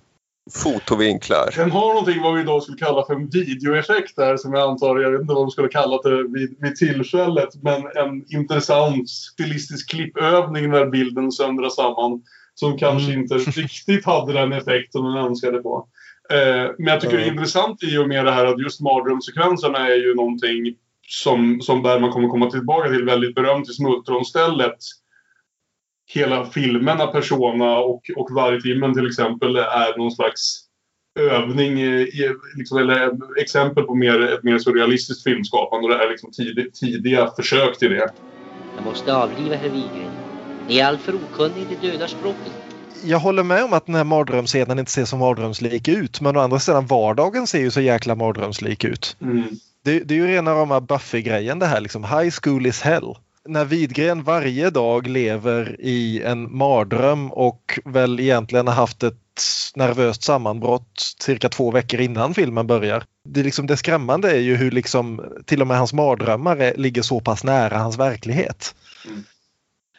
fotovinklar. 0.51 1.53
Den 1.55 1.71
har 1.71 1.87
någonting 1.87 2.21
vad 2.21 2.35
vi 2.35 2.41
idag 2.41 2.63
skulle 2.63 2.77
kalla 2.77 3.05
för 3.05 3.13
en 3.13 3.29
videoeffekt 3.29 4.15
där 4.15 4.37
som 4.37 4.53
jag 4.53 4.69
antar, 4.69 4.99
jag 4.99 5.11
vet 5.11 5.21
inte 5.21 5.33
vad 5.33 5.43
de 5.43 5.51
skulle 5.51 5.67
kalla 5.67 6.01
det 6.01 6.23
vid, 6.23 6.55
vid 6.59 6.75
tillfället, 6.75 7.49
men 7.61 7.81
en 7.95 8.25
intressant 8.27 9.09
stilistisk 9.09 9.89
klippövning 9.89 10.69
när 10.69 10.85
bilden 10.85 11.31
söndras 11.31 11.75
samman. 11.75 12.21
Som 12.55 12.77
kanske 12.77 13.13
inte 13.13 13.35
riktigt 13.35 14.05
hade 14.05 14.33
den 14.33 14.53
effekt 14.53 14.91
som 14.91 15.05
den 15.05 15.25
önskade 15.25 15.57
på. 15.57 15.87
Eh, 16.29 16.71
men 16.77 16.87
jag 16.87 17.01
tycker 17.01 17.17
det 17.17 17.23
är 17.23 17.31
intressant 17.31 17.83
i 17.83 17.97
och 17.97 18.07
med 18.07 18.25
det 18.25 18.31
här 18.31 18.45
att 18.45 18.61
just 18.61 18.81
mardrömssekvenserna 18.81 19.87
är 19.87 19.95
ju 19.95 20.15
någonting 20.15 20.75
som, 21.07 21.61
som 21.61 21.81
Bergman 21.81 22.11
kommer 22.11 22.29
komma 22.29 22.51
tillbaka 22.51 22.89
till 22.89 23.05
väldigt 23.05 23.35
berömt 23.35 23.69
i 23.69 23.73
Smultronstället. 23.73 24.77
Hela 26.13 26.45
filmerna, 26.45 27.07
Persona 27.07 27.77
och, 27.77 28.01
och 28.15 28.31
Vargtimmen 28.31 28.93
till 28.93 29.07
exempel 29.07 29.55
är 29.55 29.97
någon 29.97 30.11
slags 30.11 30.59
övning, 31.19 31.81
i, 31.81 32.35
liksom, 32.57 32.77
eller 32.77 33.11
exempel 33.41 33.83
på 33.83 33.95
mer, 33.95 34.21
ett 34.21 34.43
mer 34.43 34.59
surrealistiskt 34.59 35.23
filmskapande. 35.23 35.87
Och 35.87 35.93
det 35.93 36.05
är 36.05 36.09
liksom 36.09 36.31
tid, 36.31 36.73
tidiga 36.73 37.27
försök 37.35 37.77
till 37.77 37.89
det. 37.89 38.09
Jag 38.75 38.85
måste 38.85 39.15
avliva 39.15 39.55
herr 39.55 39.69
Wigren. 39.69 40.12
Ni 40.67 40.77
är 40.77 40.85
alltför 40.85 41.15
okunnig 41.15 41.61
i 41.61 41.75
det 41.81 41.87
döda 41.87 42.07
språket. 42.07 42.51
Jag 43.03 43.19
håller 43.19 43.43
med 43.43 43.63
om 43.63 43.73
att 43.73 43.85
den 43.85 43.95
här 43.95 44.03
mardrömsscenen 44.03 44.79
inte 44.79 44.91
ser 44.91 45.05
så 45.05 45.17
mardrömslik 45.17 45.87
ut 45.87 46.21
men 46.21 46.37
å 46.37 46.39
andra 46.39 46.59
sidan 46.59 46.85
vardagen 46.85 47.47
ser 47.47 47.59
ju 47.59 47.71
så 47.71 47.81
jäkla 47.81 48.15
mardrömslik 48.15 48.83
ut. 48.83 49.17
Mm. 49.21 49.43
Det, 49.83 49.99
det 49.99 50.13
är 50.13 50.17
ju 50.17 50.27
rena 50.27 50.51
rama 50.51 50.79
Buffy-grejen 50.79 51.59
det 51.59 51.65
här 51.65 51.81
liksom. 51.81 52.03
High 52.03 52.33
school 52.41 52.65
is 52.65 52.81
hell. 52.81 53.15
när 53.47 53.65
Widgren 53.65 54.23
varje 54.23 54.69
dag 54.69 55.07
lever 55.07 55.75
i 55.79 56.21
en 56.21 56.57
mardröm 56.57 57.31
och 57.31 57.79
väl 57.85 58.19
egentligen 58.19 58.67
har 58.67 58.75
haft 58.75 59.03
ett 59.03 59.15
nervöst 59.75 60.23
sammanbrott 60.23 61.15
cirka 61.19 61.49
två 61.49 61.71
veckor 61.71 61.99
innan 61.99 62.33
filmen 62.33 62.67
börjar. 62.67 63.03
Det, 63.29 63.43
liksom, 63.43 63.67
det 63.67 63.77
skrämmande 63.77 64.31
är 64.31 64.39
ju 64.39 64.55
hur 64.55 64.71
liksom, 64.71 65.21
till 65.45 65.61
och 65.61 65.67
med 65.67 65.77
hans 65.77 65.93
mardrömmar 65.93 66.57
är, 66.57 66.77
ligger 66.77 67.01
så 67.01 67.19
pass 67.19 67.43
nära 67.43 67.77
hans 67.77 67.97
verklighet. 67.97 68.75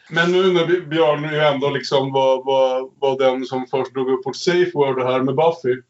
Men 0.09 0.31
nu 0.31 0.53
när 0.53 0.81
Björn 0.81 1.33
ju 1.33 1.39
ändå 1.39 1.69
liksom 1.69 2.11
var, 2.11 2.43
var, 2.43 2.89
var 2.99 3.19
den 3.19 3.45
som 3.45 3.67
först 3.71 3.93
drog 3.93 4.09
upp 4.09 4.25
vårt 4.25 4.35
safe 4.35 4.71
word 4.73 5.03
här 5.03 5.19
med 5.19 5.35
Buffy. 5.35 5.81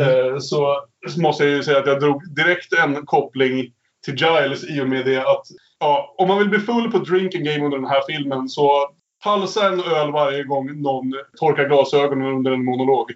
Eh, 0.00 0.38
så 0.38 0.80
måste 1.16 1.44
jag 1.44 1.52
ju 1.52 1.62
säga 1.62 1.78
att 1.78 1.86
jag 1.86 2.00
drog 2.00 2.34
direkt 2.34 2.72
en 2.72 3.06
koppling 3.06 3.72
till 4.04 4.14
Giles 4.14 4.64
i 4.64 4.80
och 4.80 4.88
med 4.88 5.06
det 5.06 5.18
att 5.18 5.46
ja, 5.80 6.14
om 6.18 6.28
man 6.28 6.38
vill 6.38 6.48
bli 6.48 6.58
full 6.58 6.90
på 6.90 6.98
drinking 6.98 7.44
game 7.44 7.64
under 7.64 7.78
den 7.78 7.90
här 7.90 8.02
filmen 8.08 8.48
så 8.48 8.90
halsa 9.24 9.68
en 9.68 9.80
öl 9.80 10.12
varje 10.12 10.44
gång 10.44 10.82
någon 10.82 11.12
torkar 11.36 11.68
glasögonen 11.68 12.26
under 12.26 12.52
en 12.52 12.64
monolog. 12.64 13.10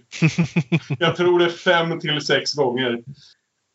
jag 0.98 1.16
tror 1.16 1.38
det 1.38 1.44
är 1.44 1.48
fem 1.48 2.00
till 2.00 2.20
sex 2.20 2.54
gånger. 2.54 3.02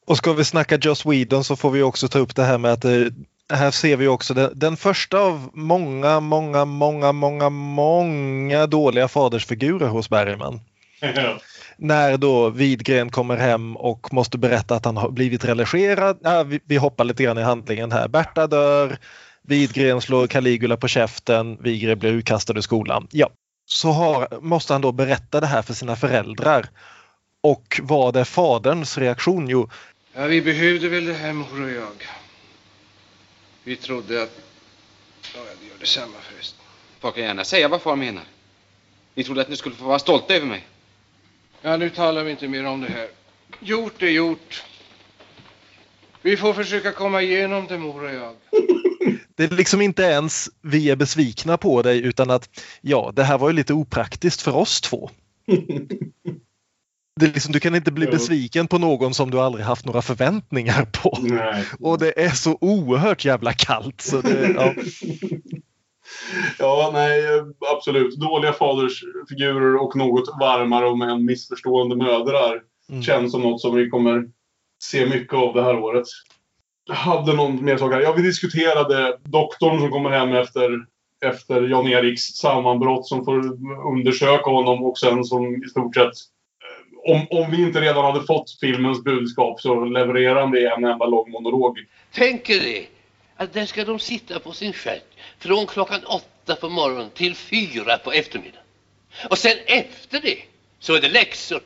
Och 0.08 0.18
ska 0.18 0.34
vi 0.34 0.44
snacka 0.44 0.78
Joss 0.78 1.06
Whedon 1.06 1.44
så 1.44 1.56
får 1.56 1.72
vi 1.72 1.82
också 1.82 2.08
ta 2.08 2.20
upp 2.20 2.36
det 2.36 2.44
här 2.44 2.58
med 2.58 2.74
att 2.74 2.82
det, 2.82 3.12
här 3.56 3.72
ser 3.72 3.98
vi 3.98 4.08
också 4.08 4.34
den, 4.34 4.52
den 4.56 4.78
första 4.78 5.20
av 5.20 5.50
många, 5.54 6.20
många, 6.20 6.66
många, 6.66 7.12
många, 7.12 7.50
många 7.50 8.68
dåliga 8.68 9.08
fadersfigurer 9.08 9.88
hos 9.88 10.10
Bergman. 10.10 10.62
När 11.78 12.18
då 12.18 12.50
Widgren 12.50 13.10
kommer 13.10 13.38
hem 13.38 13.78
och 13.78 14.14
måste 14.14 14.38
berätta 14.38 14.76
att 14.76 14.86
han 14.86 14.98
har 14.98 15.10
blivit 15.10 15.46
religerad. 15.46 16.18
Ja, 16.24 16.44
vi, 16.44 16.60
vi 16.66 16.78
hoppar 16.78 17.04
lite 17.04 17.24
grann 17.24 17.38
i 17.38 17.42
handlingen 17.42 17.92
här. 17.92 18.08
Berta 18.08 18.48
dör, 18.48 18.98
Widgren 19.42 20.02
slår 20.02 20.28
Caligula 20.28 20.78
på 20.78 20.88
käften, 20.88 21.58
Widgren 21.62 22.00
blir 22.00 22.12
utkastad 22.12 22.54
ur 22.54 22.62
skolan. 22.62 23.08
Ja, 23.12 23.30
så 23.66 23.92
har, 23.92 24.28
måste 24.42 24.74
han 24.74 24.82
då 24.82 24.92
berätta 24.92 25.40
det 25.40 25.48
här 25.48 25.62
för 25.62 25.74
sina 25.74 25.96
föräldrar. 25.96 26.66
Och 27.42 27.80
vad 27.84 28.16
är 28.16 28.24
faderns 28.24 28.98
reaktion? 28.98 29.48
Jo, 29.48 29.70
Ja, 30.16 30.26
vi 30.26 30.42
behövde 30.42 30.90
väl 30.90 31.06
det 31.06 31.14
här, 31.14 31.34
mor 31.34 31.64
och 31.64 31.72
jag. 31.72 32.23
Vi 33.64 33.76
trodde 33.76 34.24
att... 34.24 34.42
Ja, 35.36 35.40
det 35.62 35.68
gör 35.68 35.78
detsamma 35.80 36.18
förresten. 36.22 36.66
Far 37.00 37.12
kan 37.12 37.24
gärna 37.24 37.44
säga 37.44 37.68
vad 37.68 37.82
far 37.82 37.96
menar. 37.96 38.24
Vi 39.14 39.24
trodde 39.24 39.42
att 39.42 39.50
ni 39.50 39.56
skulle 39.56 39.76
få 39.76 39.86
vara 39.86 40.00
stolta 40.00 40.36
över 40.36 40.46
mig. 40.46 40.68
Ja, 41.62 41.78
nu 41.78 41.90
talar 41.90 42.24
vi 42.24 42.32
inte 42.32 42.48
mer 42.48 42.66
om 42.66 42.82
det 42.82 42.92
här. 42.92 43.08
Gjort 43.60 44.02
är 44.02 44.08
gjort. 44.08 44.64
Vi 46.22 46.38
får 46.38 46.54
försöka 46.54 46.92
komma 46.92 47.22
igenom 47.22 47.68
det, 47.68 47.78
mor 47.78 48.04
och 48.04 48.14
jag. 48.14 48.36
det 49.36 49.44
är 49.44 49.50
liksom 49.50 49.82
inte 49.82 50.04
ens 50.04 50.50
vi 50.62 50.90
är 50.90 50.96
besvikna 50.96 51.58
på 51.58 51.82
dig 51.82 52.02
utan 52.02 52.30
att 52.30 52.50
ja, 52.82 53.12
det 53.16 53.24
här 53.24 53.38
var 53.38 53.50
ju 53.50 53.56
lite 53.56 53.74
opraktiskt 53.74 54.42
för 54.42 54.56
oss 54.56 54.82
två. 54.82 55.10
Det 57.20 57.26
är 57.26 57.34
liksom, 57.34 57.52
du 57.52 57.60
kan 57.60 57.76
inte 57.76 57.92
bli 57.92 58.06
besviken 58.06 58.68
på 58.68 58.78
någon 58.78 59.14
som 59.14 59.32
du 59.32 59.40
aldrig 59.40 59.66
haft 59.66 59.86
några 59.86 60.02
förväntningar 60.02 60.86
på. 60.86 61.18
Nej. 61.22 61.66
Och 61.80 61.98
det 62.00 62.24
är 62.24 62.30
så 62.30 62.58
oerhört 62.62 63.26
jävla 63.26 63.54
kallt. 63.54 64.02
Så 64.02 64.22
det, 64.22 64.54
ja. 64.56 64.74
Ja, 66.60 66.90
nej, 66.94 67.24
absolut. 67.76 68.16
Dåliga 68.16 68.54
fadersfigurer 68.54 69.76
och 69.76 69.96
något 69.96 70.30
varmare 70.40 70.86
och 70.86 70.98
med 70.98 71.10
en 71.10 71.26
missförstående 71.26 71.96
mödrar 71.96 72.62
Mm. 72.90 73.04
känns 73.04 73.32
som 73.32 73.42
något 73.42 73.62
som 73.62 73.76
vi 73.76 73.90
kommer 73.90 74.24
se 74.84 75.06
mycket 75.06 75.34
av 75.34 75.54
det 75.54 75.64
här 75.64 75.80
året. 75.80 76.06
Jag 76.86 76.96
hade 76.96 77.34
någon 77.34 77.66
mer 77.66 77.78
sak 77.78 77.94
här. 77.94 78.02
Ja, 78.02 78.14
vi 78.14 78.22
diskuterade 78.22 79.18
doktorn 79.24 79.80
som 79.80 79.92
kommer 79.92 80.10
hem 80.10 80.34
efter, 80.34 80.86
efter 81.26 81.62
Jan-Eriks 81.62 82.22
sammanbrott 82.22 83.08
som 83.08 83.26
får 83.26 83.38
undersöka 83.92 84.50
honom 84.50 84.84
och 84.84 84.98
sen 84.98 85.24
som 85.24 85.64
i 85.64 85.70
stort 85.70 85.96
sett 85.96 86.14
om, 87.06 87.28
om 87.30 87.52
vi 87.52 87.62
inte 87.62 87.82
redan 87.82 88.06
hade 88.06 88.26
fått 88.26 88.58
filmens 88.60 89.04
budskap 89.04 89.62
så 89.62 89.86
levererar 89.86 90.42
han 90.42 90.52
det 90.52 90.60
i 90.60 90.66
en 90.66 90.86
enda 90.86 91.06
lång 91.06 91.32
monolog. 91.32 91.78
Tänk 92.12 92.50
er 92.50 92.60
det, 92.60 92.88
att 93.36 93.54
där 93.54 93.66
ska 93.66 93.86
de 93.86 94.00
sitta 94.00 94.40
på 94.40 94.52
sin 94.52 94.74
stjärt 94.74 95.14
från 95.40 95.68
klockan 95.68 96.04
åtta 96.04 96.56
på 96.56 96.70
morgonen 96.70 97.10
till 97.10 97.36
fyra 97.36 97.98
på 97.98 98.12
eftermiddagen. 98.12 98.64
Och 99.30 99.38
sen 99.38 99.58
efter 99.66 100.20
det 100.22 100.38
så 100.80 100.96
är 100.96 101.02
det 101.02 101.10
läxor. 101.10 101.62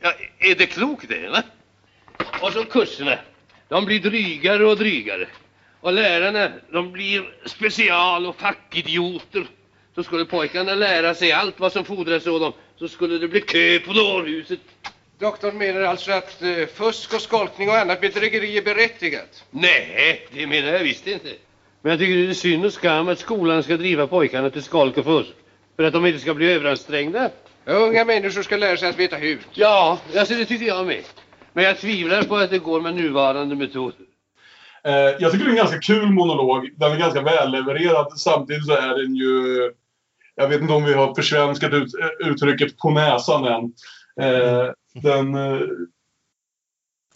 Ja, 0.00 0.12
är 0.38 0.54
det 0.54 0.66
klokt 0.66 1.08
det, 1.08 1.28
va? 1.28 1.42
Och 2.40 2.52
så 2.52 2.64
kurserna, 2.64 3.18
de 3.68 3.84
blir 3.84 4.00
drygare 4.00 4.66
och 4.66 4.76
drygare. 4.76 5.26
Och 5.80 5.92
lärarna, 5.92 6.52
de 6.72 6.92
blir 6.92 7.34
special 7.46 8.26
och 8.26 8.36
fackidioter. 8.36 9.46
Så 9.94 10.02
skulle 10.02 10.24
pojkarna 10.24 10.74
lära 10.74 11.14
sig 11.14 11.32
allt 11.32 11.60
vad 11.60 11.72
som 11.72 11.84
fordras 11.84 12.26
av 12.26 12.40
dem. 12.40 12.52
Så 12.82 12.88
skulle 12.88 13.18
det 13.18 13.28
bli 13.28 13.40
kö 13.40 13.78
på 13.78 13.92
dårhuset. 13.92 14.60
Doktorn 15.18 15.58
menar 15.58 15.80
alltså 15.80 16.12
att 16.12 16.42
eh, 16.42 16.66
fusk 16.74 17.14
och 17.14 17.20
skolkning 17.20 17.68
och 17.68 17.76
annat 17.78 18.00
bedrägeri 18.00 18.58
är 18.58 18.62
berättigat? 18.62 19.44
Nej, 19.50 20.28
det 20.32 20.46
menar 20.46 20.68
jag 20.68 20.80
visst 20.80 21.06
inte. 21.06 21.28
Men 21.82 21.90
jag 21.90 21.98
tycker 21.98 22.16
det 22.16 22.30
är 22.30 22.34
synd 22.34 22.64
och 22.64 22.72
skam 22.72 23.08
att 23.08 23.18
skolan 23.18 23.62
ska 23.62 23.76
driva 23.76 24.06
pojkarna 24.06 24.50
till 24.50 24.62
skolk 24.62 24.98
och 24.98 25.04
fusk. 25.04 25.30
För 25.76 25.84
att 25.84 25.92
de 25.92 26.06
inte 26.06 26.18
ska 26.18 26.34
bli 26.34 26.52
överansträngda. 26.52 27.30
Unga 27.64 28.04
människor 28.04 28.42
ska 28.42 28.56
lära 28.56 28.76
sig 28.76 28.88
att 28.88 28.98
veta 28.98 29.16
hut. 29.16 29.46
Ja, 29.52 29.98
alltså 30.16 30.34
det 30.34 30.44
tycker 30.44 30.66
jag 30.66 30.86
med. 30.86 31.04
Men 31.52 31.64
jag 31.64 31.78
tvivlar 31.78 32.22
på 32.22 32.36
att 32.36 32.50
det 32.50 32.58
går 32.58 32.80
med 32.80 32.94
nuvarande 32.94 33.56
metoder. 33.56 34.06
Eh, 34.84 34.92
jag 34.92 35.32
tycker 35.32 35.44
det 35.44 35.48
är 35.48 35.50
en 35.50 35.56
ganska 35.56 35.80
kul 35.80 36.10
monolog. 36.10 36.70
Den 36.76 36.92
är 36.92 36.96
ganska 36.96 37.20
vällevererad. 37.20 38.18
Samtidigt 38.18 38.66
så 38.66 38.72
är 38.72 39.02
den 39.02 39.14
ju... 39.14 39.72
Jag 40.34 40.48
vet 40.48 40.60
inte 40.60 40.72
om 40.72 40.84
vi 40.84 40.94
har 40.94 41.14
försvenskat 41.14 41.72
ut, 41.72 41.94
eh, 41.94 42.28
uttrycket 42.28 42.78
på 42.78 42.90
näsan 42.90 43.44
än. 43.44 43.64
Eh, 44.20 44.70
den... 45.02 45.34
Eh, 45.34 45.60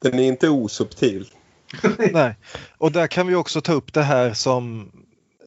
Den 0.02 0.18
är 0.18 0.28
inte 0.28 0.48
osubtil. 0.48 1.30
Nej. 2.12 2.36
Och 2.78 2.92
där 2.92 3.06
kan 3.06 3.26
vi 3.26 3.34
också 3.34 3.60
ta 3.60 3.72
upp 3.72 3.92
det 3.92 4.02
här 4.02 4.32
som 4.32 4.90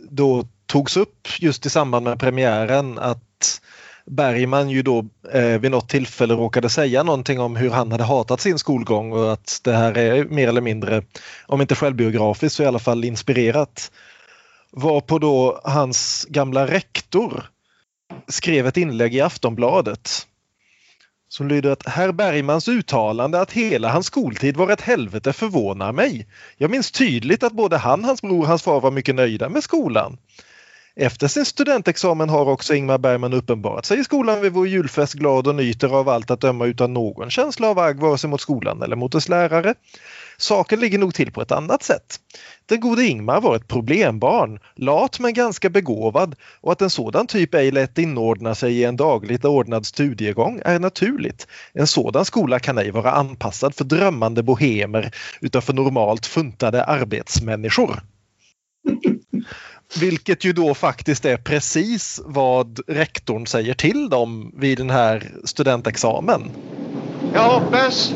då 0.09 0.47
togs 0.65 0.97
upp 0.97 1.28
just 1.39 1.65
i 1.65 1.70
samband 1.70 2.03
med 2.03 2.20
premiären 2.20 2.99
att 2.99 3.61
Bergman 4.05 4.70
ju 4.70 4.82
då 4.82 5.05
eh, 5.34 5.59
vid 5.59 5.72
något 5.72 5.89
tillfälle 5.89 6.34
råkade 6.34 6.70
säga 6.70 7.03
någonting 7.03 7.39
om 7.39 7.55
hur 7.55 7.70
han 7.70 7.91
hade 7.91 8.03
hatat 8.03 8.41
sin 8.41 8.59
skolgång 8.59 9.11
och 9.11 9.34
att 9.34 9.61
det 9.63 9.74
här 9.74 9.97
är 9.97 10.26
mer 10.26 10.47
eller 10.47 10.61
mindre, 10.61 11.03
om 11.47 11.61
inte 11.61 11.76
självbiografiskt 11.76 12.55
så 12.55 12.63
i 12.63 12.65
alla 12.65 12.80
fall 12.80 13.03
inspirerat. 13.03 13.91
Varpå 14.72 15.20
då 15.20 15.61
hans 15.63 16.26
gamla 16.30 16.67
rektor 16.67 17.49
skrev 18.30 18.68
ett 18.68 18.78
inlägg 18.78 19.16
i 19.16 19.22
Aftonbladet 19.22 20.26
som 21.30 21.48
lyder 21.48 21.72
att 21.72 21.88
herr 21.88 22.12
Bergmans 22.12 22.68
uttalande 22.68 23.42
att 23.42 23.52
hela 23.52 23.90
hans 23.90 24.06
skoltid 24.06 24.58
var 24.58 24.72
ett 24.72 24.82
helvete 24.82 25.34
förvånar 25.34 25.92
mig. 25.92 26.28
Jag 26.58 26.72
minns 26.72 26.92
tydligt 26.92 27.44
att 27.44 27.54
både 27.54 27.78
han, 27.78 28.06
hans 28.06 28.22
bror 28.22 28.42
och 28.42 28.48
hans 28.48 28.64
far 28.64 28.82
var 28.82 28.92
mycket 28.92 29.16
nöjda 29.16 29.50
med 29.50 29.64
skolan. 29.64 30.18
Efter 30.96 31.28
sin 31.28 31.46
studentexamen 31.46 32.30
har 32.30 32.46
också 32.46 32.74
Ingmar 32.74 32.98
Bergman 32.98 33.34
uppenbarat 33.34 33.86
sig 33.86 34.00
i 34.00 34.04
skolan 34.04 34.42
vid 34.42 34.52
vår 34.52 34.68
julfest 34.68 35.14
glad 35.14 35.48
och 35.48 35.56
nyter 35.56 35.96
av 35.96 36.10
allt 36.10 36.32
att 36.32 36.42
döma 36.42 36.66
utan 36.66 36.94
någon 36.94 37.30
känsla 37.30 37.68
av 37.68 37.80
agg 37.80 38.00
vare 38.00 38.18
sig 38.18 38.30
mot 38.30 38.42
skolan 38.42 38.82
eller 38.82 38.96
mot 38.96 39.12
dess 39.12 39.30
lärare. 39.30 39.74
Saken 40.42 40.80
ligger 40.80 40.98
nog 40.98 41.14
till 41.14 41.32
på 41.32 41.42
ett 41.42 41.52
annat 41.52 41.84
sätt. 41.84 42.20
Den 42.66 42.80
gode 42.80 43.06
Ingmar 43.06 43.42
var 43.42 43.56
ett 43.56 43.68
problembarn, 43.68 44.60
lat 44.76 45.20
men 45.20 45.34
ganska 45.34 45.70
begåvad 45.70 46.36
och 46.62 46.72
att 46.72 46.82
en 46.82 46.90
sådan 46.90 47.28
typ 47.28 47.54
ej 47.54 47.72
lätt 47.72 47.98
inordnar 47.98 48.54
sig 48.54 48.74
i 48.74 48.84
en 48.84 48.96
dagligt 48.96 49.46
ordnad 49.46 49.86
studiegång 49.86 50.62
är 50.66 50.80
naturligt. 50.80 51.48
En 51.74 51.88
sådan 51.88 52.26
skola 52.26 52.60
kan 52.60 52.78
ej 52.78 52.92
vara 52.92 53.12
anpassad 53.12 53.76
för 53.76 53.84
drömmande 53.84 54.44
bohemer 54.44 55.12
utan 55.42 55.62
för 55.62 55.74
normalt 55.74 56.26
funtade 56.26 56.84
arbetsmänniskor. 56.84 58.04
Vilket 60.00 60.46
ju 60.46 60.54
då 60.54 60.74
faktiskt 60.74 61.26
är 61.26 61.38
precis 61.38 62.22
vad 62.26 62.80
rektorn 62.88 63.48
säger 63.48 63.74
till 63.74 64.10
dem 64.10 64.52
vid 64.58 64.78
den 64.78 64.90
här 64.90 65.32
studentexamen. 65.44 66.52
Jag 67.34 67.60
hoppas 67.60 68.14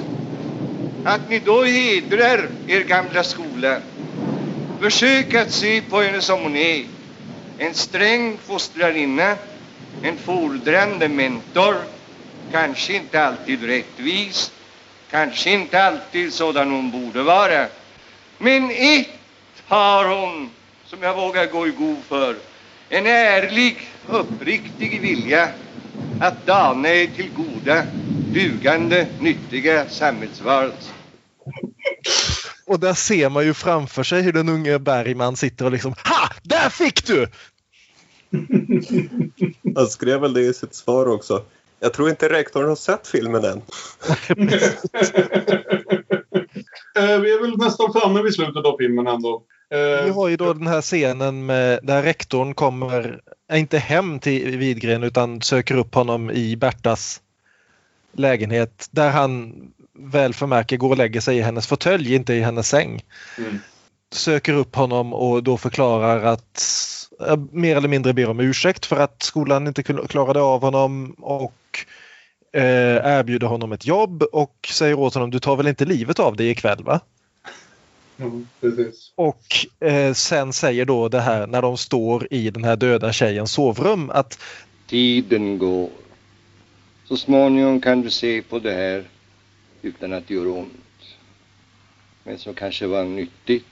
att 1.03 1.29
ni 1.29 1.39
då 1.39 1.63
hedrar 1.63 2.49
er 2.67 2.81
gamla 2.81 3.23
skola. 3.23 3.79
Försök 4.79 5.33
att 5.33 5.51
se 5.51 5.81
på 5.81 6.01
henne 6.01 6.21
som 6.21 6.41
hon 6.43 6.55
är. 6.55 6.85
En 7.57 7.73
sträng 7.73 8.37
fostrarinna, 8.37 9.37
en 10.01 10.17
fordrande 10.17 11.07
mentor, 11.07 11.75
kanske 12.51 12.93
inte 12.93 13.23
alltid 13.25 13.63
rättvis, 13.63 14.51
kanske 15.11 15.49
inte 15.49 15.83
alltid 15.83 16.33
sådan 16.33 16.71
hon 16.71 16.91
borde 16.91 17.23
vara. 17.23 17.67
Men 18.37 18.71
ett 18.71 19.09
har 19.67 20.05
hon 20.05 20.49
som 20.85 21.03
jag 21.03 21.15
vågar 21.15 21.45
gå 21.45 21.67
i 21.67 21.71
god 21.71 21.97
för. 22.07 22.35
En 22.89 23.07
ärlig, 23.07 23.87
uppriktig 24.07 25.01
vilja 25.01 25.49
att 26.17 26.45
dana 26.45 26.89
er 26.89 27.07
till 27.07 27.31
goda, 27.31 27.83
dugande, 28.33 29.07
nyttiga 29.19 29.89
samhällsvarelser. 29.89 30.93
Och 32.65 32.79
där 32.79 32.93
ser 32.93 33.29
man 33.29 33.45
ju 33.45 33.53
framför 33.53 34.03
sig 34.03 34.21
hur 34.21 34.33
den 34.33 34.49
unge 34.49 34.79
Bergman 34.79 35.35
sitter 35.35 35.65
och 35.65 35.71
liksom 35.71 35.91
Ha! 35.91 36.29
Där 36.43 36.69
fick 36.69 37.07
du! 37.07 37.27
Han 39.75 39.87
skrev 39.87 40.21
väl 40.21 40.33
det 40.33 40.41
i 40.41 40.53
sitt 40.53 40.75
svar 40.75 41.05
också. 41.05 41.43
Jag 41.79 41.93
tror 41.93 42.09
inte 42.09 42.29
rektorn 42.29 42.67
har 42.69 42.75
sett 42.75 43.07
filmen 43.07 43.43
än. 43.45 43.61
Eh, 46.95 47.19
vi 47.19 47.33
är 47.33 47.41
väl 47.41 47.57
nästan 47.57 47.93
framme 47.93 48.21
vid 48.21 48.33
slutet 48.33 48.65
av 48.65 48.77
filmen 48.77 49.07
ändå. 49.07 49.43
Eh, 49.73 50.05
Vi 50.05 50.09
har 50.09 50.27
ju 50.27 50.37
då 50.37 50.53
den 50.53 50.67
här 50.67 50.81
scenen 50.81 51.45
med, 51.45 51.79
där 51.83 52.03
rektorn 52.03 52.53
kommer, 52.53 53.21
är 53.49 53.57
inte 53.57 53.77
hem 53.77 54.19
till 54.19 54.57
Widgren 54.57 55.03
utan 55.03 55.41
söker 55.41 55.75
upp 55.75 55.95
honom 55.95 56.31
i 56.31 56.55
Bertas 56.55 57.21
lägenhet 58.13 58.87
där 58.91 59.09
han 59.09 59.53
väl 59.93 60.33
förmärker 60.33 60.77
går 60.77 60.89
och 60.89 60.97
lägger 60.97 61.21
sig 61.21 61.37
i 61.37 61.41
hennes 61.41 61.67
fåtölj, 61.67 62.15
inte 62.15 62.33
i 62.33 62.41
hennes 62.41 62.67
säng. 62.67 63.03
Mm. 63.37 63.59
Söker 64.11 64.53
upp 64.53 64.75
honom 64.75 65.13
och 65.13 65.43
då 65.43 65.57
förklarar 65.57 66.23
att 66.23 66.61
eh, 67.27 67.37
mer 67.51 67.75
eller 67.75 67.87
mindre 67.87 68.13
ber 68.13 68.29
om 68.29 68.39
ursäkt 68.39 68.85
för 68.85 68.99
att 68.99 69.23
skolan 69.23 69.67
inte 69.67 69.81
kl- 69.81 70.07
klarade 70.07 70.41
av 70.41 70.61
honom 70.61 71.11
och 71.11 71.85
eh, 72.53 73.17
erbjuder 73.17 73.47
honom 73.47 73.71
ett 73.71 73.85
jobb 73.85 74.23
och 74.23 74.69
säger 74.71 74.99
åt 74.99 75.13
honom 75.13 75.31
du 75.31 75.39
tar 75.39 75.55
väl 75.55 75.67
inte 75.67 75.85
livet 75.85 76.19
av 76.19 76.35
dig 76.35 76.49
ikväll 76.49 76.83
va? 76.83 76.99
Mm. 78.19 78.47
Och 79.15 79.45
eh, 79.87 80.13
sen 80.13 80.53
säger 80.53 80.85
då 80.85 81.09
det 81.09 81.21
här 81.21 81.47
när 81.47 81.61
de 81.61 81.77
står 81.77 82.27
i 82.31 82.49
den 82.49 82.63
här 82.63 82.75
döda 82.75 83.13
tjejens 83.13 83.51
sovrum 83.51 84.09
att 84.09 84.39
Tiden 84.87 85.57
går. 85.57 85.89
Så 87.13 87.17
småningom 87.17 87.81
kan 87.81 88.01
du 88.01 88.09
se 88.09 88.41
på 88.41 88.59
det 88.59 88.73
här 88.73 89.03
utan 89.81 90.13
att 90.13 90.27
det 90.27 90.33
gör 90.33 90.47
ont. 90.47 91.17
Men 92.23 92.37
som 92.37 92.53
kanske 92.53 92.87
var 92.87 93.03
nyttigt. 93.03 93.65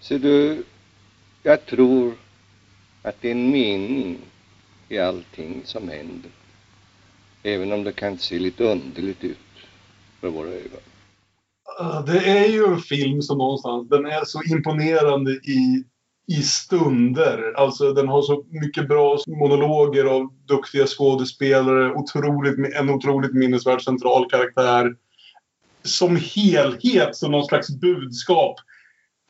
Så 0.00 0.18
du, 0.18 0.64
jag 1.42 1.66
tror 1.66 2.14
att 3.02 3.16
det 3.20 3.28
är 3.28 3.32
en 3.32 3.50
mening 3.50 4.18
i 4.88 4.98
allting 4.98 5.62
som 5.64 5.88
händer. 5.88 6.30
Även 7.42 7.72
om 7.72 7.84
det 7.84 7.92
kan 7.92 8.18
se 8.18 8.38
lite 8.38 8.64
underligt 8.64 9.24
ut 9.24 9.38
för 10.20 10.28
våra 10.28 10.48
ögon. 10.48 10.80
Det 12.06 12.28
är 12.28 12.48
ju 12.48 12.64
en 12.64 12.80
film 12.80 13.22
som 13.22 13.38
någonstans, 13.38 13.88
den 13.88 14.06
är 14.06 14.24
så 14.24 14.42
imponerande 14.42 15.30
i, 15.32 15.84
i 16.26 16.42
stunder. 16.42 17.52
Alltså 17.56 17.92
den 17.92 18.08
har 18.08 18.22
så 18.22 18.44
mycket 18.50 18.88
bra 18.88 19.18
monologer 19.26 20.04
av 20.04 20.32
duktiga 20.48 20.86
skådespelare, 20.86 21.92
otroligt, 21.92 22.74
en 22.74 22.90
otroligt 22.90 23.34
minnesvärd 23.34 23.82
central 23.82 24.30
karaktär. 24.30 24.94
Som 25.82 26.16
helhet, 26.16 27.16
som 27.16 27.30
någon 27.30 27.44
slags 27.44 27.70
budskap, 27.70 28.56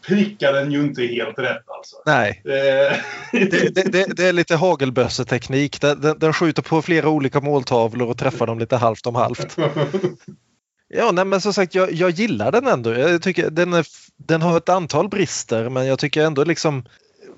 prickar 0.07 0.53
den 0.53 0.72
ju 0.72 0.80
inte 0.80 1.03
helt 1.03 1.38
rätt 1.38 1.64
alltså. 1.66 1.97
nej, 2.07 2.42
Eh, 2.45 2.97
det, 3.32 3.74
det, 3.74 3.92
det, 3.92 4.16
det 4.16 4.28
är 4.28 4.32
lite 4.32 4.57
hagelbösseteknik. 4.57 5.80
Den, 5.80 6.01
den, 6.01 6.18
den 6.18 6.32
skjuter 6.32 6.62
på 6.62 6.82
flera 6.82 7.09
olika 7.09 7.40
måltavlor 7.40 8.09
och 8.09 8.18
träffar 8.18 8.47
dem 8.47 8.59
lite 8.59 8.76
halvt 8.76 9.07
om 9.07 9.14
halvt. 9.14 9.57
Ja, 10.97 11.12
nej, 11.12 11.24
men 11.24 11.40
som 11.40 11.55
sagt, 11.55 11.74
jag, 11.74 11.92
jag 11.92 12.11
gillar 12.11 12.53
den 12.53 12.66
ändå. 12.66 12.95
Jag 12.95 13.22
tycker 13.22 13.51
den, 13.51 13.72
är, 13.72 13.86
den 14.16 14.42
har 14.42 14.57
ett 14.57 14.68
antal 14.68 15.09
brister, 15.09 15.68
men 15.68 15.86
jag 15.86 15.99
tycker 15.99 16.24
ändå 16.24 16.45
liksom 16.45 16.84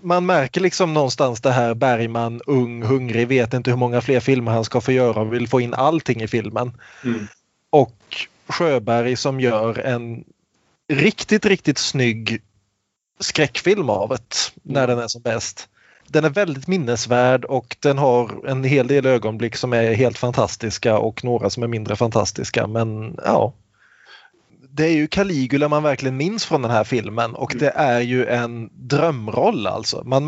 man 0.02 0.26
märker 0.26 0.60
liksom 0.60 0.94
någonstans 0.94 1.40
det 1.40 1.50
här 1.50 1.74
Bergman, 1.74 2.40
ung, 2.46 2.82
hungrig, 2.82 3.28
vet 3.28 3.54
inte 3.54 3.70
hur 3.70 3.78
många 3.78 4.00
fler 4.00 4.20
filmer 4.20 4.52
han 4.52 4.64
ska 4.64 4.80
få 4.80 4.92
göra 4.92 5.20
och 5.20 5.32
vill 5.32 5.48
få 5.48 5.60
in 5.60 5.74
allting 5.74 6.22
i 6.22 6.28
filmen. 6.28 6.72
Mm. 7.04 7.26
Och 7.70 8.26
Sjöberg 8.48 9.16
som 9.16 9.40
gör 9.40 9.78
en 9.78 10.24
riktigt, 10.88 11.46
riktigt 11.46 11.78
snygg 11.78 12.42
skräckfilm 13.20 13.90
av 13.90 14.08
det 14.08 14.52
när 14.62 14.86
den 14.86 14.98
är 14.98 15.08
som 15.08 15.22
bäst. 15.22 15.68
Den 16.08 16.24
är 16.24 16.30
väldigt 16.30 16.66
minnesvärd 16.66 17.44
och 17.44 17.76
den 17.80 17.98
har 17.98 18.46
en 18.48 18.64
hel 18.64 18.86
del 18.86 19.06
ögonblick 19.06 19.56
som 19.56 19.72
är 19.72 19.94
helt 19.94 20.18
fantastiska 20.18 20.98
och 20.98 21.24
några 21.24 21.50
som 21.50 21.62
är 21.62 21.66
mindre 21.66 21.96
fantastiska. 21.96 22.66
Men 22.66 23.18
ja. 23.24 23.54
Det 24.70 24.84
är 24.84 24.92
ju 24.92 25.06
Caligula 25.06 25.68
man 25.68 25.82
verkligen 25.82 26.16
minns 26.16 26.44
från 26.44 26.62
den 26.62 26.70
här 26.70 26.84
filmen 26.84 27.34
och 27.34 27.54
det 27.58 27.70
är 27.70 28.00
ju 28.00 28.26
en 28.26 28.70
drömroll 28.72 29.66
alltså. 29.66 30.02
Man 30.04 30.26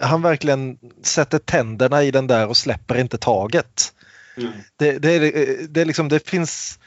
han 0.00 0.22
verkligen 0.22 0.78
sätter 1.02 1.38
tänderna 1.38 2.02
i 2.02 2.10
den 2.10 2.26
där 2.26 2.46
och 2.46 2.56
släpper 2.56 2.98
inte 2.98 3.18
taget. 3.18 3.92
Mm. 4.36 4.52
Det, 4.76 4.98
det, 4.98 5.12
är, 5.12 5.66
det, 5.68 5.80
är 5.80 5.84
liksom, 5.84 6.08
det 6.08 6.28
finns 6.28 6.78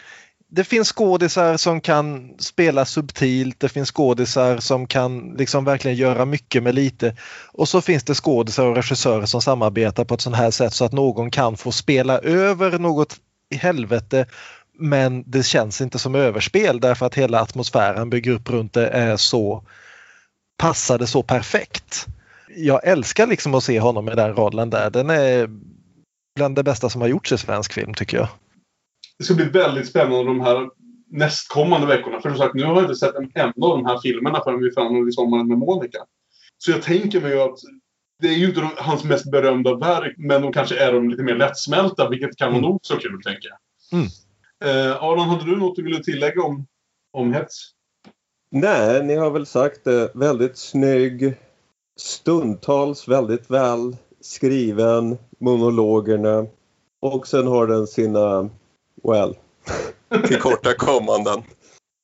det 0.54 0.64
finns 0.64 0.92
skådisar 0.92 1.58
som 1.58 1.82
kan 1.82 2.36
spela 2.40 2.86
subtilt, 2.86 3.60
det 3.60 3.70
finns 3.70 3.92
skådisar 3.92 4.58
som 4.58 4.88
kan 4.88 5.36
liksom 5.38 5.66
verkligen 5.66 5.98
göra 5.98 6.26
mycket 6.26 6.64
med 6.64 6.76
lite. 6.76 7.16
Och 7.54 7.70
så 7.70 7.82
finns 7.82 8.04
det 8.04 8.16
skådisar 8.16 8.66
och 8.66 8.76
regissörer 8.76 9.26
som 9.26 9.42
samarbetar 9.42 10.06
på 10.06 10.14
ett 10.14 10.22
sånt 10.22 10.36
här 10.36 10.52
sätt 10.52 10.74
så 10.74 10.86
att 10.86 10.92
någon 10.92 11.32
kan 11.32 11.58
få 11.58 11.72
spela 11.72 12.20
över 12.20 12.80
något 12.80 13.16
i 13.50 13.56
helvete 13.56 14.26
men 14.80 15.24
det 15.28 15.44
känns 15.44 15.82
inte 15.82 16.00
som 16.00 16.16
överspel 16.16 16.80
därför 16.80 17.06
att 17.06 17.16
hela 17.16 17.42
atmosfären 17.42 18.10
bygger 18.10 18.32
upp 18.32 18.50
runt 18.50 18.74
det 18.74 18.88
är 18.88 19.18
så 19.18 19.64
passade 20.58 21.08
så 21.08 21.24
perfekt. 21.24 22.08
Jag 22.56 22.88
älskar 22.88 23.28
liksom 23.28 23.56
att 23.56 23.64
se 23.64 23.80
honom 23.80 24.10
i 24.10 24.16
den 24.16 24.36
rollen 24.36 24.70
där. 24.70 24.90
Den 24.90 25.10
är 25.10 25.50
bland 26.36 26.56
det 26.56 26.64
bästa 26.64 26.90
som 26.90 27.02
har 27.02 27.08
gjorts 27.08 27.32
i 27.32 27.38
svensk 27.38 27.74
film 27.74 27.94
tycker 27.94 28.18
jag. 28.18 28.28
Det 29.22 29.26
ska 29.26 29.34
bli 29.34 29.46
väldigt 29.46 29.88
spännande 29.88 30.24
de 30.26 30.42
här 30.42 30.70
nästkommande 31.12 31.88
veckorna. 31.88 32.22
För 32.22 32.30
som 32.30 32.38
sagt, 32.38 32.54
nu 32.56 32.64
har 32.64 32.74
jag 32.74 32.84
inte 32.84 32.96
sett 32.96 33.16
en 33.16 33.32
enda 33.36 33.68
av 33.68 33.78
de 33.78 33.86
här 33.86 34.00
filmerna 34.00 34.42
förrän 34.44 34.60
vi 34.60 34.68
är 34.68 34.74
framme 34.74 35.06
vid 35.06 35.14
sommaren 35.14 35.48
med 35.48 35.58
Monica. 35.58 36.00
Så 36.58 36.72
jag 36.72 36.82
tänker 36.82 37.22
mig 37.22 37.32
ju 37.32 37.40
att 37.42 37.58
det 38.22 38.28
är 38.28 38.34
ju 38.34 38.48
inte 38.48 38.62
de- 38.62 38.72
hans 38.78 39.04
mest 39.04 39.32
berömda 39.32 39.76
verk, 39.76 40.16
men 40.18 40.42
de 40.42 40.54
kanske 40.54 40.80
är 40.80 40.94
de 40.94 41.10
lite 41.10 41.24
mer 41.24 41.36
lättsmälta, 41.36 42.10
vilket 42.10 42.38
kan 42.38 42.52
vara 42.52 42.62
nog 42.62 42.80
så 42.82 42.96
kul, 42.98 43.22
tänker 43.24 43.50
jag. 43.50 44.00
Mm. 44.00 44.08
Eh, 44.64 45.04
Aron, 45.04 45.30
hade 45.30 45.46
du 45.46 45.58
något 45.58 45.76
du 45.76 45.84
ville 45.84 46.04
tillägga 46.04 46.42
om, 46.44 46.66
om 47.14 47.34
hets? 47.34 47.70
Nej, 48.52 49.04
ni 49.04 49.16
har 49.16 49.32
väl 49.32 49.46
sagt 49.46 49.84
det. 49.84 50.12
Väldigt 50.16 50.58
snygg. 50.58 51.34
Stundtals 52.00 53.08
väldigt 53.08 53.52
väl 53.52 53.98
skriven. 54.22 55.18
Monologerna. 55.40 56.46
Och 57.02 57.28
sen 57.28 57.48
har 57.48 57.68
den 57.68 57.88
sina, 57.88 58.50
well, 59.04 59.36
tillkortakommanden. 60.28 61.44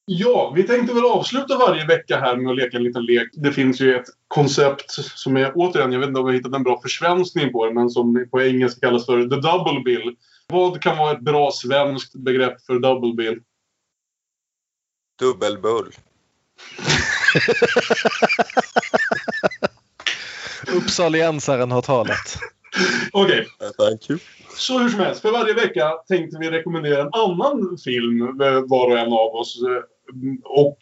Ja, 0.10 0.54
vi 0.56 0.64
tänkte 0.64 0.94
väl 0.94 1.06
avsluta 1.06 1.58
varje 1.58 1.86
vecka 1.86 2.20
här 2.20 2.36
med 2.36 2.52
att 2.52 2.58
leka 2.58 2.78
en 2.78 2.84
liten 2.84 3.06
lek. 3.06 3.30
Det 3.34 3.52
finns 3.52 3.82
ju 3.82 3.96
ett 3.96 4.06
koncept 4.28 4.92
som 4.92 5.38
är, 5.38 5.52
återigen, 5.56 5.92
jag 5.92 6.00
vet 6.00 6.08
inte 6.08 6.20
om 6.20 6.26
vi 6.26 6.32
har 6.32 6.38
hittat 6.38 6.56
en 6.56 6.64
bra 6.64 6.82
försvenskning 6.82 7.52
på 7.52 7.66
det, 7.66 7.74
men 7.74 7.90
som 7.90 8.28
på 8.32 8.42
engelska 8.42 8.88
kallas 8.88 9.06
för 9.06 9.22
the 9.22 9.36
double 9.36 9.82
bill. 9.86 10.16
Vad 10.48 10.82
kan 10.82 10.98
vara 10.98 11.12
ett 11.12 11.22
bra 11.22 11.52
svenskt 11.52 12.16
begrepp 12.16 12.62
för 12.66 12.80
double 12.80 13.14
bill? 13.14 13.42
Dubbelbull. 15.20 15.92
Uppsaliensaren 20.76 21.72
har 21.72 21.82
talat. 21.82 22.38
Okej, 23.12 23.48
you. 24.10 24.20
så 24.58 24.80
hur 24.80 24.90
som 24.90 25.00
helst. 25.00 25.22
För 25.22 25.32
varje 25.32 25.54
vecka 25.54 25.92
tänkte 26.08 26.38
vi 26.40 26.50
rekommendera 26.50 27.02
en 27.02 27.14
annan 27.14 27.78
film, 27.84 28.38
var 28.68 28.88
och 28.92 28.98
en 28.98 29.14
av 29.14 29.36
oss. 29.36 29.62
eh, 29.64 29.84
Och 30.44 30.78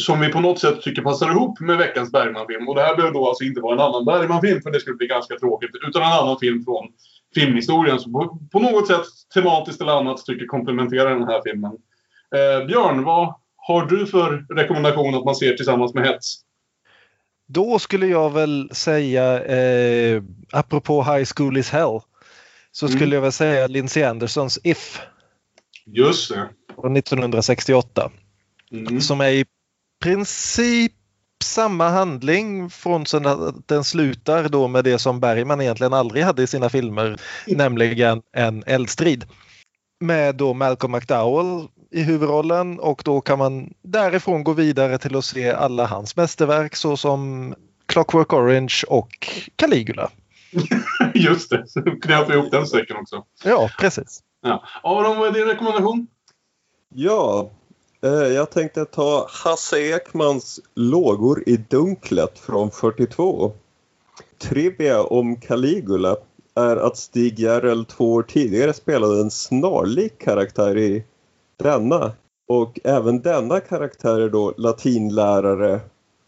som 0.00 0.20
vi 0.20 0.28
på 0.28 0.40
något 0.40 0.58
sätt 0.58 0.82
tycker 0.82 1.02
passar 1.02 1.30
ihop 1.30 1.60
med 1.60 1.78
veckans 1.78 2.12
Bergman-film. 2.12 2.68
Och 2.68 2.74
det 2.74 2.82
här 2.82 2.96
behöver 2.96 3.14
då 3.14 3.28
alltså 3.28 3.44
inte 3.44 3.60
vara 3.60 3.74
en 3.74 3.80
annan 3.80 4.04
Bergman-film, 4.04 4.62
för 4.62 4.70
det 4.70 4.80
skulle 4.80 4.96
bli 4.96 5.06
ganska 5.06 5.38
tråkigt. 5.38 5.70
Utan 5.88 6.02
en 6.02 6.12
annan 6.12 6.38
film 6.38 6.64
från 6.64 6.88
filmhistorien 7.34 7.98
som 7.98 8.12
på, 8.12 8.38
på 8.52 8.60
något 8.60 8.86
sätt, 8.86 9.04
tematiskt 9.34 9.80
eller 9.80 9.92
annat, 9.92 10.24
tycker 10.24 10.46
komplementerar 10.46 11.10
den 11.10 11.28
här 11.28 11.40
filmen. 11.44 11.72
Eh, 12.36 12.66
Björn, 12.66 13.04
vad 13.04 13.34
har 13.56 13.86
du 13.86 14.06
för 14.06 14.46
rekommendation 14.54 15.14
att 15.14 15.24
man 15.24 15.36
ser 15.36 15.52
tillsammans 15.52 15.94
med 15.94 16.06
Hets? 16.06 16.34
Då 17.48 17.78
skulle 17.78 18.06
jag 18.06 18.30
väl 18.32 18.70
säga, 18.72 19.44
eh, 19.44 20.22
apropå 20.52 21.02
High 21.02 21.24
School 21.36 21.56
is 21.56 21.70
Hell, 21.70 22.00
så 22.72 22.88
skulle 22.88 23.04
Mm. 23.04 23.12
jag 23.14 23.20
väl 23.20 23.32
säga 23.32 23.66
Lindsay 23.66 24.02
Andersons 24.02 24.58
If 24.64 25.00
Just 25.86 26.30
det. 26.30 26.48
från 26.80 26.96
1968. 26.96 28.10
Mm. 28.72 29.00
Som 29.00 29.20
är 29.20 29.28
i 29.30 29.44
princip 30.02 30.92
samma 31.44 31.88
handling 31.88 32.70
från 32.70 33.06
så 33.06 33.28
att 33.28 33.68
den 33.68 33.84
slutar 33.84 34.48
då 34.48 34.68
med 34.68 34.84
det 34.84 34.98
som 34.98 35.20
Bergman 35.20 35.60
egentligen 35.60 35.92
aldrig 35.92 36.24
hade 36.24 36.42
i 36.42 36.46
sina 36.46 36.68
filmer, 36.68 37.20
nämligen 37.46 38.22
en 38.32 38.62
eldstrid. 38.66 39.24
Med 40.00 40.34
då 40.34 40.54
Malcolm 40.54 40.92
McDowell 40.92 41.68
i 41.90 42.02
huvudrollen 42.02 42.80
och 42.80 43.02
då 43.04 43.20
kan 43.20 43.38
man 43.38 43.74
därifrån 43.82 44.44
gå 44.44 44.52
vidare 44.52 44.98
till 44.98 45.16
att 45.16 45.24
se 45.24 45.50
alla 45.50 45.86
hans 45.86 46.16
mästerverk 46.16 46.76
såsom 46.76 47.54
Clockwork 47.86 48.32
Orange 48.32 48.82
och 48.88 49.28
Caligula. 49.56 50.10
Just 51.14 51.50
det, 51.50 51.64
så 51.68 51.82
knöt 51.82 52.28
vi 52.28 52.34
ihop 52.34 52.50
den 52.50 52.66
säcken 52.66 52.96
också. 52.96 53.24
Ja, 53.44 53.70
precis. 53.78 54.20
Ja. 54.42 54.64
Aron, 54.82 55.18
vad 55.18 55.28
är 55.28 55.32
din 55.32 55.46
rekommendation? 55.46 56.06
Ja, 56.94 57.50
Eh, 58.02 58.10
Jag 58.10 58.50
tänkte 58.50 58.84
ta 58.84 59.26
Hasse 59.30 59.78
Ekmans 59.80 60.60
Lågor 60.74 61.42
i 61.46 61.56
dunklet 61.56 62.38
från 62.38 62.70
42. 62.70 63.52
Trivia 64.38 65.02
om 65.02 65.40
Caligula 65.40 66.16
är 66.54 66.76
att 66.76 66.96
Stig 66.96 67.38
Järrel 67.38 67.84
två 67.84 68.12
år 68.12 68.22
tidigare 68.22 68.72
spelade 68.72 69.20
en 69.20 69.30
snarlik 69.30 70.18
karaktär 70.18 70.78
i 70.78 71.04
denna. 71.56 72.12
Och 72.48 72.80
även 72.84 73.22
denna 73.22 73.60
karaktär 73.60 74.20
är 74.20 74.28
då 74.28 74.54
latinlärare 74.56 75.80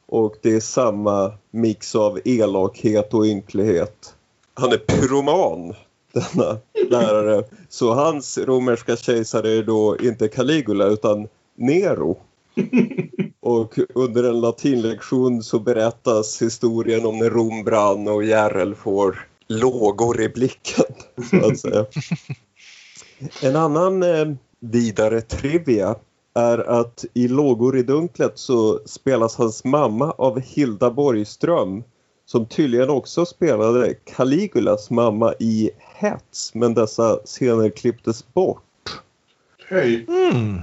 och 0.07 0.37
det 0.43 0.55
är 0.55 0.61
samma 0.61 1.33
mix 1.51 1.95
av 1.95 2.21
elakhet 2.25 3.15
och 3.15 3.25
ynklighet. 3.25 4.15
Han 4.55 4.73
är 4.73 4.77
pyroman, 4.77 5.75
denna 6.13 6.59
lärare. 6.91 7.45
Så 7.69 7.95
hans 7.95 8.39
romerska 8.39 8.97
kejsare 8.97 9.51
är 9.51 9.63
då 9.63 9.97
inte 9.99 10.29
Caligula 10.29 10.87
utan 10.87 11.29
Nero. 11.55 12.19
Och 13.41 13.79
under 13.95 14.25
en 14.25 14.41
latinlektion 14.41 15.43
så 15.43 15.59
berättas 15.59 16.43
historien 16.43 17.07
om 17.07 17.19
när 17.19 17.31
Rom 17.31 17.65
brann 17.65 18.09
och 18.09 18.25
Järrel 18.25 18.75
får 18.75 19.27
lågor 19.49 20.21
i 20.21 20.29
blicken. 20.29 20.85
Så 21.31 21.47
att 21.47 21.59
säga. 21.59 21.87
En 23.43 23.57
annan 23.57 24.03
eh, 24.03 24.29
vidare 24.61 25.21
trivia 25.21 25.97
är 26.35 26.59
att 26.59 27.05
i 27.15 27.29
Lågor 27.29 27.77
i 27.79 27.83
dunklet 27.83 28.33
så 28.35 28.81
spelas 28.85 29.37
hans 29.37 29.65
mamma 29.65 30.11
av 30.11 30.41
Hilda 30.41 30.91
Borgström 30.91 31.83
som 32.27 32.47
tydligen 32.47 32.91
också 32.91 33.27
spelade 33.27 33.95
Caligulas 33.95 34.91
mamma 34.91 35.35
i 35.39 35.71
Hets 35.79 36.55
men 36.55 36.75
dessa 36.75 37.17
scener 37.25 37.71
klipptes 37.71 38.35
bort. 38.35 38.63
Hej. 39.69 40.07
Mm. 40.09 40.61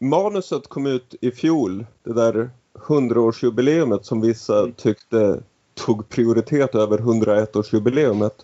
Manuset 0.00 0.68
kom 0.68 0.86
ut 0.86 1.14
i 1.20 1.30
fjol, 1.30 1.86
det 2.02 2.12
där 2.12 2.50
100-årsjubileumet 2.74 4.02
som 4.02 4.20
vissa 4.20 4.68
tyckte 4.76 5.42
tog 5.74 6.08
prioritet 6.08 6.74
över 6.74 6.98
101-årsjubileumet. 6.98 8.34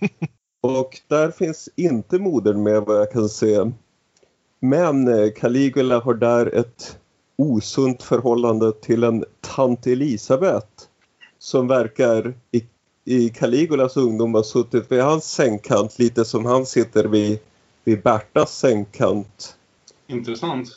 Och 0.62 1.00
där 1.08 1.30
finns 1.30 1.68
inte 1.76 2.18
modern 2.18 2.62
med 2.62 2.82
vad 2.82 2.96
jag 2.96 3.12
kan 3.12 3.28
se. 3.28 3.72
Men 4.64 5.08
eh, 5.08 5.32
Caligula 5.32 6.00
har 6.00 6.14
där 6.14 6.54
ett 6.54 6.98
osunt 7.36 8.02
förhållande 8.02 8.72
till 8.72 9.04
en 9.04 9.24
tant 9.40 9.86
Elisabeth 9.86 10.66
som 11.38 11.68
verkar 11.68 12.34
i, 12.50 12.64
i 13.04 13.28
Caligulas 13.28 13.96
ungdom 13.96 14.34
ha 14.34 14.42
suttit 14.42 14.92
vid 14.92 15.02
hans 15.02 15.32
sängkant 15.32 15.98
lite 15.98 16.24
som 16.24 16.46
han 16.46 16.66
sitter 16.66 17.04
vid, 17.04 17.38
vid 17.84 18.02
Bertas 18.02 18.58
sängkant. 18.58 19.56
Intressant. 20.06 20.68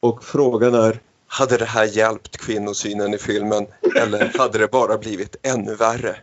Och 0.00 0.24
frågan 0.24 0.74
är, 0.74 1.00
hade 1.26 1.56
det 1.56 1.64
här 1.64 1.84
hjälpt 1.96 2.36
kvinnosynen 2.36 3.14
i 3.14 3.18
filmen 3.18 3.66
eller 3.96 4.38
hade 4.38 4.58
det 4.58 4.70
bara 4.70 4.98
blivit 4.98 5.36
ännu 5.42 5.74
värre? 5.74 6.16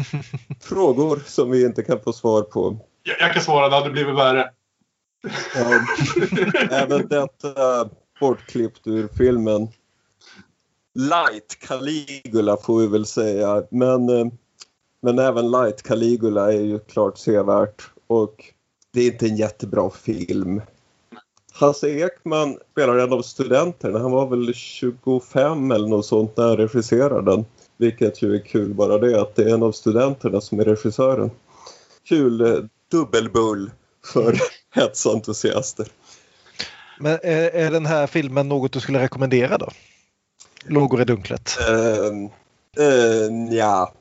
Frågor 0.60 1.22
som 1.26 1.50
vi 1.50 1.64
inte 1.64 1.82
kan 1.82 2.00
få 2.00 2.12
svar 2.12 2.42
på. 2.42 2.78
Jag, 3.02 3.16
jag 3.20 3.32
kan 3.32 3.42
svara, 3.42 3.68
det 3.68 3.76
hade 3.76 3.90
blivit 3.90 4.16
värre. 4.16 4.50
Även 6.70 7.08
detta 7.08 7.80
eh, 7.80 7.86
bortklippt 8.20 8.86
ur 8.86 9.08
filmen. 9.16 9.68
Light 10.94 11.58
Caligula 11.60 12.56
får 12.56 12.80
vi 12.80 12.86
väl 12.86 13.06
säga. 13.06 13.62
Men, 13.70 14.08
eh, 14.08 14.26
men 15.02 15.18
även 15.18 15.50
Light 15.50 15.82
Caligula 15.82 16.52
är 16.52 16.60
ju 16.60 16.78
klart 16.78 17.18
sevärt. 17.18 17.90
Och 18.06 18.44
det 18.92 19.00
är 19.00 19.12
inte 19.12 19.26
en 19.26 19.36
jättebra 19.36 19.90
film. 19.90 20.62
Hasse 21.52 21.88
Ekman 21.90 22.58
spelar 22.72 22.96
en 22.96 23.12
av 23.12 23.22
studenterna. 23.22 23.98
Han 23.98 24.10
var 24.10 24.26
väl 24.26 24.54
25 24.54 25.70
eller 25.70 25.88
något 25.88 26.06
sånt 26.06 26.36
när 26.36 26.48
han 26.48 26.56
regisserade 26.56 27.30
den. 27.30 27.44
Vilket 27.76 28.22
ju 28.22 28.34
är 28.34 28.44
kul 28.44 28.74
bara 28.74 28.98
det 28.98 29.20
att 29.20 29.34
det 29.34 29.42
är 29.42 29.54
en 29.54 29.62
av 29.62 29.72
studenterna 29.72 30.40
som 30.40 30.60
är 30.60 30.64
regissören. 30.64 31.30
Kul 32.04 32.40
eh, 32.40 32.64
dubbelbull 32.90 33.70
för 34.12 34.36
hetsentusiaster. 34.72 35.86
Men 36.98 37.12
är, 37.22 37.50
är 37.50 37.70
den 37.70 37.86
här 37.86 38.06
filmen 38.06 38.48
något 38.48 38.72
du 38.72 38.80
skulle 38.80 38.98
rekommendera 38.98 39.58
då? 39.58 39.68
Lågor 40.64 41.02
i 41.02 41.04
dunklet. 41.04 41.58
Uh, 41.70 42.28
uh, 42.84 43.54
ja. 43.54 43.92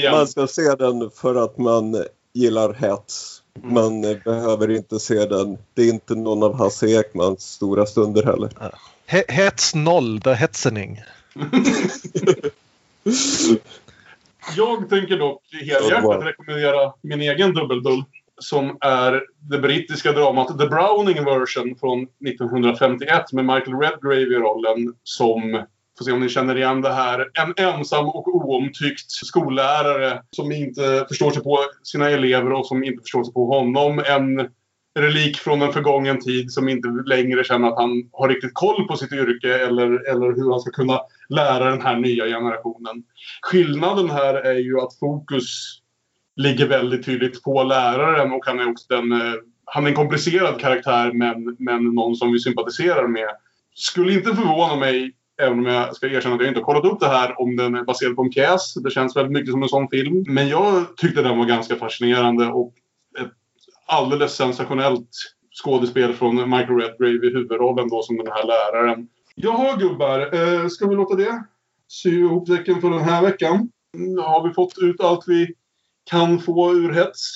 man 0.10 0.28
ska 0.28 0.46
se 0.46 0.74
den 0.74 1.10
för 1.10 1.34
att 1.34 1.58
man 1.58 2.04
gillar 2.32 2.72
hets. 2.72 3.42
Man 3.62 4.04
eh, 4.04 4.16
behöver 4.24 4.70
inte 4.70 5.00
se 5.00 5.26
den. 5.26 5.58
Det 5.74 5.82
är 5.82 5.88
inte 5.88 6.14
någon 6.14 6.42
av 6.42 6.54
Hasse 6.54 6.86
Ekmans 6.86 7.52
stora 7.52 7.86
stunder 7.86 8.22
heller. 8.22 8.50
He 9.06 9.24
hets 9.28 9.74
noll, 9.74 10.20
the 10.20 10.32
hetsening. 10.32 11.02
Jag 14.56 14.88
tänker 14.88 15.18
dock 15.18 15.42
helhjärtat 15.52 16.24
rekommendera 16.24 16.92
min 17.02 17.20
egen 17.20 17.54
dubbeldull. 17.54 18.04
Som 18.42 18.78
är 18.80 19.22
det 19.50 19.58
brittiska 19.58 20.12
dramat 20.12 20.58
The 20.58 20.66
Browning 20.66 21.24
version 21.24 21.76
från 21.80 22.02
1951 22.02 23.32
med 23.32 23.44
Michael 23.44 23.76
Redgrave 23.76 24.20
i 24.20 24.38
rollen 24.38 24.94
som 25.02 25.64
Får 26.00 26.04
se 26.04 26.12
om 26.12 26.20
ni 26.20 26.28
känner 26.28 26.56
igen 26.56 26.80
det 26.80 26.92
här. 26.92 27.26
En 27.34 27.66
ensam 27.66 28.08
och 28.08 28.28
oomtyckt 28.28 29.10
skollärare 29.10 30.22
som 30.30 30.52
inte 30.52 31.06
förstår 31.08 31.30
sig 31.30 31.42
på 31.42 31.58
sina 31.82 32.10
elever 32.10 32.52
och 32.52 32.66
som 32.66 32.84
inte 32.84 33.02
förstår 33.02 33.24
sig 33.24 33.34
på 33.34 33.46
honom. 33.46 33.98
En 33.98 34.48
relik 34.98 35.36
från 35.36 35.62
en 35.62 35.72
förgången 35.72 36.20
tid 36.20 36.52
som 36.52 36.68
inte 36.68 36.88
längre 36.88 37.44
känner 37.44 37.68
att 37.68 37.78
han 37.78 38.10
har 38.12 38.28
riktigt 38.28 38.54
koll 38.54 38.86
på 38.88 38.96
sitt 38.96 39.12
yrke 39.12 39.54
eller, 39.54 40.10
eller 40.10 40.36
hur 40.36 40.50
han 40.50 40.60
ska 40.60 40.70
kunna 40.70 41.00
lära 41.28 41.70
den 41.70 41.82
här 41.82 41.96
nya 41.96 42.24
generationen. 42.24 43.02
Skillnaden 43.42 44.10
här 44.10 44.34
är 44.34 44.58
ju 44.58 44.80
att 44.80 44.98
fokus 44.98 45.78
ligger 46.36 46.66
väldigt 46.66 47.04
tydligt 47.04 47.42
på 47.42 47.62
läraren 47.62 48.32
och 48.32 48.46
han 48.46 48.60
är 48.60 48.70
också 48.70 48.86
den, 48.88 49.12
eh, 49.12 49.34
han 49.64 49.84
är 49.84 49.88
en 49.88 49.96
komplicerad 49.96 50.60
karaktär 50.60 51.12
men, 51.12 51.56
men 51.58 51.84
någon 51.84 52.16
som 52.16 52.32
vi 52.32 52.38
sympatiserar 52.38 53.08
med. 53.08 53.28
Skulle 53.74 54.12
inte 54.12 54.34
förvåna 54.34 54.76
mig 54.76 55.16
Även 55.42 55.58
om 55.58 55.66
jag 55.66 55.96
ska 55.96 56.06
erkänna 56.06 56.34
att 56.34 56.40
jag 56.40 56.50
inte 56.50 56.60
har 56.60 56.64
kollat 56.64 56.84
upp 56.84 57.00
det 57.00 57.08
här 57.08 57.40
om 57.40 57.56
den 57.56 57.74
är 57.74 57.84
baserad 57.84 58.16
på 58.16 58.22
en 58.22 58.30
pjäs. 58.30 58.74
Det 58.74 58.90
känns 58.90 59.16
väldigt 59.16 59.32
mycket 59.32 59.50
som 59.50 59.62
en 59.62 59.68
sån 59.68 59.88
film. 59.88 60.24
Men 60.28 60.48
jag 60.48 60.96
tyckte 60.96 61.22
den 61.22 61.38
var 61.38 61.44
ganska 61.44 61.76
fascinerande 61.76 62.46
och 62.46 62.74
alldeles 63.90 64.36
sensationellt 64.36 65.08
skådespel 65.62 66.12
från 66.12 66.50
Michael 66.50 66.80
Redgrave 66.80 67.26
i 67.26 67.32
huvudrollen 67.32 67.88
då 67.88 68.02
som 68.02 68.16
den 68.16 68.26
här 68.26 68.46
läraren. 68.46 69.08
Jaha 69.34 69.76
gubbar, 69.76 70.34
eh, 70.34 70.68
ska 70.68 70.86
vi 70.86 70.94
låta 70.94 71.14
det 71.14 71.44
sy 71.88 72.20
ihop 72.20 72.48
säcken 72.48 72.80
för 72.80 72.90
den 72.90 73.00
här 73.00 73.22
veckan? 73.22 73.70
Har 74.24 74.48
vi 74.48 74.54
fått 74.54 74.78
ut 74.78 75.00
allt 75.00 75.24
vi 75.26 75.54
kan 76.10 76.40
få 76.40 76.72
ur 76.72 76.92
hets? 76.92 77.34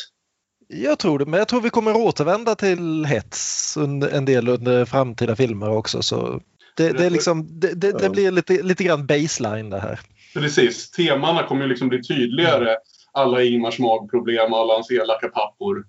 Jag 0.68 0.98
tror 0.98 1.18
det, 1.18 1.26
men 1.26 1.38
jag 1.38 1.48
tror 1.48 1.60
vi 1.60 1.70
kommer 1.70 1.96
återvända 1.96 2.54
till 2.54 3.04
hets 3.04 3.76
under, 3.76 4.08
en 4.08 4.24
del 4.24 4.48
under 4.48 4.84
framtida 4.84 5.36
filmer 5.36 5.70
också. 5.70 6.02
Så 6.02 6.40
det, 6.76 6.92
det, 6.92 7.06
är 7.06 7.10
liksom, 7.10 7.60
det, 7.60 7.74
det, 7.74 7.98
det 7.98 8.10
blir 8.10 8.30
lite, 8.30 8.62
lite 8.62 8.84
grann 8.84 9.06
baseline 9.06 9.70
det 9.70 9.80
här. 9.80 10.00
Precis. 10.34 10.90
Temana 10.90 11.42
kommer 11.42 11.62
ju 11.62 11.68
liksom 11.68 11.88
bli 11.88 12.02
tydligare. 12.02 12.76
Alla 13.12 13.42
Ingmars 13.42 13.78
magproblem, 13.78 14.52
alla 14.52 14.74
hans 14.74 14.90
elaka 14.90 15.28
pappor, 15.28 15.84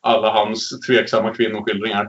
alla 0.00 0.30
hans 0.30 0.80
tveksamma 0.86 1.34
kvinnoskildringar. 1.34 2.04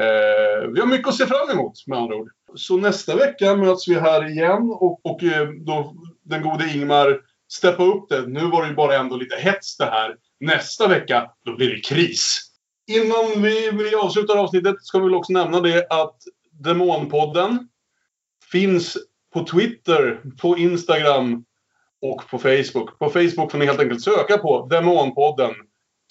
Eh, 0.00 0.68
vi 0.74 0.80
har 0.80 0.86
mycket 0.86 1.08
att 1.08 1.14
se 1.14 1.26
fram 1.26 1.50
emot 1.50 1.86
med 1.86 1.98
andra 1.98 2.16
ord. 2.16 2.28
Så 2.54 2.76
nästa 2.76 3.16
vecka 3.16 3.56
möts 3.56 3.88
vi 3.88 3.94
här 3.94 4.30
igen 4.30 4.62
och, 4.62 5.06
och 5.06 5.22
eh, 5.22 5.48
då 5.48 5.94
den 6.24 6.42
gode 6.42 6.72
Ingmar 6.74 7.20
steppa 7.52 7.84
upp 7.84 8.08
det. 8.08 8.26
Nu 8.26 8.40
var 8.40 8.62
det 8.62 8.68
ju 8.68 8.74
bara 8.74 8.96
ändå 8.96 9.16
lite 9.16 9.36
hets 9.36 9.76
det 9.76 9.84
här. 9.84 10.16
Nästa 10.40 10.88
vecka, 10.88 11.30
då 11.44 11.56
blir 11.56 11.70
det 11.70 11.80
kris. 11.80 12.40
Innan 12.86 13.42
vi, 13.42 13.70
vi 13.70 13.94
avslutar 13.94 14.36
avsnittet 14.36 14.76
ska 14.82 14.98
vi 14.98 15.04
väl 15.04 15.14
också 15.14 15.32
nämna 15.32 15.60
det 15.60 15.86
att 15.90 16.16
Demonpodden 16.52 17.68
finns 18.52 18.96
på 19.34 19.44
Twitter, 19.44 20.20
på 20.42 20.58
Instagram 20.58 21.44
och 22.02 22.28
på 22.30 22.38
Facebook. 22.38 22.98
På 22.98 23.10
Facebook 23.10 23.50
får 23.50 23.58
ni 23.58 23.66
helt 23.66 23.80
enkelt 23.80 24.02
söka 24.02 24.38
på 24.38 24.66
Demonpodden 24.66 25.54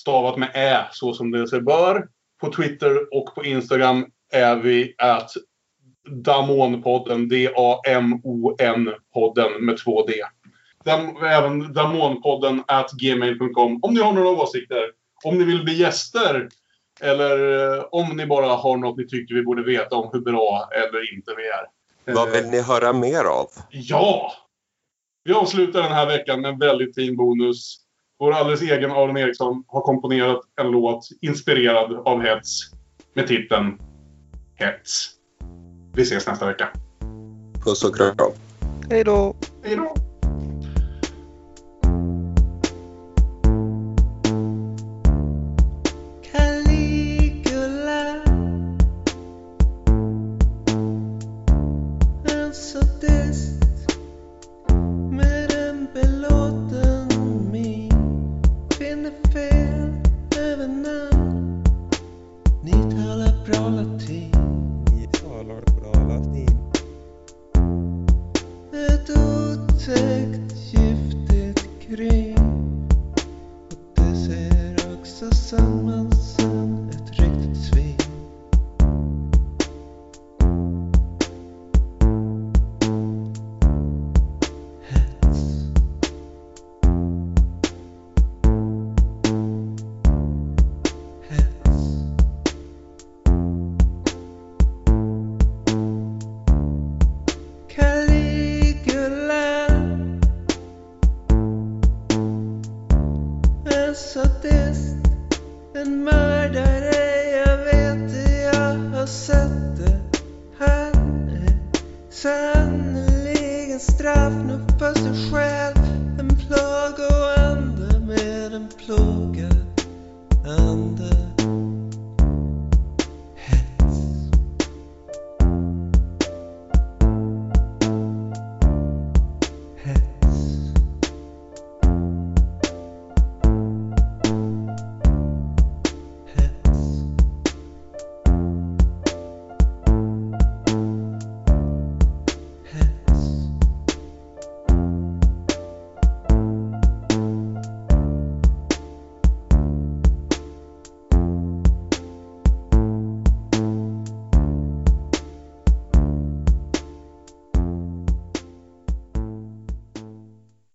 stavat 0.02 0.38
med 0.38 0.52
ä 0.54 0.88
så 0.92 1.14
som 1.14 1.32
det 1.32 1.48
sig 1.48 1.62
bör. 1.62 2.08
På 2.42 2.54
Twitter 2.54 3.16
och 3.16 3.36
på 3.36 3.46
Instagram 3.46 4.06
är 4.34 4.56
vi 4.56 4.96
att 4.98 5.32
Damonpodden, 6.10 7.30
D-A-M-O-N-podden 7.30 8.86
med 9.66 9.78
två 9.78 10.06
D. 10.06 10.14
Dam, 10.86 11.18
även 11.24 11.74
Damonpodden 11.74 12.64
at 12.68 12.92
gmail.com 12.92 13.80
om 13.82 13.94
ni 13.94 14.00
har 14.00 14.14
några 14.14 14.30
åsikter. 14.30 14.92
Om 15.24 15.38
ni 15.38 15.44
vill 15.44 15.64
bli 15.64 15.74
gäster 15.74 16.50
eller 17.02 17.74
eh, 17.78 17.84
om 17.92 18.18
ni 18.18 18.26
bara 18.26 18.48
har 18.48 18.78
något 18.78 18.98
ni 18.98 19.08
tycker 19.08 19.36
vi 19.36 19.44
borde 19.44 19.64
veta 19.64 19.96
om 19.96 20.10
hur 20.14 20.22
bra 20.22 20.70
eller 20.72 21.14
inte 21.14 21.32
vi 21.38 21.44
är. 21.44 21.66
Vad 22.16 22.32
vill 22.32 22.46
ni 22.46 22.62
höra 22.62 22.94
mer 22.94 23.24
av? 23.24 23.48
Ja! 23.70 24.34
Vi 25.24 25.34
avslutar 25.34 25.82
den 25.82 25.92
här 25.92 26.06
veckan 26.06 26.42
med 26.42 26.52
en 26.52 26.60
väldigt 26.60 26.96
fin 26.96 27.16
bonus. 27.16 27.78
Vår 28.20 28.32
alldeles 28.32 28.62
egen 28.62 28.92
Aron 28.92 29.18
Eriksson 29.18 29.64
har 29.68 29.82
komponerat 29.82 30.40
en 30.62 30.68
låt 30.68 31.08
inspirerad 31.22 31.94
av 31.94 32.22
hets 32.22 32.60
med 33.16 33.28
titeln 33.28 33.80
hets. 34.56 35.10
Vi 35.96 36.02
ses 36.02 36.28
nästa 36.28 36.46
vecka. 36.46 36.70
Puss 37.66 37.84
och 37.84 37.96
kram. 37.96 38.32
Hej 38.90 39.04
då! 39.04 39.36
Hej 39.64 39.76
då! 39.76 40.03